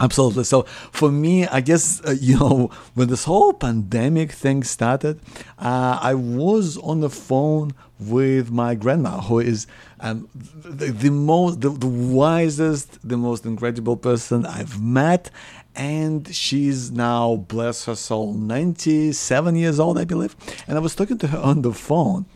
Absolutely. 0.00 0.42
So 0.42 0.62
for 0.90 1.12
me, 1.12 1.46
I 1.46 1.60
guess 1.60 2.02
uh, 2.04 2.10
you 2.20 2.36
know 2.36 2.70
when 2.94 3.08
this 3.08 3.24
whole 3.24 3.52
pandemic 3.52 4.32
thing 4.32 4.64
started, 4.64 5.20
uh, 5.56 6.00
I 6.02 6.14
was 6.14 6.76
on 6.78 7.00
the 7.00 7.10
phone 7.10 7.74
with 8.00 8.50
my 8.50 8.74
grandma, 8.74 9.20
who 9.20 9.38
is 9.38 9.68
um, 10.02 10.28
the, 10.34 10.86
the 11.04 11.10
most, 11.10 11.60
the, 11.62 11.70
the 11.70 11.86
wisest, 11.86 12.88
the 13.08 13.16
most 13.16 13.46
incredible 13.46 13.96
person 13.96 14.44
I've 14.44 14.80
met, 14.82 15.30
and 15.74 16.34
she's 16.34 16.90
now, 16.90 17.36
bless 17.36 17.86
her 17.86 17.94
soul, 17.94 18.34
ninety-seven 18.34 19.56
years 19.56 19.80
old, 19.80 19.96
I 19.98 20.04
believe. 20.04 20.36
And 20.66 20.76
I 20.76 20.80
was 20.80 20.94
talking 20.94 21.18
to 21.18 21.28
her 21.28 21.38
on 21.38 21.62
the 21.62 21.72
phone 21.72 22.26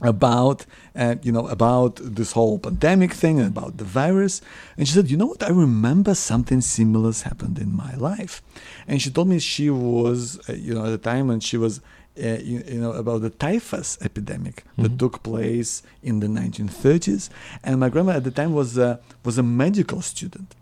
about 0.00 0.66
uh, 0.96 1.14
you 1.22 1.32
know 1.32 1.46
about 1.46 1.92
this 2.02 2.32
whole 2.32 2.58
pandemic 2.58 3.12
thing 3.12 3.38
and 3.38 3.48
about 3.48 3.78
the 3.78 3.84
virus. 3.84 4.42
And 4.76 4.86
she 4.86 4.94
said 4.94 5.10
you 5.10 5.16
know 5.16 5.26
what? 5.26 5.42
I 5.42 5.50
remember 5.50 6.14
something 6.14 6.60
similar 6.60 7.12
happened 7.12 7.58
in 7.58 7.74
my 7.74 7.94
life. 7.94 8.42
And 8.88 9.00
she 9.00 9.10
told 9.10 9.28
me 9.28 9.38
she 9.38 9.70
was 9.70 10.40
uh, 10.48 10.52
you 10.52 10.74
know 10.74 10.84
at 10.84 10.90
the 10.90 10.98
time 10.98 11.28
when 11.28 11.40
she 11.40 11.56
was 11.56 11.80
uh, 12.16 12.38
you, 12.50 12.62
you 12.66 12.80
know 12.80 12.92
about 12.92 13.22
the 13.22 13.30
typhus 13.30 13.98
epidemic 14.00 14.64
that 14.78 14.98
took 14.98 15.22
place 15.22 15.82
in 16.02 16.20
the 16.20 16.26
1930s 16.26 17.28
and 17.62 17.80
my 17.80 17.88
grandma 17.88 18.12
at 18.12 18.24
the 18.24 18.30
time 18.30 18.52
was 18.52 18.78
a, 18.78 19.00
was 19.24 19.36
a 19.38 19.42
medical 19.42 20.00
student 20.00 20.54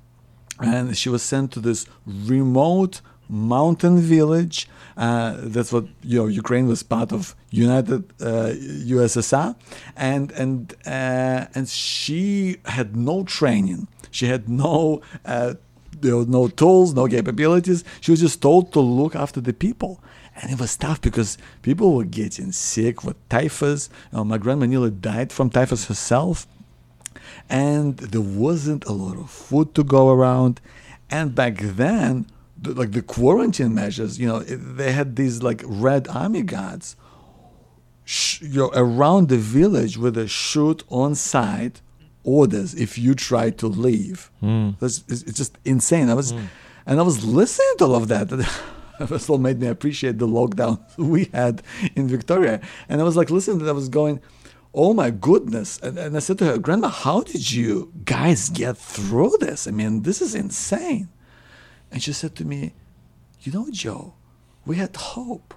and 0.60 0.96
she 0.96 1.08
was 1.08 1.22
sent 1.22 1.52
to 1.52 1.60
this 1.60 1.86
remote 2.06 3.00
mountain 3.28 3.98
village. 3.98 4.68
Uh, 4.96 5.36
that's 5.38 5.72
what 5.72 5.86
you 6.02 6.18
know. 6.18 6.26
Ukraine 6.26 6.68
was 6.68 6.82
part 6.82 7.12
of 7.12 7.34
United 7.50 8.04
uh, 8.20 8.52
USSR, 8.94 9.56
and 9.96 10.30
and 10.32 10.74
uh, 10.86 11.46
and 11.54 11.68
she 11.68 12.58
had 12.66 12.94
no 12.94 13.24
training. 13.24 13.88
She 14.10 14.26
had 14.26 14.48
no. 14.48 15.00
Uh, 15.24 15.54
there 16.00 16.16
were 16.16 16.26
no 16.26 16.48
tools, 16.48 16.94
no 16.94 17.06
capabilities. 17.06 17.84
She 18.00 18.10
was 18.10 18.20
just 18.20 18.42
told 18.42 18.72
to 18.72 18.80
look 18.80 19.14
after 19.14 19.40
the 19.40 19.52
people. 19.52 20.00
And 20.40 20.50
it 20.50 20.58
was 20.58 20.76
tough 20.76 21.00
because 21.00 21.38
people 21.62 21.94
were 21.94 22.04
getting 22.04 22.52
sick 22.52 23.04
with 23.04 23.16
typhus. 23.28 23.90
Know, 24.12 24.24
my 24.24 24.38
grandma 24.38 24.66
nearly 24.66 24.90
died 24.90 25.32
from 25.32 25.50
typhus 25.50 25.86
herself. 25.86 26.46
And 27.48 27.98
there 27.98 28.20
wasn't 28.20 28.84
a 28.86 28.92
lot 28.92 29.18
of 29.18 29.30
food 29.30 29.74
to 29.74 29.84
go 29.84 30.10
around. 30.10 30.60
And 31.10 31.34
back 31.34 31.58
then 31.58 32.26
the, 32.62 32.74
like 32.74 32.92
the 32.92 33.02
quarantine 33.02 33.74
measures 33.74 34.18
you 34.18 34.26
know 34.26 34.36
it, 34.36 34.56
they 34.76 34.92
had 34.92 35.16
these 35.16 35.42
like 35.42 35.62
red 35.66 36.06
army 36.08 36.42
guards 36.42 36.96
sh- 38.04 38.42
you 38.42 38.60
know, 38.60 38.70
around 38.74 39.28
the 39.28 39.36
village 39.36 39.98
with 39.98 40.16
a 40.16 40.28
shoot 40.28 40.82
on 40.88 41.14
sight 41.14 41.80
orders 42.24 42.74
if 42.74 42.96
you 42.96 43.14
try 43.14 43.50
to 43.50 43.66
leave. 43.66 44.30
Hmm. 44.40 44.70
That's, 44.78 45.02
it's, 45.08 45.22
it's 45.22 45.36
just 45.36 45.58
insane. 45.64 46.08
I 46.08 46.14
was 46.14 46.30
hmm. 46.32 46.44
and 46.86 47.00
i 47.00 47.02
was 47.02 47.24
listening 47.24 47.74
to 47.78 47.84
all 47.84 47.94
of 47.96 48.08
that 48.08 48.28
first 49.06 49.24
of 49.24 49.30
all 49.30 49.38
made 49.38 49.60
me 49.60 49.66
appreciate 49.66 50.18
the 50.18 50.26
lockdown 50.26 50.80
we 50.96 51.30
had 51.32 51.62
in 51.94 52.08
Victoria. 52.08 52.60
And 52.88 53.00
I 53.00 53.04
was 53.04 53.16
like, 53.16 53.30
listening, 53.30 53.66
I 53.68 53.72
was 53.72 53.88
going, 53.88 54.20
oh 54.74 54.94
my 54.94 55.10
goodness. 55.10 55.78
And, 55.80 55.98
and 55.98 56.16
I 56.16 56.20
said 56.20 56.38
to 56.38 56.46
her, 56.46 56.58
Grandma, 56.58 56.88
how 56.88 57.22
did 57.22 57.52
you 57.52 57.92
guys 58.04 58.48
get 58.48 58.76
through 58.76 59.36
this? 59.40 59.66
I 59.66 59.70
mean, 59.70 60.02
this 60.02 60.22
is 60.22 60.34
insane. 60.34 61.08
And 61.90 62.02
she 62.02 62.12
said 62.12 62.34
to 62.36 62.44
me, 62.44 62.72
you 63.42 63.52
know, 63.52 63.68
Joe, 63.70 64.14
we 64.64 64.76
had 64.76 64.96
hope. 64.96 65.54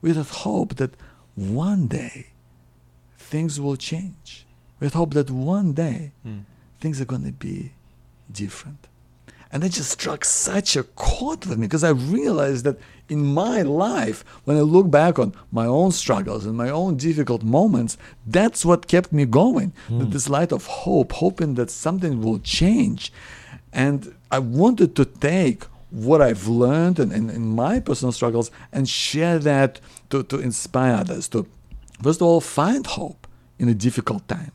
We 0.00 0.12
had 0.14 0.26
hope 0.26 0.76
that 0.76 0.94
one 1.34 1.88
day 1.88 2.28
things 3.18 3.60
will 3.60 3.76
change. 3.76 4.46
We 4.80 4.86
had 4.86 4.94
hope 4.94 5.14
that 5.14 5.30
one 5.30 5.72
day 5.72 6.12
hmm. 6.22 6.40
things 6.80 7.00
are 7.00 7.04
going 7.04 7.24
to 7.24 7.32
be 7.32 7.72
different. 8.30 8.88
And 9.52 9.62
it 9.62 9.72
just 9.72 9.90
struck 9.90 10.24
such 10.24 10.76
a 10.76 10.82
chord 10.82 11.44
with 11.44 11.58
me 11.58 11.66
because 11.66 11.84
I 11.84 11.90
realized 11.90 12.64
that 12.64 12.78
in 13.10 13.22
my 13.22 13.60
life, 13.60 14.24
when 14.44 14.56
I 14.56 14.62
look 14.62 14.90
back 14.90 15.18
on 15.18 15.34
my 15.50 15.66
own 15.66 15.92
struggles 15.92 16.46
and 16.46 16.56
my 16.56 16.70
own 16.70 16.96
difficult 16.96 17.42
moments, 17.42 17.98
that's 18.26 18.64
what 18.64 18.88
kept 18.88 19.12
me 19.12 19.26
going. 19.26 19.74
That 19.90 20.04
hmm. 20.06 20.10
This 20.10 20.30
light 20.30 20.52
of 20.52 20.64
hope, 20.64 21.12
hoping 21.12 21.54
that 21.54 21.70
something 21.70 22.22
will 22.22 22.38
change. 22.38 23.12
And 23.74 24.14
I 24.30 24.38
wanted 24.38 24.96
to 24.96 25.04
take 25.04 25.64
what 25.90 26.22
I've 26.22 26.48
learned 26.48 26.98
and 26.98 27.12
in, 27.12 27.28
in 27.28 27.54
my 27.54 27.78
personal 27.78 28.12
struggles 28.12 28.50
and 28.72 28.88
share 28.88 29.38
that 29.40 29.80
to, 30.08 30.22
to 30.22 30.40
inspire 30.40 30.94
others 30.94 31.28
to, 31.28 31.46
first 32.02 32.22
of 32.22 32.26
all, 32.26 32.40
find 32.40 32.86
hope 32.86 33.26
in 33.58 33.68
a 33.68 33.74
difficult 33.74 34.26
time 34.26 34.52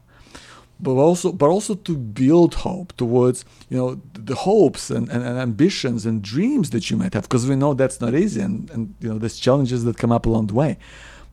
but 0.79 0.91
also 0.91 1.31
but 1.31 1.49
also 1.49 1.75
to 1.75 1.97
build 1.97 2.53
hope 2.55 2.95
towards 2.97 3.45
you 3.69 3.77
know 3.77 3.99
the 4.13 4.35
hopes 4.35 4.89
and, 4.89 5.09
and, 5.09 5.23
and 5.23 5.37
ambitions 5.39 6.05
and 6.05 6.21
dreams 6.21 6.69
that 6.69 6.89
you 6.89 6.97
might 6.97 7.13
have 7.13 7.23
because 7.23 7.47
we 7.47 7.55
know 7.55 7.73
that's 7.73 7.99
not 7.99 8.13
easy 8.13 8.41
and, 8.41 8.69
and 8.71 8.93
you 8.99 9.09
know 9.09 9.17
there's 9.17 9.39
challenges 9.39 9.83
that 9.83 9.97
come 9.97 10.11
up 10.11 10.25
along 10.25 10.47
the 10.47 10.53
way. 10.53 10.77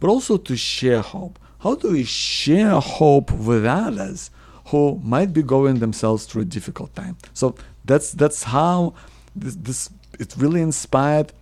But 0.00 0.08
also 0.08 0.36
to 0.36 0.56
share 0.56 1.00
hope. 1.00 1.38
How 1.60 1.74
do 1.74 1.92
we 1.92 2.04
share 2.04 2.78
hope 2.80 3.30
with 3.32 3.64
others 3.64 4.30
who 4.66 5.00
might 5.02 5.32
be 5.32 5.42
going 5.42 5.78
themselves 5.78 6.26
through 6.26 6.42
a 6.42 6.46
difficult 6.46 6.94
time? 6.94 7.16
So 7.32 7.54
that's 7.84 8.12
that's 8.12 8.42
how 8.44 8.94
this, 9.34 9.56
this 9.56 9.90
it 10.18 10.34
really 10.36 10.62
inspired 10.62 11.32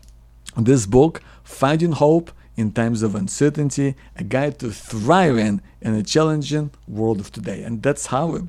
this 0.57 0.87
book 0.87 1.23
finding 1.45 1.93
hope 1.93 2.31
in 2.57 2.73
times 2.73 3.03
of 3.03 3.15
uncertainty, 3.15 3.95
a 4.17 4.25
guide 4.25 4.59
to 4.59 4.71
thriving 4.71 5.61
in 5.81 5.95
a 5.95 6.03
challenging 6.03 6.71
world 6.87 7.19
of 7.21 7.33
today. 7.33 7.63
And 7.63 7.83
that's 7.83 8.07
how 8.07 8.35
it 8.37 8.45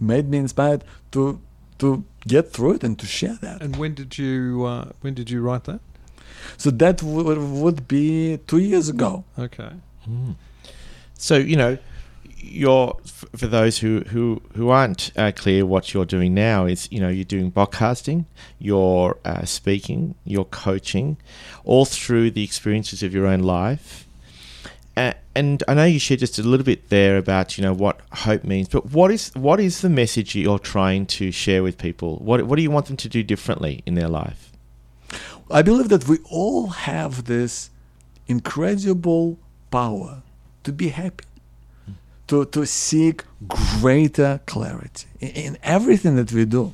made 0.00 0.28
me 0.28 0.38
inspired 0.38 0.84
to 1.12 1.40
to 1.78 2.04
get 2.26 2.52
through 2.52 2.74
it 2.74 2.84
and 2.84 2.98
to 2.98 3.06
share 3.06 3.38
that. 3.40 3.62
And 3.62 3.76
when 3.76 3.94
did 3.94 4.18
you 4.18 4.64
uh, 4.64 4.90
when 5.00 5.14
did 5.14 5.30
you 5.30 5.40
write 5.40 5.64
that? 5.64 5.80
So 6.56 6.70
that 6.70 6.98
w- 6.98 7.40
would 7.62 7.88
be 7.88 8.38
two 8.46 8.58
years 8.58 8.88
ago. 8.88 9.24
Okay. 9.38 9.70
So 11.14 11.36
you 11.36 11.56
know, 11.56 11.78
you're 12.40 12.96
for 13.36 13.46
those 13.46 13.78
who 13.78 14.00
who 14.08 14.42
who 14.54 14.68
aren't 14.68 15.12
uh, 15.16 15.32
clear 15.34 15.66
what 15.66 15.92
you're 15.92 16.04
doing 16.04 16.34
now 16.34 16.66
is 16.66 16.88
you 16.90 17.00
know 17.00 17.08
you're 17.08 17.24
doing 17.24 17.52
podcasting, 17.52 18.24
you're 18.58 19.18
uh, 19.24 19.44
speaking, 19.44 20.14
you're 20.24 20.44
coaching, 20.44 21.16
all 21.64 21.84
through 21.84 22.30
the 22.30 22.44
experiences 22.44 23.02
of 23.02 23.12
your 23.12 23.26
own 23.26 23.40
life. 23.40 24.06
And 25.38 25.62
I 25.68 25.74
know 25.74 25.84
you 25.84 26.00
shared 26.00 26.18
just 26.18 26.40
a 26.40 26.42
little 26.42 26.66
bit 26.66 26.88
there 26.88 27.16
about 27.16 27.56
you 27.56 27.62
know 27.62 27.72
what 27.72 28.00
hope 28.10 28.42
means, 28.42 28.68
but 28.68 28.86
what 28.86 29.12
is 29.12 29.30
what 29.36 29.60
is 29.60 29.82
the 29.82 29.88
message 29.88 30.34
you're 30.34 30.58
trying 30.58 31.06
to 31.06 31.30
share 31.30 31.62
with 31.62 31.78
people? 31.78 32.16
What 32.16 32.42
what 32.42 32.56
do 32.56 32.62
you 32.62 32.72
want 32.72 32.86
them 32.86 32.96
to 32.96 33.08
do 33.08 33.22
differently 33.22 33.84
in 33.86 33.94
their 33.94 34.08
life? 34.08 34.50
I 35.48 35.62
believe 35.62 35.90
that 35.90 36.08
we 36.08 36.18
all 36.28 36.66
have 36.66 37.26
this 37.26 37.70
incredible 38.26 39.38
power 39.70 40.22
to 40.64 40.72
be 40.72 40.88
happy, 40.88 41.24
to, 42.28 42.44
to 42.46 42.64
seek 42.66 43.24
greater 43.46 44.40
clarity 44.46 45.06
in, 45.20 45.28
in 45.28 45.58
everything 45.62 46.16
that 46.16 46.32
we 46.32 46.44
do, 46.44 46.72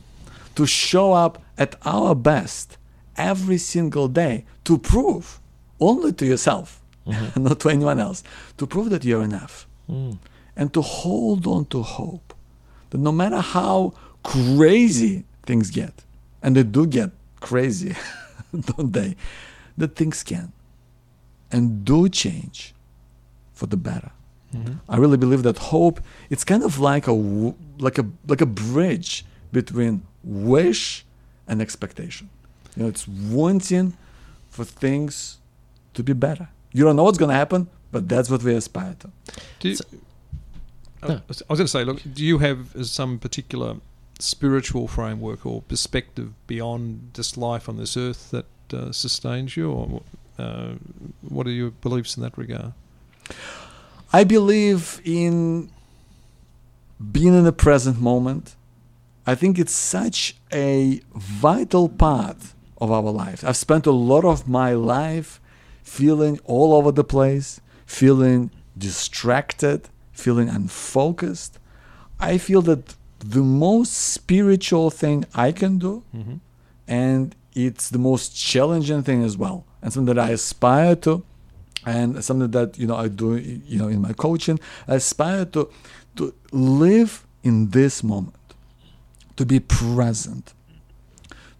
to 0.54 0.66
show 0.66 1.12
up 1.12 1.42
at 1.58 1.76
our 1.84 2.14
best 2.14 2.76
every 3.16 3.58
single 3.58 4.08
day, 4.08 4.44
to 4.64 4.78
prove 4.78 5.40
only 5.80 6.12
to 6.12 6.26
yourself, 6.26 6.80
mm-hmm. 7.06 7.42
not 7.42 7.60
to 7.60 7.70
anyone 7.70 7.98
else, 7.98 8.22
to 8.58 8.66
prove 8.66 8.90
that 8.90 9.04
you're 9.04 9.22
enough, 9.22 9.66
mm. 9.88 10.18
and 10.56 10.72
to 10.74 10.82
hold 10.82 11.46
on 11.46 11.64
to 11.66 11.82
hope. 11.82 12.34
That 12.90 12.98
no 12.98 13.12
matter 13.12 13.40
how 13.40 13.94
crazy 14.22 15.24
things 15.44 15.70
get, 15.70 16.04
and 16.42 16.56
they 16.56 16.62
do 16.62 16.86
get 16.86 17.10
crazy, 17.40 17.94
don't 18.76 18.92
they? 18.92 19.16
That 19.76 19.96
things 19.96 20.22
can 20.22 20.52
and 21.54 21.84
do 21.84 22.08
change 22.08 22.74
for 23.52 23.66
the 23.66 23.76
better. 23.76 24.10
I 24.88 24.96
really 24.96 25.16
believe 25.16 25.42
that 25.42 25.58
hope 25.58 26.00
it's 26.30 26.44
kind 26.44 26.62
of 26.62 26.78
like 26.78 27.04
a 27.08 27.12
w- 27.16 27.54
like 27.78 27.98
a 27.98 28.04
like 28.26 28.40
a 28.40 28.46
bridge 28.46 29.24
between 29.52 30.02
wish 30.22 31.04
and 31.48 31.60
expectation. 31.60 32.28
You 32.76 32.82
know, 32.82 32.88
it's 32.88 33.06
wanting 33.08 33.96
for 34.50 34.64
things 34.64 35.38
to 35.94 36.02
be 36.02 36.12
better. 36.12 36.48
You 36.72 36.84
don't 36.84 36.96
know 36.96 37.04
what's 37.04 37.18
going 37.18 37.30
to 37.30 37.36
happen, 37.36 37.68
but 37.92 38.08
that's 38.08 38.28
what 38.30 38.42
we 38.42 38.54
aspire 38.54 38.94
to. 39.00 39.10
Do 39.60 39.68
you, 39.68 39.76
So- 39.76 39.84
I 41.02 41.08
No. 41.08 41.20
was 41.28 41.42
I 41.42 41.52
was 41.52 41.58
going 41.58 41.66
to 41.66 41.76
say, 41.78 41.84
look, 41.84 42.00
do 42.14 42.24
you 42.24 42.38
have 42.38 42.74
uh, 42.76 42.82
some 42.84 43.18
particular 43.18 43.76
spiritual 44.18 44.88
framework 44.88 45.44
or 45.46 45.60
perspective 45.62 46.28
beyond 46.46 47.10
this 47.14 47.36
life 47.36 47.68
on 47.68 47.76
this 47.76 47.96
earth 47.96 48.30
that 48.30 48.46
uh, 48.72 48.90
sustains 48.92 49.56
you, 49.56 49.70
or 49.70 50.02
uh, 50.38 50.72
what 51.28 51.46
are 51.46 51.50
your 51.52 51.70
beliefs 51.82 52.16
in 52.16 52.22
that 52.22 52.36
regard? 52.38 52.72
I 54.14 54.22
believe 54.22 55.00
in 55.04 55.72
being 57.10 57.34
in 57.34 57.42
the 57.42 57.52
present 57.52 58.00
moment. 58.00 58.54
I 59.26 59.34
think 59.34 59.58
it's 59.58 59.72
such 59.72 60.36
a 60.52 61.00
vital 61.16 61.88
part 61.88 62.36
of 62.78 62.92
our 62.92 63.10
lives. 63.10 63.42
I've 63.42 63.56
spent 63.56 63.86
a 63.88 63.90
lot 64.12 64.24
of 64.24 64.46
my 64.46 64.72
life 64.72 65.40
feeling 65.82 66.38
all 66.44 66.74
over 66.74 66.92
the 66.92 67.02
place, 67.02 67.60
feeling 67.86 68.52
distracted, 68.78 69.88
feeling 70.12 70.48
unfocused. 70.48 71.58
I 72.20 72.38
feel 72.38 72.62
that 72.70 72.94
the 73.18 73.42
most 73.42 73.94
spiritual 73.94 74.90
thing 74.90 75.24
I 75.34 75.50
can 75.50 75.78
do, 75.78 76.04
mm-hmm. 76.14 76.36
and 76.86 77.34
it's 77.52 77.90
the 77.90 77.98
most 77.98 78.36
challenging 78.36 79.02
thing 79.02 79.24
as 79.24 79.36
well, 79.36 79.66
and 79.82 79.92
something 79.92 80.14
that 80.14 80.24
I 80.24 80.30
aspire 80.30 80.94
to, 81.06 81.24
and 81.86 82.24
something 82.24 82.50
that 82.50 82.78
you 82.78 82.86
know 82.86 82.96
I 82.96 83.08
do, 83.08 83.36
you 83.36 83.78
know, 83.78 83.88
in 83.88 84.00
my 84.00 84.12
coaching, 84.12 84.58
I 84.88 84.96
aspire 84.96 85.44
to 85.46 85.70
to 86.16 86.34
live 86.52 87.26
in 87.42 87.70
this 87.70 88.02
moment, 88.02 88.54
to 89.36 89.44
be 89.44 89.60
present, 89.60 90.54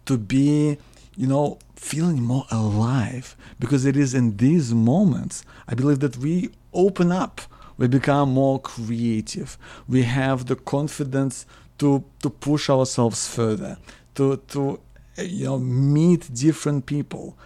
to 0.05 0.17
be, 0.17 0.77
you 1.15 1.27
know, 1.27 1.59
feeling 1.75 2.21
more 2.21 2.45
alive, 2.49 3.35
because 3.59 3.85
it 3.85 3.95
is 3.95 4.13
in 4.13 4.37
these 4.37 4.73
moments 4.73 5.43
I 5.67 5.75
believe 5.75 5.99
that 5.99 6.17
we 6.17 6.49
open 6.73 7.11
up, 7.11 7.41
we 7.77 7.87
become 7.87 8.33
more 8.33 8.59
creative, 8.59 9.57
we 9.87 10.03
have 10.03 10.45
the 10.47 10.55
confidence 10.55 11.45
to 11.77 12.03
to 12.21 12.29
push 12.29 12.69
ourselves 12.69 13.27
further, 13.27 13.77
to 14.15 14.37
to 14.47 14.79
you 15.17 15.45
know 15.45 15.59
meet 15.59 16.33
different 16.33 16.85
people, 16.85 17.37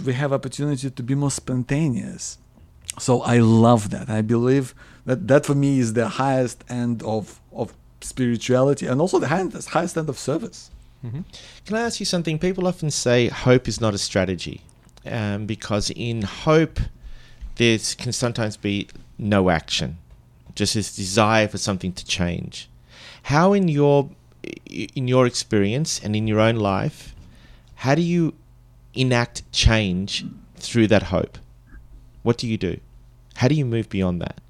we 0.00 0.12
have 0.14 0.32
opportunity 0.32 0.90
to 0.90 1.02
be 1.02 1.14
more 1.14 1.30
spontaneous. 1.30 2.38
So 2.98 3.22
I 3.22 3.38
love 3.38 3.90
that. 3.90 4.08
I 4.08 4.22
believe 4.22 4.74
that 5.06 5.28
that 5.28 5.46
for 5.46 5.54
me 5.54 5.78
is 5.78 5.92
the 5.94 6.08
highest 6.08 6.64
end 6.68 7.02
of 7.02 7.40
of 7.52 7.74
spirituality 8.00 8.86
and 8.86 9.00
also 9.00 9.18
the 9.18 9.28
highest 9.28 9.68
highest 9.68 9.96
end 9.96 10.08
of 10.08 10.18
service. 10.18 10.70
Can 11.66 11.76
I 11.76 11.82
ask 11.82 12.00
you 12.00 12.06
something? 12.06 12.38
People 12.38 12.66
often 12.66 12.90
say 12.90 13.28
hope 13.28 13.68
is 13.68 13.78
not 13.78 13.92
a 13.92 13.98
strategy 13.98 14.62
um, 15.04 15.44
because 15.44 15.90
in 15.90 16.22
hope, 16.22 16.80
there 17.56 17.78
can 17.98 18.12
sometimes 18.12 18.56
be 18.56 18.88
no 19.18 19.50
action, 19.50 19.98
just 20.54 20.74
this 20.74 20.96
desire 20.96 21.46
for 21.46 21.58
something 21.58 21.92
to 21.92 22.04
change. 22.06 22.70
How, 23.24 23.52
in 23.52 23.68
your 23.68 24.10
in 24.66 25.08
your 25.08 25.26
experience 25.26 26.00
and 26.02 26.14
in 26.16 26.26
your 26.26 26.40
own 26.40 26.56
life, 26.56 27.14
how 27.76 27.94
do 27.94 28.02
you 28.02 28.34
enact 28.94 29.50
change 29.52 30.24
through 30.56 30.86
that 30.88 31.04
hope? 31.04 31.38
What 32.22 32.38
do 32.38 32.46
you 32.46 32.56
do? 32.56 32.80
How 33.36 33.48
do 33.48 33.54
you 33.54 33.64
move 33.64 33.88
beyond 33.88 34.20
that? 34.22 34.40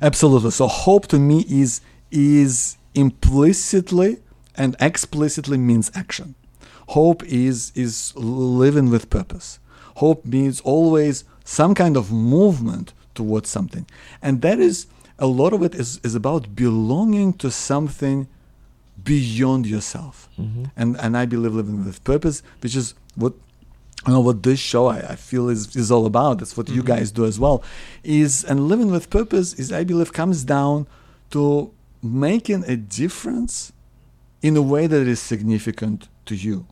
Absolutely. 0.00 0.50
So 0.50 0.66
hope 0.66 1.06
to 1.08 1.18
me 1.18 1.44
is 1.48 1.80
is 2.10 2.76
implicitly 2.94 4.18
and 4.54 4.76
explicitly 4.80 5.56
means 5.56 5.90
action. 5.94 6.34
Hope 6.88 7.22
is 7.24 7.72
is 7.74 8.14
living 8.16 8.90
with 8.90 9.08
purpose. 9.08 9.58
Hope 9.96 10.24
means 10.24 10.60
always 10.60 11.24
some 11.44 11.74
kind 11.74 11.96
of 11.96 12.12
movement 12.12 12.92
towards 13.14 13.48
something. 13.48 13.86
And 14.20 14.42
that 14.42 14.58
is 14.58 14.86
a 15.18 15.26
lot 15.26 15.52
of 15.52 15.62
it 15.62 15.74
is, 15.74 16.00
is 16.02 16.14
about 16.14 16.54
belonging 16.56 17.32
to 17.34 17.50
something 17.50 18.26
beyond 19.02 19.66
yourself. 19.66 20.28
Mm-hmm. 20.38 20.64
And 20.76 20.96
and 20.98 21.16
I 21.16 21.26
believe 21.26 21.54
living 21.54 21.84
with 21.84 22.02
purpose, 22.04 22.42
which 22.60 22.76
is 22.76 22.94
what 23.14 23.34
you 24.06 24.12
know 24.12 24.20
what 24.20 24.42
this 24.42 24.58
show 24.58 24.86
I, 24.86 24.98
I 24.98 25.16
feel 25.16 25.48
is, 25.48 25.76
is 25.76 25.90
all 25.90 26.06
about. 26.06 26.38
That's 26.38 26.56
what 26.56 26.68
you 26.68 26.82
mm-hmm. 26.82 26.86
guys 26.86 27.12
do 27.12 27.24
as 27.24 27.38
well. 27.38 27.62
Is 28.02 28.44
and 28.44 28.68
living 28.68 28.90
with 28.90 29.10
purpose 29.10 29.54
is 29.54 29.72
I 29.72 29.84
believe 29.84 30.12
comes 30.12 30.44
down 30.44 30.86
to 31.30 31.72
making 32.02 32.64
a 32.66 32.76
difference 32.76 33.72
in 34.42 34.56
a 34.56 34.62
way 34.62 34.86
that 34.86 35.06
is 35.06 35.20
significant 35.20 36.08
to 36.26 36.34
you. 36.34 36.66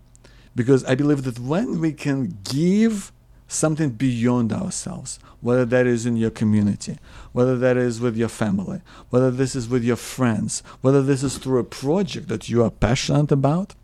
Because 0.56 0.84
I 0.84 0.96
believe 0.96 1.22
that 1.22 1.38
when 1.38 1.80
we 1.80 1.92
can 1.92 2.36
give 2.42 3.12
something 3.46 3.90
beyond 3.90 4.52
ourselves, 4.52 5.18
whether 5.40 5.64
that 5.64 5.86
is 5.86 6.06
in 6.06 6.16
your 6.16 6.30
community, 6.30 6.98
whether 7.32 7.56
that 7.58 7.76
is 7.76 8.00
with 8.00 8.16
your 8.16 8.28
family, 8.28 8.80
whether 9.10 9.30
this 9.30 9.54
is 9.54 9.68
with 9.68 9.84
your 9.84 9.96
friends, 9.96 10.62
whether 10.80 11.02
this 11.02 11.22
is 11.22 11.38
through 11.38 11.60
a 11.60 11.64
project 11.64 12.28
that 12.28 12.48
you 12.48 12.62
are 12.62 12.70
passionate 12.70 13.30
about, 13.30 13.74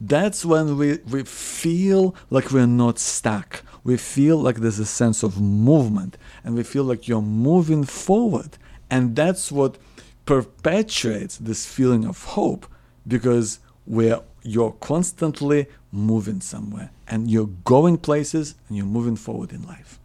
that's 0.00 0.44
when 0.44 0.76
we, 0.76 0.98
we 1.10 1.24
feel 1.24 2.14
like 2.30 2.50
we're 2.50 2.66
not 2.66 2.98
stuck. 2.98 3.62
We 3.84 3.96
feel 3.96 4.36
like 4.36 4.56
there's 4.56 4.78
a 4.78 4.86
sense 4.86 5.22
of 5.22 5.40
movement 5.40 6.18
and 6.44 6.54
we 6.54 6.62
feel 6.62 6.84
like 6.84 7.08
you're 7.08 7.22
moving 7.22 7.84
forward. 7.84 8.58
And 8.90 9.16
that's 9.16 9.50
what 9.50 9.78
perpetuates 10.26 11.38
this 11.38 11.66
feeling 11.66 12.04
of 12.04 12.24
hope 12.24 12.66
because 13.06 13.60
we're 13.86 14.20
you're 14.42 14.72
constantly 14.72 15.66
moving 15.92 16.40
somewhere 16.40 16.90
and 17.08 17.30
you're 17.30 17.50
going 17.64 17.96
places 17.96 18.54
and 18.68 18.76
you're 18.76 18.86
moving 18.86 19.16
forward 19.16 19.52
in 19.52 19.62
life 19.62 19.98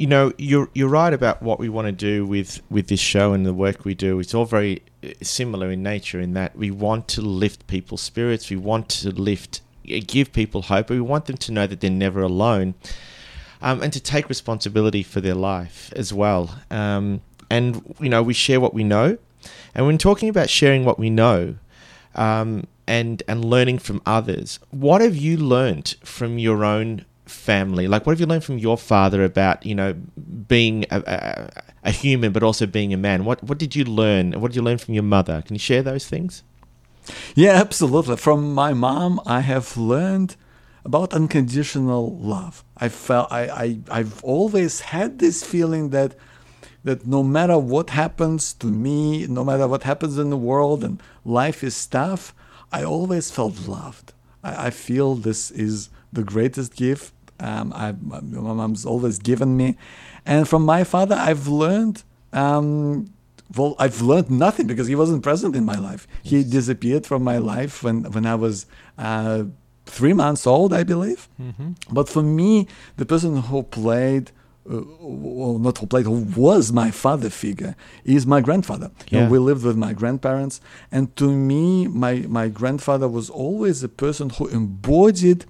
you 0.00 0.06
know 0.06 0.32
you're 0.38 0.70
you're 0.72 0.88
right 0.88 1.12
about 1.12 1.42
what 1.42 1.58
we 1.58 1.68
want 1.68 1.84
to 1.84 1.92
do 1.92 2.24
with 2.24 2.62
with 2.70 2.88
this 2.88 3.00
show 3.00 3.34
and 3.34 3.44
the 3.44 3.52
work 3.52 3.84
we 3.84 3.92
do. 3.92 4.18
It's 4.18 4.32
all 4.32 4.46
very 4.46 4.80
uh, 5.04 5.08
similar 5.20 5.70
in 5.70 5.82
nature 5.82 6.18
in 6.18 6.32
that 6.32 6.56
we 6.56 6.70
want 6.70 7.06
to 7.08 7.20
lift 7.20 7.66
people's 7.66 8.00
spirits. 8.00 8.48
We 8.48 8.56
want 8.56 8.88
to 9.00 9.10
lift 9.10 9.60
uh, 9.92 10.00
give 10.06 10.32
people 10.32 10.62
hope. 10.62 10.88
We 10.88 11.02
want 11.02 11.26
them 11.26 11.36
to 11.36 11.52
know 11.52 11.66
that 11.66 11.80
they're 11.82 11.90
never 11.90 12.22
alone 12.22 12.76
um, 13.60 13.82
and 13.82 13.92
to 13.92 14.00
take 14.00 14.30
responsibility 14.30 15.02
for 15.02 15.20
their 15.20 15.34
life 15.34 15.92
as 15.94 16.14
well. 16.14 16.58
Um, 16.70 17.20
and 17.50 17.94
you 18.00 18.08
know 18.08 18.22
we 18.22 18.32
share 18.32 18.58
what 18.58 18.72
we 18.72 18.84
know. 18.84 19.18
And 19.74 19.84
when 19.84 19.98
talking 19.98 20.30
about 20.30 20.48
sharing 20.48 20.86
what 20.86 20.98
we 20.98 21.10
know 21.10 21.56
um, 22.14 22.66
and 22.86 23.22
and 23.28 23.44
learning 23.44 23.80
from 23.80 24.00
others. 24.06 24.60
What 24.70 25.02
have 25.02 25.14
you 25.14 25.36
learned 25.36 25.96
from 26.02 26.38
your 26.38 26.64
own 26.64 27.04
family? 27.30 27.88
Like, 27.88 28.06
what 28.06 28.12
have 28.12 28.20
you 28.20 28.26
learned 28.26 28.44
from 28.44 28.58
your 28.58 28.76
father 28.76 29.24
about 29.24 29.64
you 29.64 29.74
know 29.74 29.94
being 30.48 30.84
a, 30.90 31.02
a, 31.06 31.62
a 31.84 31.90
human, 31.90 32.32
but 32.32 32.42
also 32.42 32.66
being 32.66 32.92
a 32.92 32.96
man? 32.96 33.24
What 33.24 33.42
what 33.42 33.58
did 33.58 33.74
you 33.74 33.84
learn? 33.84 34.32
What 34.40 34.48
did 34.48 34.56
you 34.56 34.62
learn 34.62 34.78
from 34.78 34.94
your 34.94 35.02
mother? 35.02 35.42
Can 35.46 35.54
you 35.54 35.60
share 35.60 35.82
those 35.82 36.06
things? 36.06 36.42
Yeah, 37.34 37.52
absolutely. 37.52 38.16
From 38.16 38.54
my 38.54 38.72
mom, 38.72 39.20
I 39.26 39.40
have 39.40 39.76
learned 39.76 40.36
about 40.84 41.12
unconditional 41.14 42.16
love. 42.18 42.64
I 42.76 42.88
felt 42.88 43.30
I, 43.30 43.42
I 43.48 43.78
I've 43.90 44.22
always 44.24 44.80
had 44.80 45.18
this 45.18 45.44
feeling 45.44 45.90
that 45.90 46.14
that 46.84 47.06
no 47.06 47.22
matter 47.22 47.58
what 47.58 47.90
happens 47.90 48.54
to 48.54 48.66
me, 48.66 49.26
no 49.26 49.44
matter 49.44 49.68
what 49.68 49.82
happens 49.82 50.18
in 50.18 50.30
the 50.30 50.36
world 50.36 50.82
and 50.82 51.02
life 51.24 51.62
is 51.62 51.86
tough, 51.86 52.34
I 52.72 52.84
always 52.84 53.30
felt 53.30 53.68
loved. 53.68 54.12
I, 54.42 54.66
I 54.66 54.70
feel 54.70 55.14
this 55.14 55.50
is 55.50 55.90
the 56.12 56.24
greatest 56.24 56.74
gift 56.74 57.12
um, 57.40 57.72
I, 57.74 57.92
my 57.92 58.20
mom's 58.54 58.84
always 58.86 59.18
given 59.18 59.56
me. 59.56 59.76
And 60.26 60.48
from 60.48 60.64
my 60.64 60.84
father, 60.84 61.14
I've 61.14 61.48
learned, 61.48 62.02
um, 62.32 63.12
well, 63.56 63.74
I've 63.78 64.00
learned 64.00 64.30
nothing 64.30 64.66
because 64.66 64.86
he 64.86 64.94
wasn't 64.94 65.22
present 65.22 65.56
in 65.56 65.64
my 65.64 65.76
life. 65.76 66.06
He 66.22 66.44
disappeared 66.44 67.06
from 67.06 67.24
my 67.24 67.38
life 67.38 67.82
when, 67.82 68.04
when 68.12 68.26
I 68.26 68.34
was 68.34 68.66
uh, 68.98 69.44
three 69.86 70.12
months 70.12 70.46
old, 70.46 70.72
I 70.72 70.84
believe. 70.84 71.28
Mm-hmm. 71.40 71.72
But 71.90 72.08
for 72.08 72.22
me, 72.22 72.68
the 72.96 73.06
person 73.06 73.36
who 73.42 73.62
played 73.62 74.30
uh, 74.70 74.82
well, 75.00 75.58
not 75.58 75.78
who 75.78 75.86
played, 75.86 76.04
who 76.04 76.26
was 76.36 76.70
my 76.70 76.90
father 76.90 77.30
figure, 77.30 77.74
is 78.04 78.26
my 78.26 78.40
grandfather. 78.40 78.90
Yeah. 79.08 79.20
You 79.20 79.24
know, 79.24 79.30
we 79.30 79.38
lived 79.38 79.64
with 79.64 79.76
my 79.76 79.94
grandparents, 79.94 80.60
and 80.92 81.16
to 81.16 81.32
me, 81.32 81.88
my 81.88 82.26
my 82.28 82.48
grandfather 82.48 83.08
was 83.08 83.30
always 83.30 83.82
a 83.82 83.88
person 83.88 84.30
who 84.30 84.48
embodied 84.48 85.46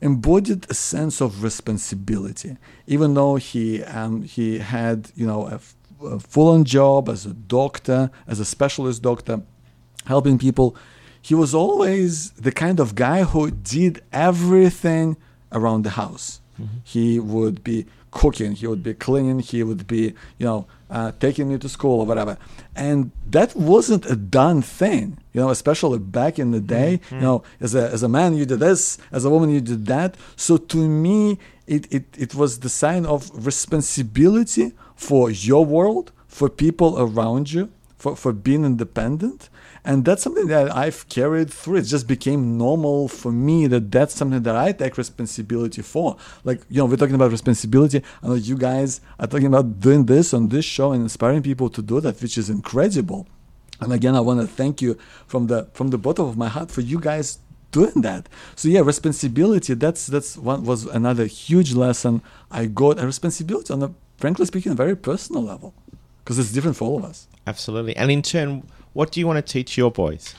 embodied 0.00 0.66
a 0.70 0.74
sense 0.74 1.20
of 1.20 1.42
responsibility. 1.42 2.56
Even 2.86 3.14
though 3.14 3.36
he 3.36 3.82
um, 3.84 4.22
he 4.22 4.58
had 4.58 5.10
you 5.14 5.26
know 5.26 5.46
a, 5.46 5.60
a 6.06 6.20
full-on 6.20 6.64
job 6.64 7.08
as 7.08 7.26
a 7.26 7.34
doctor, 7.34 8.10
as 8.26 8.40
a 8.40 8.44
specialist 8.44 9.02
doctor, 9.02 9.42
helping 10.06 10.38
people, 10.38 10.76
he 11.20 11.34
was 11.34 11.54
always 11.54 12.30
the 12.32 12.52
kind 12.52 12.80
of 12.80 12.94
guy 12.94 13.22
who 13.24 13.50
did 13.50 14.02
everything 14.12 15.16
around 15.52 15.82
the 15.82 15.90
house. 15.90 16.40
Mm-hmm. 16.60 16.78
He 16.84 17.18
would 17.18 17.62
be 17.62 17.86
cooking, 18.10 18.52
he 18.52 18.66
would 18.66 18.82
be 18.82 18.94
cleaning, 18.94 19.40
he 19.40 19.62
would 19.62 19.86
be, 19.86 20.14
you 20.38 20.46
know, 20.46 20.66
uh, 20.90 21.12
taking 21.20 21.48
me 21.48 21.58
to 21.58 21.68
school 21.68 22.00
or 22.00 22.06
whatever. 22.06 22.38
And 22.74 23.10
that 23.30 23.54
wasn't 23.56 24.06
a 24.06 24.16
done 24.16 24.62
thing, 24.62 25.18
you 25.32 25.40
know, 25.40 25.50
especially 25.50 25.98
back 25.98 26.38
in 26.38 26.50
the 26.50 26.60
day. 26.60 27.00
Mm-hmm. 27.04 27.14
You 27.16 27.20
know, 27.20 27.42
as 27.60 27.74
a, 27.74 27.90
as 27.90 28.02
a 28.02 28.08
man, 28.08 28.36
you 28.36 28.46
did 28.46 28.60
this, 28.60 28.98
as 29.12 29.24
a 29.24 29.30
woman, 29.30 29.50
you 29.50 29.60
did 29.60 29.86
that. 29.86 30.16
So 30.36 30.56
to 30.56 30.88
me, 30.88 31.38
it, 31.66 31.92
it, 31.92 32.04
it 32.16 32.34
was 32.34 32.60
the 32.60 32.68
sign 32.68 33.04
of 33.06 33.30
responsibility 33.46 34.72
for 34.96 35.30
your 35.30 35.64
world, 35.64 36.12
for 36.26 36.48
people 36.48 36.98
around 36.98 37.52
you, 37.52 37.70
for, 37.96 38.16
for 38.16 38.32
being 38.32 38.64
independent 38.64 39.48
and 39.88 40.04
that's 40.04 40.22
something 40.22 40.48
that 40.48 40.76
I've 40.76 41.08
carried 41.08 41.50
through. 41.50 41.76
It 41.76 41.84
just 41.84 42.06
became 42.06 42.58
normal 42.58 43.08
for 43.08 43.32
me 43.32 43.66
that 43.68 43.90
that's 43.90 44.14
something 44.14 44.42
that 44.42 44.54
I 44.54 44.72
take 44.72 44.98
responsibility 44.98 45.80
for. 45.80 46.18
Like 46.44 46.60
you 46.68 46.76
know, 46.76 46.84
we're 46.84 46.96
talking 46.96 47.14
about 47.14 47.30
responsibility. 47.30 48.02
I 48.22 48.28
know 48.28 48.34
you 48.34 48.58
guys 48.58 49.00
are 49.18 49.26
talking 49.26 49.46
about 49.46 49.80
doing 49.80 50.04
this 50.04 50.34
on 50.34 50.50
this 50.50 50.66
show 50.66 50.92
and 50.92 51.02
inspiring 51.02 51.42
people 51.42 51.70
to 51.70 51.80
do 51.80 52.02
that, 52.02 52.20
which 52.20 52.36
is 52.36 52.50
incredible. 52.50 53.26
And 53.80 53.90
again, 53.94 54.14
I 54.14 54.20
want 54.20 54.42
to 54.42 54.46
thank 54.46 54.82
you 54.82 54.98
from 55.26 55.46
the 55.46 55.70
from 55.72 55.88
the 55.88 55.96
bottom 55.96 56.26
of 56.26 56.36
my 56.36 56.48
heart 56.48 56.70
for 56.70 56.82
you 56.82 57.00
guys 57.00 57.38
doing 57.72 58.02
that. 58.02 58.28
So 58.56 58.68
yeah, 58.68 58.80
responsibility. 58.80 59.72
That's 59.72 60.06
that's 60.06 60.36
one 60.36 60.64
was 60.64 60.84
another 60.84 61.24
huge 61.24 61.72
lesson 61.72 62.20
I 62.50 62.66
got. 62.66 62.98
A 62.98 63.06
responsibility 63.06 63.72
on 63.72 63.82
a 63.82 63.94
frankly 64.18 64.44
speaking, 64.44 64.72
a 64.72 64.74
very 64.74 64.96
personal 64.96 65.42
level, 65.42 65.72
because 66.18 66.38
it's 66.38 66.52
different 66.52 66.76
for 66.76 66.88
all 66.88 66.98
of 66.98 67.04
us. 67.06 67.26
Absolutely, 67.46 67.96
and 67.96 68.10
in 68.10 68.20
turn 68.20 68.64
what 68.98 69.12
do 69.12 69.20
you 69.20 69.28
want 69.28 69.36
to 69.36 69.52
teach 69.52 69.78
your 69.78 69.92
boys? 69.92 70.34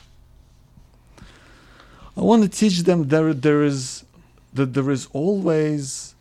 I 2.14 2.20
want 2.20 2.42
to 2.42 2.48
teach 2.62 2.80
them 2.88 3.08
there 3.08 3.32
there 3.32 3.62
is 3.62 4.04
that 4.52 4.74
there 4.74 4.90
is 4.90 5.08
always 5.14 6.14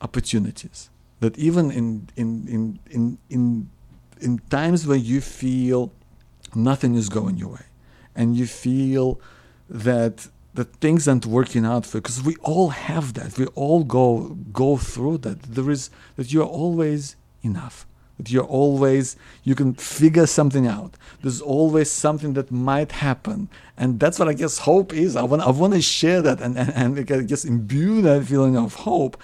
opportunities. 0.00 0.90
That 1.20 1.38
even 1.38 1.70
in 1.70 2.08
in 2.16 2.28
in 2.54 2.62
in 2.96 3.18
in, 3.30 3.70
in 4.26 4.30
times 4.58 4.88
when 4.88 5.04
you 5.04 5.20
feel 5.20 5.92
nothing 6.70 6.96
is 6.96 7.08
going 7.08 7.36
your 7.36 7.50
way, 7.58 7.66
and 8.16 8.36
you 8.38 8.46
feel 8.48 9.20
that 9.70 10.26
that 10.54 10.68
things 10.84 11.06
aren't 11.06 11.26
working 11.26 11.64
out 11.64 11.86
for 11.86 11.98
because 11.98 12.20
we 12.24 12.34
all 12.52 12.70
have 12.70 13.14
that. 13.14 13.38
We 13.38 13.46
all 13.64 13.84
go 13.84 14.36
go 14.64 14.76
through 14.76 15.18
that. 15.26 15.38
There 15.42 15.70
is 15.70 15.90
that 16.16 16.32
you 16.32 16.42
are 16.42 16.52
always 16.62 17.14
enough 17.42 17.86
that 18.18 18.30
you're 18.30 18.44
always 18.44 19.16
you 19.42 19.54
can 19.54 19.74
figure 19.74 20.26
something 20.26 20.66
out. 20.66 20.94
There's 21.22 21.40
always 21.40 21.90
something 21.90 22.34
that 22.34 22.50
might 22.50 22.92
happen. 22.92 23.48
And 23.76 23.98
that's 23.98 24.18
what 24.18 24.28
i 24.28 24.34
guess 24.34 24.58
hope 24.58 24.92
is. 24.92 25.16
I 25.16 25.22
want 25.22 25.42
i 25.42 25.50
want 25.50 25.74
to 25.74 25.82
share 25.82 26.22
that 26.22 26.40
and 26.40 26.56
and, 26.58 26.98
and 26.98 27.44
imbue 27.44 28.02
that 28.02 28.24
feeling 28.24 28.56
of 28.56 28.74
hope 28.74 29.16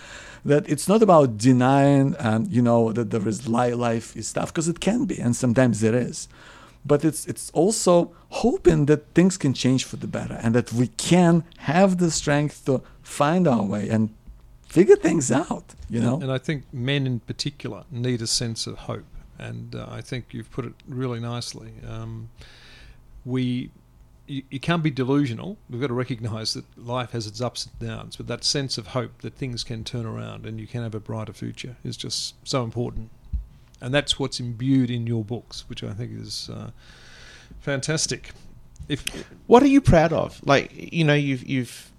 that 0.45 0.69
it's 0.69 0.89
not 0.89 1.03
about 1.03 1.37
denying 1.37 2.17
um, 2.19 2.47
you 2.49 2.63
know 2.63 2.93
that 2.93 3.11
there 3.11 3.27
is 3.29 3.47
life 3.47 4.17
is 4.17 4.33
tough 4.33 4.53
because 4.53 4.69
it 4.69 4.81
can 4.81 5.05
be 5.05 5.19
and 5.19 5.37
sometimes 5.37 5.83
it 5.83 5.95
is. 5.95 6.29
But 6.85 7.05
it's 7.05 7.27
it's 7.27 7.51
also 7.51 8.13
hoping 8.31 8.87
that 8.87 9.15
things 9.15 9.37
can 9.37 9.53
change 9.53 9.85
for 9.85 9.97
the 9.97 10.07
better 10.07 10.39
and 10.43 10.55
that 10.55 10.73
we 10.73 10.87
can 10.87 11.45
have 11.59 11.99
the 11.99 12.11
strength 12.11 12.65
to 12.67 12.83
find 13.03 13.47
our 13.47 13.63
way 13.63 13.89
and 13.89 14.11
figure 14.71 14.97
things 14.97 15.33
out. 15.33 15.75
You 15.89 16.01
know, 16.01 16.21
and 16.21 16.31
I 16.31 16.39
think 16.39 16.65
men 16.73 17.07
in 17.07 17.21
particular 17.21 17.85
need 17.91 18.23
a 18.23 18.27
sense 18.27 18.67
of 18.67 18.79
hope, 18.79 19.07
and 19.39 19.75
uh, 19.75 19.87
I 19.91 20.01
think 20.01 20.27
you've 20.33 20.51
put 20.51 20.65
it 20.65 20.75
really 20.87 21.19
nicely. 21.19 21.73
Um, 21.87 22.31
we 23.25 23.71
you, 24.29 24.45
you, 24.49 24.61
can't 24.61 24.83
be 24.83 24.91
delusional. 24.91 25.59
We've 25.69 25.81
got 25.81 25.89
to 25.89 25.95
recognise 25.95 26.55
that 26.55 26.65
life 26.79 27.11
has 27.11 27.27
its 27.27 27.41
ups 27.41 27.67
and 27.67 27.89
downs, 27.89 28.17
but 28.17 28.29
that 28.29 28.45
sense 28.45 28.79
of 28.79 28.89
hope 28.89 29.23
that 29.23 29.35
things 29.35 29.65
can 29.65 29.83
turn 29.83 30.07
around 30.07 30.47
and 30.47 30.61
you 30.61 30.69
can 30.69 30.85
have 30.85 30.95
a 30.95 31.01
brighter 31.01 31.33
future 31.33 31.77
is 31.83 31.97
just 31.97 32.35
so 32.47 32.63
important. 32.63 33.11
And 33.81 33.93
that's 33.93 34.21
what's 34.21 34.39
imbued 34.39 34.89
in 34.89 35.07
your 35.07 35.25
books, 35.25 35.65
which 35.69 35.83
I 35.83 35.93
think 35.95 36.13
is 36.17 36.49
uh, 36.49 36.71
fantastic. 37.59 38.31
If 38.89 39.05
what 39.49 39.65
are 39.65 39.69
you 39.69 39.81
proud 39.81 40.13
of? 40.13 40.41
Like 40.47 40.71
you 40.93 41.03
know, 41.03 41.15
you've 41.15 41.45
you've 41.45 41.90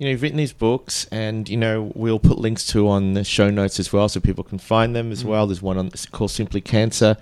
you 0.00 0.06
know, 0.06 0.12
you've 0.12 0.22
written 0.22 0.38
these 0.38 0.54
books, 0.54 1.04
and 1.12 1.46
you 1.46 1.58
know, 1.58 1.92
we'll 1.94 2.18
put 2.18 2.38
links 2.38 2.66
to 2.68 2.88
on 2.88 3.12
the 3.12 3.22
show 3.22 3.50
notes 3.50 3.78
as 3.78 3.92
well, 3.92 4.08
so 4.08 4.18
people 4.18 4.42
can 4.42 4.58
find 4.58 4.96
them 4.96 5.12
as 5.12 5.22
mm. 5.22 5.26
well. 5.26 5.46
There's 5.46 5.60
one 5.60 5.76
on 5.76 5.90
called 6.10 6.30
Simply 6.30 6.62
Cancer, 6.62 7.18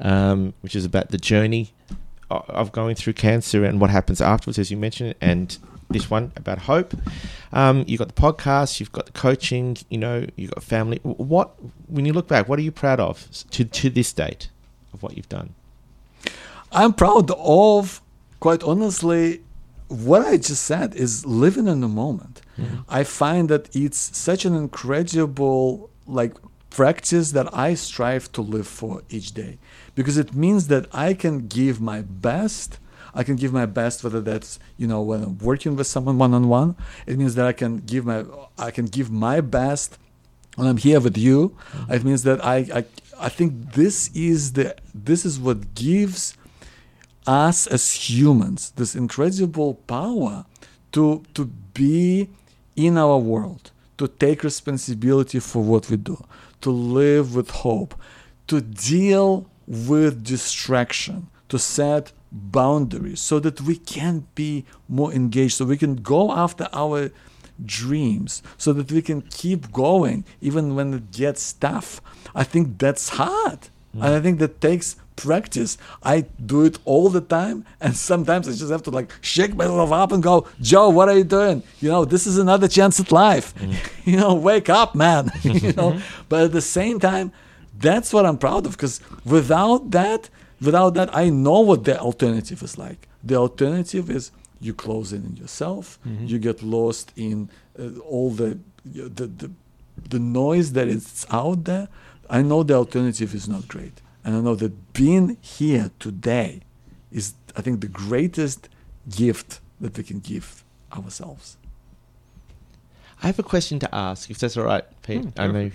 um, 0.00 0.54
which 0.62 0.74
is 0.74 0.86
about 0.86 1.10
the 1.10 1.18
journey 1.18 1.74
of 2.30 2.72
going 2.72 2.94
through 2.94 3.12
cancer 3.12 3.66
and 3.66 3.82
what 3.82 3.90
happens 3.90 4.22
afterwards, 4.22 4.58
as 4.58 4.70
you 4.70 4.78
mentioned, 4.78 5.14
and 5.20 5.58
this 5.90 6.08
one 6.08 6.32
about 6.34 6.60
hope. 6.60 6.94
Um, 7.52 7.84
you've 7.86 7.98
got 7.98 8.08
the 8.08 8.14
podcast, 8.14 8.80
you've 8.80 8.92
got 8.92 9.04
the 9.04 9.12
coaching, 9.12 9.76
you 9.90 9.98
know, 9.98 10.24
you've 10.34 10.52
got 10.52 10.64
family. 10.64 11.00
What, 11.02 11.50
when 11.86 12.06
you 12.06 12.14
look 12.14 12.28
back, 12.28 12.48
what 12.48 12.58
are 12.58 12.62
you 12.62 12.72
proud 12.72 12.98
of 12.98 13.28
to, 13.50 13.66
to 13.66 13.90
this 13.90 14.10
date 14.14 14.48
of 14.94 15.02
what 15.02 15.18
you've 15.18 15.28
done? 15.28 15.52
I'm 16.72 16.94
proud 16.94 17.30
of, 17.32 18.00
quite 18.40 18.62
honestly, 18.62 19.42
what 19.92 20.22
I 20.22 20.38
just 20.38 20.64
said 20.64 20.94
is 20.94 21.26
living 21.26 21.68
in 21.68 21.80
the 21.80 21.88
moment. 21.88 22.40
Mm-hmm. 22.58 22.80
I 22.88 23.04
find 23.04 23.48
that 23.50 23.74
it's 23.76 24.16
such 24.16 24.44
an 24.44 24.54
incredible 24.54 25.90
like 26.06 26.34
practice 26.70 27.32
that 27.32 27.54
I 27.54 27.74
strive 27.74 28.32
to 28.32 28.40
live 28.40 28.66
for 28.66 29.02
each 29.10 29.32
day 29.32 29.58
because 29.94 30.16
it 30.16 30.34
means 30.34 30.68
that 30.68 30.86
I 30.92 31.12
can 31.12 31.46
give 31.46 31.80
my 31.80 32.00
best. 32.00 32.78
I 33.14 33.22
can 33.22 33.36
give 33.36 33.52
my 33.52 33.66
best 33.66 34.02
whether 34.02 34.22
that's 34.22 34.58
you 34.78 34.86
know 34.86 35.02
when 35.02 35.22
I'm 35.22 35.38
working 35.38 35.76
with 35.76 35.86
someone 35.86 36.16
one 36.16 36.32
on 36.32 36.48
one. 36.48 36.76
It 37.06 37.18
means 37.18 37.34
that 37.34 37.46
I 37.46 37.52
can 37.52 37.78
give 37.78 38.06
my 38.06 38.24
I 38.58 38.70
can 38.70 38.86
give 38.86 39.10
my 39.10 39.42
best 39.42 39.98
when 40.56 40.66
I'm 40.66 40.78
here 40.78 41.00
with 41.00 41.18
you. 41.18 41.50
Mm-hmm. 41.50 41.92
It 41.92 42.04
means 42.04 42.22
that 42.22 42.42
I, 42.44 42.56
I 42.74 42.84
I 43.20 43.28
think 43.28 43.74
this 43.74 44.10
is 44.14 44.54
the 44.54 44.74
this 44.94 45.26
is 45.26 45.38
what 45.38 45.74
gives 45.74 46.34
us 47.26 47.66
as 47.66 47.92
humans 47.92 48.72
this 48.76 48.94
incredible 48.94 49.74
power 49.86 50.44
to 50.92 51.22
to 51.34 51.46
be 51.74 52.28
in 52.76 52.98
our 52.98 53.18
world 53.18 53.70
to 53.98 54.08
take 54.08 54.42
responsibility 54.42 55.38
for 55.38 55.62
what 55.62 55.88
we 55.90 55.96
do 55.96 56.22
to 56.60 56.70
live 56.70 57.34
with 57.34 57.50
hope 57.50 57.94
to 58.46 58.60
deal 58.60 59.46
with 59.66 60.24
distraction 60.24 61.28
to 61.48 61.58
set 61.58 62.12
boundaries 62.32 63.20
so 63.20 63.38
that 63.38 63.60
we 63.60 63.76
can 63.76 64.26
be 64.34 64.64
more 64.88 65.12
engaged 65.12 65.54
so 65.54 65.64
we 65.64 65.76
can 65.76 65.96
go 65.96 66.32
after 66.32 66.68
our 66.72 67.10
dreams 67.64 68.42
so 68.56 68.72
that 68.72 68.90
we 68.90 69.02
can 69.02 69.22
keep 69.22 69.70
going 69.72 70.24
even 70.40 70.74
when 70.74 70.94
it 70.94 71.10
gets 71.10 71.52
tough. 71.52 72.00
I 72.34 72.44
think 72.44 72.78
that's 72.78 73.10
hard 73.10 73.68
mm. 73.94 74.04
and 74.04 74.14
i 74.14 74.20
think 74.20 74.38
that 74.38 74.60
takes 74.60 74.96
practice. 75.16 75.78
I 76.02 76.22
do 76.44 76.64
it 76.64 76.78
all 76.84 77.08
the 77.08 77.20
time, 77.20 77.64
and 77.80 77.96
sometimes 77.96 78.48
I 78.48 78.52
just 78.52 78.70
have 78.70 78.82
to 78.84 78.90
like 78.90 79.12
shake 79.20 79.54
myself 79.54 79.92
up 79.92 80.12
and 80.12 80.22
go, 80.22 80.46
Joe, 80.60 80.88
what 80.88 81.08
are 81.08 81.16
you 81.16 81.24
doing? 81.24 81.62
You 81.80 81.90
know, 81.90 82.04
this 82.04 82.26
is 82.26 82.38
another 82.38 82.68
chance 82.68 82.98
at 83.00 83.12
life. 83.12 83.54
Mm-hmm. 83.54 84.10
you 84.10 84.16
know, 84.16 84.34
wake 84.34 84.68
up, 84.68 84.94
man. 84.94 85.30
you 85.42 85.72
know, 85.72 85.92
mm-hmm. 85.92 86.24
but 86.28 86.44
at 86.44 86.52
the 86.52 86.60
same 86.60 86.98
time, 87.00 87.32
that's 87.78 88.12
what 88.12 88.26
I'm 88.26 88.38
proud 88.38 88.66
of 88.66 88.72
because 88.72 89.00
without 89.24 89.90
that, 89.90 90.28
without 90.60 90.94
that, 90.94 91.14
I 91.14 91.28
know 91.28 91.60
what 91.60 91.84
the 91.84 91.98
alternative 91.98 92.62
is 92.62 92.78
like. 92.78 93.08
The 93.22 93.36
alternative 93.36 94.10
is 94.10 94.30
you 94.60 94.74
close 94.74 95.12
in 95.12 95.24
on 95.26 95.36
yourself, 95.36 95.98
mm-hmm. 96.06 96.26
you 96.26 96.38
get 96.38 96.62
lost 96.62 97.12
in 97.16 97.50
uh, 97.78 97.98
all 98.00 98.30
the, 98.30 98.58
the 98.84 99.26
the 99.26 99.50
the 100.08 100.18
noise 100.18 100.72
that 100.72 100.88
is 100.88 101.26
out 101.30 101.64
there. 101.64 101.88
I 102.32 102.40
know 102.40 102.62
the 102.62 102.74
alternative 102.74 103.34
is 103.34 103.46
not 103.46 103.68
great. 103.68 104.00
And 104.24 104.34
I 104.34 104.40
know 104.40 104.54
that 104.54 104.94
being 104.94 105.36
here 105.42 105.90
today 105.98 106.62
is, 107.12 107.34
I 107.54 107.60
think, 107.60 107.82
the 107.82 107.88
greatest 107.88 108.70
gift 109.08 109.60
that 109.80 109.98
we 109.98 110.02
can 110.02 110.20
give 110.20 110.64
ourselves. 110.96 111.58
I 113.22 113.26
have 113.26 113.38
a 113.38 113.42
question 113.42 113.78
to 113.80 113.94
ask, 113.94 114.30
if 114.30 114.38
that's 114.38 114.56
all 114.56 114.64
right, 114.64 114.84
Pete. 115.02 115.22
Mm, 115.22 115.32
I 115.38 115.46
know. 115.48 115.70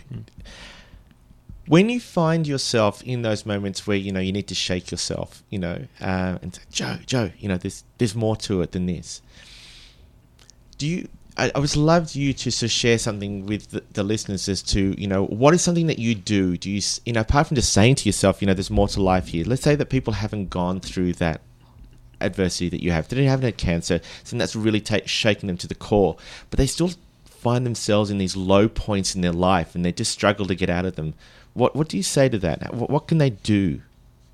When 1.68 1.90
you 1.90 2.00
find 2.00 2.48
yourself 2.48 3.04
in 3.04 3.22
those 3.22 3.46
moments 3.46 3.86
where 3.86 3.98
you 3.98 4.12
know 4.12 4.22
you 4.22 4.32
need 4.32 4.48
to 4.48 4.56
shake 4.56 4.90
yourself, 4.90 5.44
you 5.50 5.60
know, 5.60 5.86
uh, 6.02 6.40
and 6.42 6.56
say, 6.56 6.62
Joe, 6.72 6.98
Joe, 7.06 7.32
you 7.38 7.50
know, 7.50 7.58
there's 7.58 7.84
there's 7.98 8.16
more 8.16 8.38
to 8.38 8.62
it 8.62 8.72
than 8.72 8.86
this. 8.86 9.22
Do 10.78 10.88
you 10.88 11.10
I, 11.38 11.52
I 11.54 11.60
would 11.60 11.76
love 11.76 12.16
you 12.16 12.34
to 12.34 12.50
of 12.50 12.72
share 12.72 12.98
something 12.98 13.46
with 13.46 13.70
the, 13.70 13.84
the, 13.94 14.04
listeners 14.04 14.50
as 14.50 14.62
to 14.64 15.00
you 15.00 15.08
know 15.08 15.26
what 15.26 15.54
is 15.54 15.62
something 15.62 15.88
that 15.88 16.00
you 16.00 16.16
do. 16.16 16.58
Do 16.58 16.70
you 16.70 16.82
you 17.06 17.14
know 17.14 17.22
apart 17.22 17.48
from 17.48 17.56
just 17.56 17.72
saying 17.72 17.96
to 17.96 18.10
yourself, 18.10 18.42
you 18.42 18.48
know, 18.48 18.54
there's 18.54 18.72
more 18.72 18.88
to 18.90 19.02
life 19.02 19.28
here. 19.28 19.46
Let's 19.46 19.62
say 19.62 19.76
that 19.76 19.90
people 19.90 20.14
haven't 20.14 20.50
gone 20.50 20.80
through 20.80 21.14
that 21.14 21.42
adversity 22.20 22.70
that 22.70 22.84
you 22.84 22.92
have. 22.92 23.08
They 23.08 23.18
didn't 23.18 23.30
haven't 23.30 23.46
had 23.46 23.58
cancer, 23.58 24.02
something 24.24 24.40
that's 24.40 24.56
really 24.56 24.82
ta- 24.82 25.06
shaken 25.06 25.48
them 25.48 25.58
to 25.58 25.68
the 25.68 25.76
core, 25.76 26.18
but 26.50 26.58
they 26.58 26.68
still 26.68 26.92
find 27.26 27.66
themselves 27.66 28.10
in 28.10 28.18
these 28.18 28.36
low 28.36 28.68
points 28.68 29.14
in 29.16 29.22
their 29.22 29.32
life, 29.32 29.76
and 29.76 29.86
they 29.86 29.92
just 29.92 30.12
struggle 30.12 30.48
to 30.48 30.56
get 30.56 30.70
out 30.70 30.86
of 30.86 30.96
them. 30.96 31.14
What 31.54 31.76
what 31.76 31.88
do 31.88 31.98
you 31.98 32.04
say 32.04 32.30
to 32.30 32.40
that? 32.40 32.74
What, 32.74 32.90
what 32.90 33.08
can 33.08 33.20
they 33.20 33.30
do? 33.30 33.82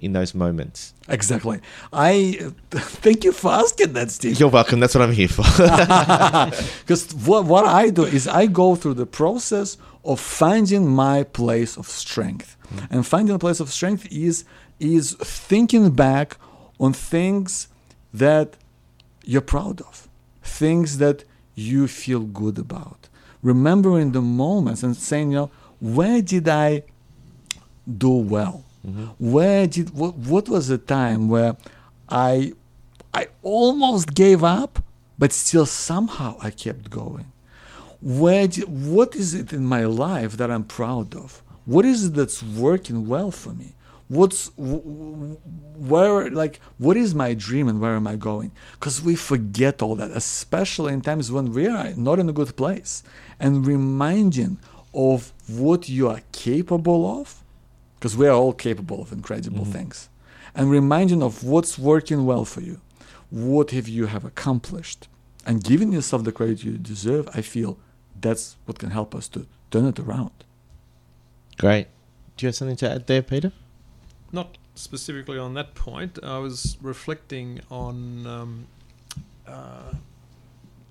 In 0.03 0.13
those 0.13 0.35
moments. 0.35 0.93
Exactly. 1.07 1.59
I 1.91 2.51
thank 2.71 3.23
you 3.23 3.31
for 3.31 3.51
asking 3.51 3.93
that, 3.93 4.11
Steve. 4.11 4.39
You're 4.39 4.49
welcome. 4.49 4.79
That's 4.79 4.95
what 4.95 5.01
I'm 5.01 5.13
here 5.13 5.27
for. 5.27 5.43
Because 6.81 7.13
what, 7.13 7.45
what 7.45 7.65
I 7.65 7.89
do 7.89 8.03
is 8.03 8.27
I 8.27 8.45
go 8.45 8.75
through 8.75 8.95
the 8.95 9.05
process 9.05 9.77
of 10.03 10.19
finding 10.19 10.87
my 10.87 11.23
place 11.23 11.77
of 11.77 11.87
strength. 11.87 12.57
Mm. 12.73 12.91
And 12.91 13.07
finding 13.07 13.35
a 13.35 13.39
place 13.39 13.59
of 13.59 13.69
strength 13.69 14.07
is 14.11 14.45
is 14.79 15.13
thinking 15.21 15.91
back 15.91 16.37
on 16.79 16.91
things 16.93 17.67
that 18.13 18.55
you're 19.23 19.41
proud 19.41 19.81
of, 19.81 20.09
things 20.41 20.97
that 20.97 21.23
you 21.55 21.87
feel 21.87 22.21
good 22.21 22.57
about. 22.57 23.07
Remembering 23.41 24.11
the 24.11 24.21
moments 24.21 24.83
and 24.83 24.95
saying, 24.95 25.31
you 25.31 25.37
know, 25.37 25.51
where 25.79 26.21
did 26.21 26.47
I 26.49 26.83
do 27.97 28.09
well? 28.09 28.63
Mm-hmm. 28.85 29.05
Where 29.17 29.67
did 29.67 29.91
what, 29.91 30.15
what 30.15 30.49
was 30.49 30.67
the 30.67 30.77
time 30.77 31.29
where 31.29 31.55
I 32.09 32.53
I 33.13 33.27
almost 33.41 34.13
gave 34.13 34.43
up, 34.43 34.83
but 35.17 35.31
still 35.31 35.65
somehow 35.65 36.37
I 36.41 36.49
kept 36.49 36.89
going? 36.89 37.31
Where 38.01 38.47
did, 38.47 38.65
what 38.67 39.15
is 39.15 39.33
it 39.33 39.53
in 39.53 39.65
my 39.65 39.85
life 39.85 40.35
that 40.37 40.51
I'm 40.51 40.65
proud 40.65 41.15
of? 41.15 41.41
What 41.65 41.85
is 41.85 42.05
it 42.07 42.15
that's 42.15 42.43
working 42.43 43.07
well 43.07 43.31
for 43.31 43.53
me? 43.53 43.75
What's 44.09 44.51
where 44.57 46.29
like 46.29 46.59
what 46.77 46.97
is 46.97 47.15
my 47.15 47.33
dream 47.33 47.69
and 47.69 47.79
where 47.79 47.95
am 47.95 48.05
I 48.05 48.17
going? 48.17 48.51
Because 48.73 49.01
we 49.01 49.15
forget 49.15 49.81
all 49.81 49.95
that, 49.95 50.11
especially 50.11 50.91
in 50.91 51.01
times 51.01 51.31
when 51.31 51.53
we 51.53 51.67
are 51.67 51.93
not 51.95 52.19
in 52.19 52.27
a 52.27 52.33
good 52.33 52.57
place, 52.57 53.01
and 53.39 53.65
reminding 53.65 54.59
of 54.93 55.31
what 55.47 55.87
you 55.87 56.09
are 56.09 56.21
capable 56.33 57.21
of 57.21 57.42
because 58.03 58.17
we 58.17 58.27
are 58.27 58.35
all 58.35 58.51
capable 58.51 59.01
of 59.01 59.13
incredible 59.13 59.61
mm-hmm. 59.61 59.71
things. 59.71 60.09
And 60.53 60.69
reminding 60.69 61.23
of 61.23 61.41
what's 61.41 61.79
working 61.79 62.25
well 62.25 62.43
for 62.43 62.59
you. 62.59 62.81
What 63.29 63.71
have 63.71 63.87
you 63.87 64.07
have 64.07 64.25
accomplished? 64.25 65.07
And 65.45 65.63
giving 65.63 65.93
yourself 65.93 66.25
the 66.25 66.33
credit 66.33 66.65
you 66.65 66.77
deserve 66.77 67.29
i 67.33 67.41
feel 67.41 67.77
that's 68.19 68.57
what 68.65 68.77
can 68.77 68.89
help 68.89 69.15
us 69.15 69.29
to 69.29 69.47
turn 69.71 69.85
it 69.85 69.99
around. 69.99 70.31
Great. 71.57 71.87
Do 72.35 72.45
you 72.45 72.47
have 72.47 72.55
something 72.55 72.75
to 72.75 72.91
add 72.91 73.07
there 73.07 73.21
peter? 73.21 73.53
Not 74.33 74.57
specifically 74.75 75.37
on 75.37 75.53
that 75.53 75.73
point. 75.73 76.19
I 76.21 76.39
was 76.39 76.75
reflecting 76.81 77.61
on 77.71 78.27
um, 78.27 78.67
uh, 79.47 79.93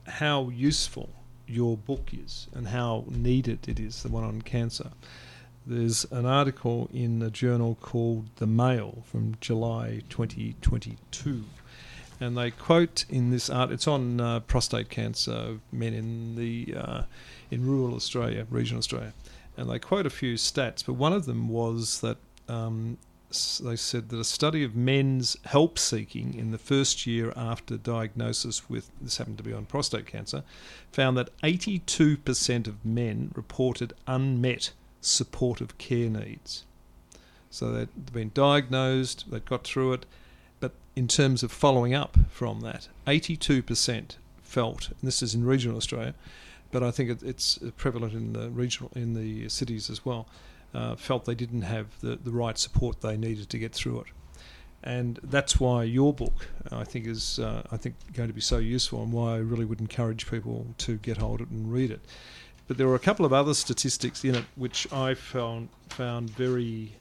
how 0.07 0.49
useful 0.49 1.11
your 1.47 1.77
book 1.77 2.15
is 2.15 2.49
and 2.55 2.69
how 2.69 3.05
needed 3.07 3.69
it 3.69 3.79
is 3.79 4.03
the 4.03 4.09
one 4.09 4.25
on 4.25 4.41
cancer 4.41 4.93
there's 5.67 6.05
an 6.11 6.27
article 6.27 6.89
in 6.93 7.23
a 7.23 7.31
journal 7.31 7.77
called 7.81 8.27
The 8.37 8.47
Mail 8.47 9.03
from 9.05 9.37
July 9.41 10.03
2022. 10.09 11.45
And 12.21 12.37
they 12.37 12.51
quote 12.51 13.05
in 13.09 13.31
this 13.31 13.51
art, 13.51 13.71
it's 13.71 13.89
on 13.89 14.21
uh, 14.21 14.41
prostate 14.41 14.89
cancer 14.89 15.59
men 15.73 15.95
in 15.95 16.37
the 16.37 16.75
uh, 16.77 17.03
in 17.51 17.67
rural 17.67 17.95
Australia, 17.95 18.47
regional 18.49 18.79
Australia, 18.79 19.13
and 19.57 19.69
they 19.69 19.79
quote 19.79 20.07
a 20.07 20.11
few 20.11 20.35
stats. 20.35 20.85
But 20.87 20.95
one 20.95 21.13
of 21.13 21.27
them 21.27 21.49
was 21.49 22.01
that 22.01 22.17
um, 22.49 22.99
they 23.61 23.77
said 23.77 24.11
that 24.11 24.19
a 24.19 24.25
study 24.25 24.63
of 24.63 24.77
men's 24.77 25.37
help 25.47 25.79
seeking 25.79 26.35
in 26.35 26.51
the 26.51 26.59
first 26.59 27.07
year 27.07 27.33
after 27.35 27.77
diagnosis 27.77 28.69
with 28.69 28.91
this 29.01 29.17
happened 29.17 29.39
to 29.39 29.45
be 29.45 29.53
on 29.53 29.65
prostate 29.65 30.07
cancer 30.07 30.43
found 30.91 31.17
that 31.17 31.37
82% 31.41 32.67
of 32.67 32.85
men 32.85 33.33
reported 33.35 33.95
unmet 34.07 34.73
supportive 35.03 35.77
care 35.77 36.09
needs. 36.09 36.65
So 37.51 37.71
they'd 37.71 38.13
been 38.13 38.31
diagnosed, 38.33 39.31
they'd 39.31 39.45
got 39.45 39.65
through 39.65 39.93
it, 39.93 40.07
but 40.59 40.73
in 40.97 41.07
terms 41.07 41.43
of 41.43 41.53
following 41.53 41.93
up 41.93 42.17
from 42.31 42.61
that, 42.61 42.89
82% 43.07 44.17
felt, 44.43 44.89
and 44.89 44.99
this 45.03 45.23
is 45.23 45.35
in 45.35 45.45
regional 45.45 45.77
Australia, 45.77 46.15
but 46.71 46.83
I 46.83 46.91
think 46.91 47.11
it, 47.11 47.23
it's 47.23 47.59
prevalent 47.77 48.15
in 48.15 48.33
the 48.33 48.49
regional 48.49 48.91
in 48.95 49.13
the 49.13 49.49
cities 49.51 49.91
as 49.91 50.05
well, 50.05 50.27
uh, 50.75 50.97
felt 50.97 51.27
they 51.27 51.35
didn't 51.35 51.63
have 51.63 51.89
the, 52.01 52.17
the 52.17 52.31
right 52.31 52.57
support 52.57 53.03
they 53.03 53.17
needed 53.17 53.51
to 53.51 53.59
get 53.59 53.73
through 53.73 54.01
it. 54.01 54.07
And 54.83 55.21
that's 55.23 55.61
why 55.61 55.85
your 55.85 56.13
book, 56.13 56.49
I 56.73 56.85
think, 56.85 57.07
is 57.07 57.39
uh, 57.39 57.63
I 57.71 57.77
think 57.77 57.95
going 58.15 58.29
to 58.29 58.35
be 58.35 58.41
so 58.41 58.59
useful, 58.59 59.03
and 59.03 59.13
why 59.13 59.35
I 59.35 59.37
really 59.37 59.65
would 59.65 59.81
encourage 59.81 60.29
people 60.29 60.67
to 60.79 60.97
get 60.97 61.19
hold 61.19 61.41
of 61.41 61.49
it 61.49 61.53
and 61.53 61.73
read 61.73 61.91
it. 61.91 62.01
But 62.73 62.79
there 62.79 62.89
were 62.89 62.95
a 62.95 62.99
couple 62.99 63.27
of 63.27 63.35
other 63.35 63.53
statistics 63.53 64.25
in 64.25 64.35
it 64.35 64.47
which 64.57 64.91
I 64.91 65.13
found 65.13 65.69
found 65.91 66.31
very 66.31 66.93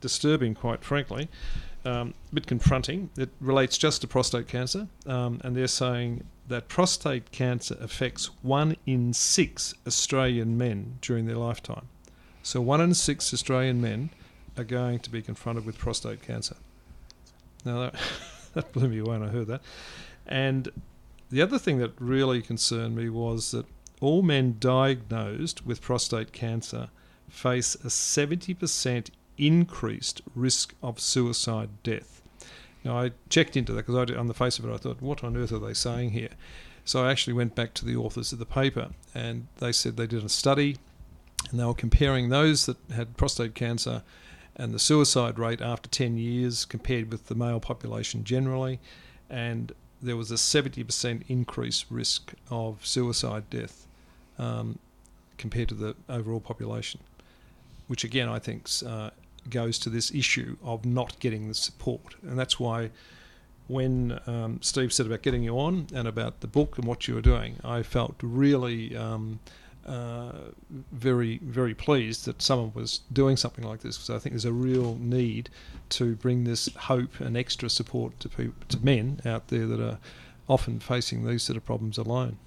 disturbing, 0.00 0.52
quite 0.52 0.82
frankly, 0.82 1.28
um, 1.84 2.14
a 2.32 2.34
bit 2.34 2.48
confronting. 2.48 3.08
It 3.16 3.28
relates 3.40 3.78
just 3.78 4.00
to 4.00 4.08
prostate 4.08 4.48
cancer, 4.48 4.88
um, 5.06 5.40
and 5.44 5.54
they're 5.56 5.68
saying 5.68 6.24
that 6.48 6.66
prostate 6.66 7.30
cancer 7.30 7.76
affects 7.80 8.30
one 8.42 8.76
in 8.84 9.12
six 9.12 9.74
Australian 9.86 10.58
men 10.58 10.98
during 11.00 11.26
their 11.26 11.36
lifetime. 11.36 11.86
So, 12.42 12.60
one 12.60 12.80
in 12.80 12.92
six 12.92 13.32
Australian 13.32 13.80
men 13.80 14.10
are 14.56 14.64
going 14.64 14.98
to 14.98 15.08
be 15.08 15.22
confronted 15.22 15.64
with 15.64 15.78
prostate 15.78 16.20
cancer. 16.20 16.56
Now, 17.64 17.78
that, 17.78 17.94
that 18.54 18.72
blew 18.72 18.88
me 18.88 18.98
away 18.98 19.18
when 19.18 19.28
I 19.28 19.30
heard 19.30 19.46
that. 19.46 19.62
And 20.26 20.68
the 21.30 21.42
other 21.42 21.60
thing 21.60 21.78
that 21.78 21.92
really 22.00 22.42
concerned 22.42 22.96
me 22.96 23.08
was 23.08 23.52
that 23.52 23.66
all 24.02 24.22
men 24.22 24.56
diagnosed 24.58 25.64
with 25.64 25.80
prostate 25.80 26.32
cancer 26.32 26.90
face 27.28 27.76
a 27.76 27.86
70% 27.86 29.10
increased 29.38 30.20
risk 30.34 30.74
of 30.82 31.00
suicide 31.00 31.70
death. 31.82 32.20
Now, 32.84 32.98
I 32.98 33.12
checked 33.28 33.56
into 33.56 33.72
that 33.72 33.86
because 33.86 34.10
on 34.16 34.26
the 34.26 34.34
face 34.34 34.58
of 34.58 34.64
it, 34.64 34.72
I 34.72 34.76
thought, 34.76 35.00
what 35.00 35.22
on 35.22 35.36
earth 35.36 35.52
are 35.52 35.60
they 35.60 35.72
saying 35.72 36.10
here? 36.10 36.30
So 36.84 37.04
I 37.04 37.12
actually 37.12 37.34
went 37.34 37.54
back 37.54 37.74
to 37.74 37.84
the 37.84 37.94
authors 37.94 38.32
of 38.32 38.40
the 38.40 38.44
paper, 38.44 38.90
and 39.14 39.46
they 39.58 39.70
said 39.70 39.96
they 39.96 40.08
did 40.08 40.24
a 40.24 40.28
study, 40.28 40.76
and 41.50 41.60
they 41.60 41.64
were 41.64 41.72
comparing 41.72 42.28
those 42.28 42.66
that 42.66 42.78
had 42.92 43.16
prostate 43.16 43.54
cancer 43.54 44.02
and 44.56 44.74
the 44.74 44.80
suicide 44.80 45.38
rate 45.38 45.62
after 45.62 45.88
10 45.88 46.18
years 46.18 46.64
compared 46.64 47.10
with 47.12 47.28
the 47.28 47.36
male 47.36 47.60
population 47.60 48.24
generally, 48.24 48.80
and 49.30 49.72
there 50.02 50.16
was 50.16 50.32
a 50.32 50.34
70% 50.34 51.22
increased 51.28 51.86
risk 51.88 52.34
of 52.50 52.84
suicide 52.84 53.48
death 53.48 53.86
um, 54.38 54.78
compared 55.38 55.68
to 55.68 55.74
the 55.74 55.94
overall 56.08 56.40
population, 56.40 57.00
which 57.88 58.04
again 58.04 58.28
I 58.28 58.38
think 58.38 58.68
uh, 58.86 59.10
goes 59.48 59.78
to 59.80 59.90
this 59.90 60.12
issue 60.12 60.56
of 60.62 60.84
not 60.84 61.18
getting 61.18 61.48
the 61.48 61.54
support. 61.54 62.14
And 62.22 62.38
that's 62.38 62.60
why 62.60 62.90
when 63.68 64.18
um, 64.26 64.58
Steve 64.60 64.92
said 64.92 65.06
about 65.06 65.22
getting 65.22 65.42
you 65.42 65.58
on 65.58 65.86
and 65.94 66.06
about 66.06 66.40
the 66.40 66.46
book 66.46 66.78
and 66.78 66.86
what 66.86 67.08
you 67.08 67.14
were 67.14 67.22
doing, 67.22 67.56
I 67.64 67.82
felt 67.82 68.16
really 68.22 68.96
um, 68.96 69.40
uh, 69.86 70.32
very, 70.92 71.38
very 71.38 71.74
pleased 71.74 72.24
that 72.26 72.42
someone 72.42 72.72
was 72.74 73.00
doing 73.12 73.36
something 73.36 73.64
like 73.64 73.80
this 73.80 73.96
because 73.96 74.10
I 74.10 74.18
think 74.18 74.34
there's 74.34 74.44
a 74.44 74.52
real 74.52 74.96
need 74.96 75.48
to 75.90 76.16
bring 76.16 76.44
this 76.44 76.68
hope 76.74 77.20
and 77.20 77.36
extra 77.36 77.68
support 77.68 78.18
to 78.20 78.28
people, 78.28 78.54
to 78.68 78.78
men 78.84 79.20
out 79.24 79.48
there 79.48 79.66
that 79.66 79.80
are 79.80 79.98
often 80.48 80.80
facing 80.80 81.26
these 81.26 81.42
sort 81.42 81.56
of 81.56 81.64
problems 81.64 81.98
alone. 81.98 82.38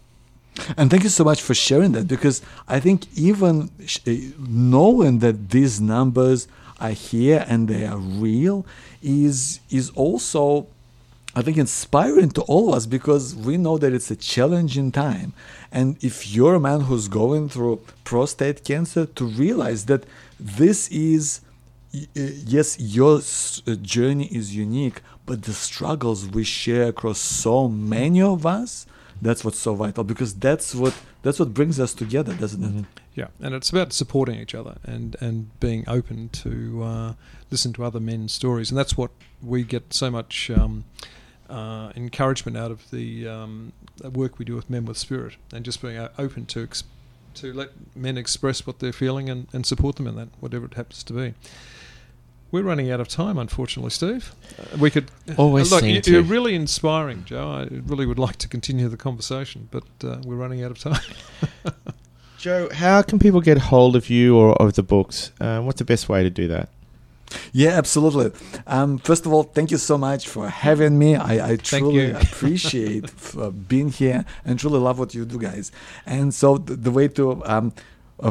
And 0.78 0.90
thank 0.90 1.04
you 1.04 1.10
so 1.10 1.24
much 1.24 1.42
for 1.42 1.54
sharing 1.54 1.92
that 1.94 2.08
because 2.08 2.42
I 2.68 2.80
think 2.80 3.08
even 3.18 3.70
eh, 4.06 4.32
knowing 4.40 5.20
that 5.20 5.50
these 5.50 5.82
numbers 5.82 6.48
are 6.80 6.92
here 6.92 7.46
and 7.48 7.68
they 7.68 7.86
are 7.86 7.98
real 7.98 8.66
is 9.02 9.60
is 9.70 9.90
also 9.92 10.68
I 11.38 11.42
think 11.42 11.58
inspiring 11.58 12.30
to 12.32 12.42
all 12.44 12.70
of 12.70 12.76
us 12.76 12.86
because 12.86 13.36
we 13.36 13.58
know 13.58 13.78
that 13.78 13.92
it's 13.92 14.10
a 14.10 14.16
challenging 14.16 14.94
time. 14.94 15.34
And 15.70 16.02
if 16.02 16.34
you're 16.34 16.56
a 16.56 16.62
man 16.62 16.82
who's 16.82 17.10
going 17.10 17.50
through 17.50 17.82
prostate 18.06 18.64
cancer, 18.64 19.06
to 19.06 19.26
realize 19.26 19.86
that 19.88 20.06
this 20.40 20.88
is, 20.88 21.42
eh, 21.94 22.06
yes, 22.16 22.80
your 22.80 23.20
eh, 23.68 23.76
journey 23.82 24.28
is 24.28 24.56
unique, 24.56 25.02
but 25.26 25.44
the 25.44 25.54
struggles 25.54 26.26
we 26.26 26.46
share 26.46 26.88
across 26.88 27.20
so 27.20 27.68
many 27.68 28.22
of 28.22 28.46
us, 28.46 28.86
that's 29.22 29.44
what's 29.44 29.60
so 29.60 29.76
vital 29.76 30.04
because 30.04 30.36
that's 30.36 30.76
what 30.76 30.94
that's 31.24 31.40
what 31.40 31.54
brings 31.54 31.80
us 31.80 31.94
together, 31.94 32.34
doesn't 32.34 32.64
it? 32.64 32.68
Mm-hmm. 32.68 32.84
Yeah, 33.16 33.28
and 33.40 33.56
it's 33.56 33.70
about 33.70 33.94
supporting 33.94 34.40
each 34.40 34.54
other 34.54 34.78
and, 34.84 35.16
and 35.22 35.58
being 35.60 35.86
open 35.88 36.30
to 36.30 36.84
uh, 36.84 37.14
listen 37.50 37.72
to 37.74 37.84
other 37.84 38.00
men's 38.00 38.34
stories, 38.34 38.70
and 38.70 38.78
that's 38.78 38.98
what 38.98 39.12
we 39.42 39.64
get 39.64 39.94
so 39.94 40.12
much 40.12 40.52
um, 40.52 40.84
uh, 41.50 41.92
encouragement 41.96 42.58
out 42.58 42.72
of 42.72 42.92
the 42.92 43.28
um, 43.28 43.72
work 44.04 44.38
we 44.38 44.46
do 44.46 44.56
with 44.56 44.70
Men 44.70 44.86
with 44.86 44.98
Spirit, 44.98 45.36
and 45.54 45.64
just 45.64 45.82
being 45.82 45.98
uh, 45.98 46.10
open 46.18 46.46
to 46.48 46.64
ex- 46.64 46.84
to 47.36 47.54
let 47.54 47.70
men 47.96 48.18
express 48.18 48.68
what 48.68 48.80
they're 48.80 48.94
feeling 48.94 49.30
and, 49.30 49.48
and 49.54 49.66
support 49.66 49.96
them 49.96 50.08
in 50.08 50.16
that, 50.16 50.30
whatever 50.40 50.66
it 50.66 50.74
happens 50.76 51.04
to 51.04 51.14
be. 51.14 51.34
We're 52.56 52.64
running 52.64 52.90
out 52.90 53.02
of 53.02 53.10
time, 53.10 53.38
unfortunately, 53.38 53.90
Steve. 53.90 54.34
Uh, 54.58 54.78
we 54.78 54.90
could 54.90 55.12
always 55.36 55.74
look. 55.74 55.84
You, 55.84 56.00
you're 56.06 56.22
really 56.22 56.56
inspiring, 56.56 57.26
Joe. 57.26 57.52
I 57.52 57.68
really 57.70 58.06
would 58.06 58.18
like 58.18 58.38
to 58.38 58.48
continue 58.48 58.88
the 58.88 58.96
conversation, 58.96 59.68
but 59.72 59.84
uh, 60.02 60.22
we're 60.24 60.38
running 60.38 60.64
out 60.64 60.72
of 60.72 60.80
time. 60.80 61.02
Joe, 62.38 62.70
how 62.72 63.02
can 63.02 63.20
people 63.20 63.42
get 63.42 63.58
hold 63.58 63.98
of 63.98 64.10
you 64.10 64.38
or 64.38 64.54
of 64.54 64.76
the 64.76 64.84
books? 64.84 65.34
Um, 65.42 65.66
what's 65.66 65.80
the 65.80 65.84
best 65.84 66.08
way 66.08 66.24
to 66.24 66.30
do 66.30 66.48
that? 66.48 66.70
Yeah, 67.52 67.72
absolutely. 67.72 68.32
Um, 68.66 69.00
first 69.00 69.26
of 69.26 69.34
all, 69.34 69.44
thank 69.44 69.70
you 69.70 69.78
so 69.78 69.98
much 69.98 70.26
for 70.26 70.48
having 70.48 70.98
me. 70.98 71.18
I, 71.18 71.50
I 71.52 71.56
truly 71.58 72.12
appreciate 72.24 73.12
uh, 73.38 73.50
being 73.50 73.90
here 73.90 74.24
and 74.46 74.58
truly 74.58 74.80
love 74.80 74.98
what 74.98 75.14
you 75.14 75.26
do, 75.26 75.40
guys. 75.40 75.74
And 76.06 76.34
so 76.34 76.58
the, 76.58 76.78
the 76.78 76.92
way 76.92 77.10
to 77.10 77.46
um, 77.46 77.74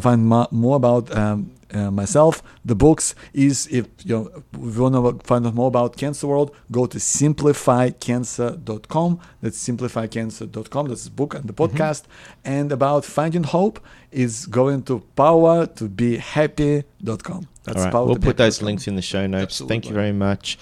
find 0.01 0.27
ma- 0.27 0.49
more 0.51 0.77
about 0.77 1.15
um, 1.15 1.51
uh, 1.73 1.91
myself, 1.91 2.43
the 2.65 2.75
books 2.75 3.15
is 3.33 3.69
if 3.71 3.87
you 4.05 4.17
know 4.17 4.43
if 4.53 4.77
you 4.77 4.83
want 4.83 4.95
to 4.95 5.19
find 5.27 5.47
out 5.47 5.55
more 5.55 5.69
about 5.69 5.97
Cancer 5.97 6.27
World, 6.27 6.55
go 6.71 6.85
to 6.87 6.99
simplifycancer.com. 6.99 9.21
That's 9.41 9.69
simplifycancer.com. 9.69 10.89
That's 10.89 11.05
the 11.05 11.11
book 11.11 11.35
and 11.35 11.45
the 11.45 11.53
mm-hmm. 11.53 11.77
podcast. 11.77 12.03
Mm-hmm. 12.03 12.41
And 12.45 12.73
about 12.73 13.05
finding 13.05 13.45
hope 13.45 13.79
is 14.11 14.47
going 14.47 14.83
to 14.85 15.01
power 15.17 15.67
to 15.67 15.89
be 15.89 16.17
happy.com. 16.19 17.49
That's 17.65 17.79
All 17.79 17.85
right. 17.85 17.95
We'll 17.95 18.17
put 18.17 18.37
those 18.37 18.63
links 18.63 18.87
in 18.87 18.97
the 18.97 19.03
show 19.03 19.27
notes. 19.27 19.45
Absolutely. 19.45 19.75
Thank 19.75 19.87
you 19.87 19.95
very 19.95 20.13
much. 20.13 20.59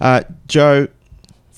Uh, 0.00 0.22
Joe, 0.46 0.86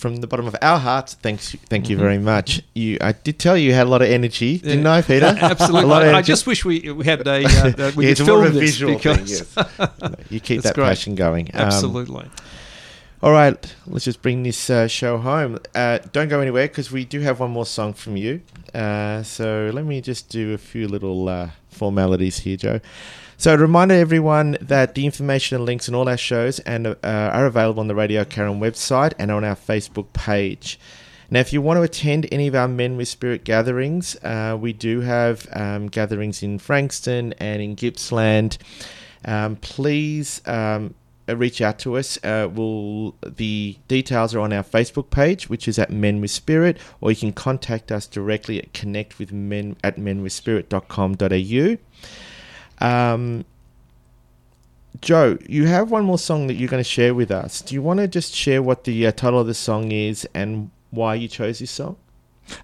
from 0.01 0.16
the 0.16 0.26
bottom 0.26 0.46
of 0.46 0.57
our 0.62 0.78
hearts, 0.78 1.14
thanks, 1.14 1.55
thank 1.68 1.90
you 1.90 1.96
mm-hmm. 1.96 2.05
very 2.05 2.18
much. 2.18 2.62
You, 2.74 2.96
I 3.01 3.12
did 3.12 3.38
tell 3.38 3.57
you 3.57 3.68
you 3.68 3.74
had 3.74 3.86
a 3.86 3.90
lot 3.90 4.01
of 4.01 4.09
energy, 4.09 4.61
yeah. 4.62 4.70
didn't 4.70 4.86
I, 4.86 5.03
Peter? 5.03 5.26
Absolutely. 5.40 5.92
I, 5.92 6.14
I, 6.14 6.22
just 6.22 6.46
wish 6.46 6.64
we 6.64 6.90
we 6.90 7.05
had 7.05 7.26
a 7.26 7.44
uh, 7.44 7.92
we 7.96 8.09
yeah, 8.09 8.14
could 8.14 8.24
film 8.24 8.55
this 8.55 8.80
because 8.80 9.42
thing, 9.42 9.64
yes. 9.68 10.16
you 10.30 10.40
keep 10.40 10.62
that 10.66 10.74
great. 10.74 10.86
passion 10.86 11.14
going. 11.14 11.51
Um, 11.53 11.61
Absolutely. 11.61 12.24
Um, 12.24 12.30
all 13.22 13.32
right, 13.32 13.76
let's 13.86 14.07
just 14.07 14.22
bring 14.22 14.42
this 14.42 14.70
uh, 14.70 14.88
show 14.88 15.18
home. 15.18 15.59
Uh, 15.74 15.98
don't 16.12 16.28
go 16.28 16.40
anywhere 16.40 16.66
because 16.66 16.90
we 16.90 17.05
do 17.05 17.20
have 17.20 17.38
one 17.38 17.51
more 17.51 17.66
song 17.66 17.92
from 17.92 18.16
you. 18.16 18.40
Uh, 18.72 19.22
so 19.22 19.70
let 19.74 19.84
me 19.84 20.01
just 20.01 20.30
do 20.30 20.55
a 20.55 20.59
few 20.59 20.88
little 20.88 21.28
uh, 21.28 21.51
formalities 21.68 22.38
here, 22.38 22.57
Joe. 22.57 22.80
So, 23.41 23.55
a 23.55 23.57
reminder 23.57 23.95
everyone 23.95 24.59
that 24.61 24.95
the 24.95 25.07
information 25.07 25.57
and 25.57 25.64
links 25.64 25.88
in 25.88 25.95
all 25.95 26.11
our 26.11 26.18
shows 26.18 26.59
and 26.59 26.88
uh, 26.88 26.97
are 27.03 27.47
available 27.47 27.80
on 27.80 27.88
the 27.88 27.95
Radio 27.95 28.22
Karen 28.22 28.61
website 28.61 29.14
and 29.18 29.30
on 29.30 29.45
our 29.45 29.57
Facebook 29.57 30.12
page. 30.12 30.78
Now, 31.30 31.41
if 31.41 31.51
you 31.51 31.62
want 31.62 31.78
to 31.78 31.82
attend 31.82 32.28
any 32.30 32.49
of 32.49 32.55
our 32.55 32.68
Men 32.68 32.99
with 32.99 33.09
Spirit 33.09 33.45
gatherings, 33.45 34.14
uh, 34.16 34.59
we 34.61 34.74
do 34.74 35.01
have 35.01 35.49
um, 35.55 35.86
gatherings 35.86 36.43
in 36.43 36.59
Frankston 36.59 37.32
and 37.38 37.62
in 37.62 37.76
Gippsland. 37.76 38.59
Um, 39.24 39.57
please 39.57 40.43
um, 40.45 40.95
uh, 41.26 41.34
reach 41.34 41.62
out 41.62 41.78
to 41.78 41.97
us. 41.97 42.22
Uh, 42.22 42.47
we'll, 42.53 43.14
the 43.22 43.78
details 43.88 44.34
are 44.34 44.41
on 44.41 44.53
our 44.53 44.64
Facebook 44.64 45.09
page, 45.09 45.49
which 45.49 45.66
is 45.66 45.78
at 45.78 45.91
Men 45.91 46.20
with 46.20 46.30
Spirit, 46.30 46.76
or 47.01 47.11
you 47.11 47.16
can 47.16 47.32
contact 47.32 47.91
us 47.91 48.07
directly 48.07 48.59
at 48.59 48.74
connectwithmen 48.74 49.76
at 49.82 49.97
menwithspirit.com.au. 49.97 51.78
Um, 52.81 53.45
Joe, 55.01 55.39
you 55.49 55.66
have 55.66 55.91
one 55.91 56.05
more 56.05 56.18
song 56.18 56.47
that 56.47 56.55
you're 56.55 56.68
going 56.68 56.83
to 56.83 56.89
share 56.89 57.14
with 57.14 57.31
us. 57.31 57.62
Do 57.62 57.74
you 57.74 57.83
want 57.83 58.01
to 58.01 58.09
just 58.09 58.35
share 58.35 58.62
what 58.62 58.85
the 58.85 59.07
uh, 59.07 59.12
title 59.12 59.41
of 59.41 59.47
the 59.47 59.55
song 59.55 59.93
is 59.93 60.28
and 60.35 60.70
why 60.91 61.14
you 61.14 61.28
chose 61.28 61.59
this 61.59 61.70
song? 61.70 61.97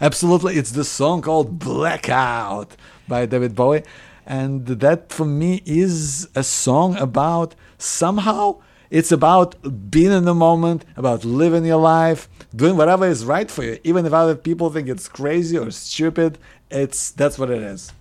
Absolutely. 0.00 0.56
It's 0.56 0.72
the 0.72 0.84
song 0.84 1.22
called 1.22 1.58
Blackout 1.58 2.76
by 3.08 3.26
David 3.26 3.54
Bowie. 3.54 3.84
And 4.26 4.66
that 4.66 5.12
for 5.12 5.24
me 5.24 5.62
is 5.64 6.28
a 6.34 6.42
song 6.42 6.96
about 6.96 7.54
somehow 7.78 8.60
it's 8.90 9.10
about 9.10 9.90
being 9.90 10.12
in 10.12 10.24
the 10.24 10.34
moment, 10.34 10.84
about 10.96 11.24
living 11.24 11.64
your 11.64 11.80
life, 11.80 12.28
doing 12.54 12.76
whatever 12.76 13.06
is 13.06 13.24
right 13.24 13.50
for 13.50 13.64
you, 13.64 13.78
even 13.82 14.06
if 14.06 14.12
other 14.12 14.36
people 14.36 14.70
think 14.70 14.88
it's 14.88 15.08
crazy 15.08 15.58
or 15.58 15.70
stupid. 15.70 16.38
It's 16.70 17.10
that's 17.10 17.38
what 17.38 17.50
it 17.50 17.62
is. 17.62 17.92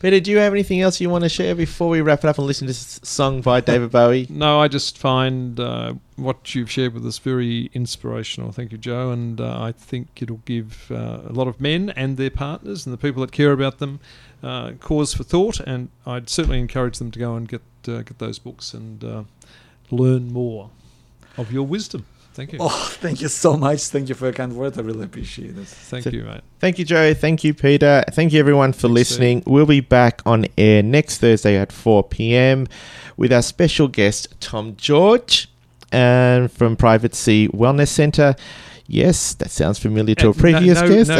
Peter, 0.00 0.18
do 0.18 0.30
you 0.30 0.38
have 0.38 0.54
anything 0.54 0.80
else 0.80 0.98
you 0.98 1.10
want 1.10 1.24
to 1.24 1.28
share 1.28 1.54
before 1.54 1.90
we 1.90 2.00
wrap 2.00 2.20
it 2.20 2.24
up 2.24 2.38
and 2.38 2.46
listen 2.46 2.66
to 2.66 2.70
this 2.70 2.98
song 3.02 3.42
by 3.42 3.60
David 3.60 3.90
Bowie? 3.90 4.26
No, 4.30 4.58
I 4.58 4.66
just 4.66 4.96
find 4.96 5.60
uh, 5.60 5.92
what 6.16 6.54
you've 6.54 6.70
shared 6.70 6.94
with 6.94 7.04
us 7.04 7.18
very 7.18 7.70
inspirational. 7.74 8.50
Thank 8.50 8.72
you, 8.72 8.78
Joe. 8.78 9.10
And 9.10 9.38
uh, 9.42 9.60
I 9.60 9.72
think 9.72 10.22
it'll 10.22 10.40
give 10.46 10.90
uh, 10.90 11.20
a 11.28 11.32
lot 11.32 11.48
of 11.48 11.60
men 11.60 11.90
and 11.90 12.16
their 12.16 12.30
partners 12.30 12.86
and 12.86 12.94
the 12.94 12.96
people 12.96 13.20
that 13.20 13.30
care 13.30 13.52
about 13.52 13.78
them 13.78 14.00
uh, 14.42 14.72
cause 14.80 15.12
for 15.12 15.22
thought. 15.22 15.60
And 15.60 15.90
I'd 16.06 16.30
certainly 16.30 16.60
encourage 16.60 16.96
them 16.96 17.10
to 17.10 17.18
go 17.18 17.34
and 17.34 17.46
get, 17.46 17.62
uh, 17.86 18.00
get 18.00 18.18
those 18.18 18.38
books 18.38 18.72
and 18.72 19.04
uh, 19.04 19.24
learn 19.90 20.32
more 20.32 20.70
of 21.36 21.52
your 21.52 21.66
wisdom. 21.66 22.06
Thank 22.32 22.52
you. 22.52 22.58
Oh, 22.60 22.88
thank 23.00 23.20
you 23.20 23.28
so 23.28 23.56
much. 23.56 23.88
Thank 23.88 24.08
you 24.08 24.14
for 24.14 24.26
your 24.26 24.32
kind 24.32 24.54
words. 24.54 24.78
I 24.78 24.82
really 24.82 25.04
appreciate 25.04 25.58
it. 25.58 25.66
Thank 25.66 26.04
so, 26.04 26.10
you, 26.10 26.22
mate. 26.22 26.42
Thank 26.60 26.78
you, 26.78 26.84
Joe. 26.84 27.12
Thank 27.12 27.42
you, 27.42 27.54
Peter. 27.54 28.04
Thank 28.12 28.32
you, 28.32 28.38
everyone, 28.40 28.72
for 28.72 28.82
Thanks, 28.82 28.94
listening. 28.94 29.40
Steve. 29.42 29.52
We'll 29.52 29.66
be 29.66 29.80
back 29.80 30.22
on 30.24 30.46
air 30.56 30.82
next 30.82 31.18
Thursday 31.18 31.56
at 31.56 31.72
4 31.72 32.04
p.m. 32.04 32.68
with 33.16 33.32
our 33.32 33.42
special 33.42 33.88
guest, 33.88 34.28
Tom 34.40 34.76
George, 34.76 35.48
and 35.90 36.50
from 36.52 36.76
Private 36.76 37.14
Sea 37.14 37.48
Wellness 37.52 37.88
Centre. 37.88 38.36
Yes, 38.86 39.34
that 39.34 39.52
sounds 39.52 39.78
familiar 39.78 40.16
to 40.16 40.26
a 40.26 40.30
And 40.30 40.36
no- 40.36 40.40
previous 40.40 40.80
no, 40.80 40.88
guest. 40.88 41.10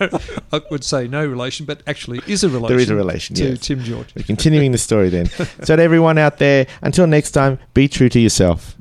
No, 0.00 0.08
no, 0.10 0.18
I 0.52 0.60
would 0.70 0.84
say 0.84 1.08
no 1.08 1.26
relation, 1.26 1.64
but 1.64 1.82
actually 1.86 2.20
is 2.26 2.44
a 2.44 2.48
relation. 2.50 2.68
There 2.68 2.78
is 2.78 2.90
a 2.90 2.94
relation, 2.94 3.36
to 3.36 3.50
yes. 3.50 3.60
Tim 3.60 3.82
George. 3.82 4.14
We're 4.14 4.22
continuing 4.22 4.72
the 4.72 4.78
story 4.78 5.08
then. 5.08 5.26
so, 5.62 5.76
to 5.76 5.82
everyone 5.82 6.18
out 6.18 6.36
there, 6.36 6.66
until 6.82 7.06
next 7.06 7.30
time, 7.30 7.58
be 7.72 7.88
true 7.88 8.10
to 8.10 8.20
yourself. 8.20 8.75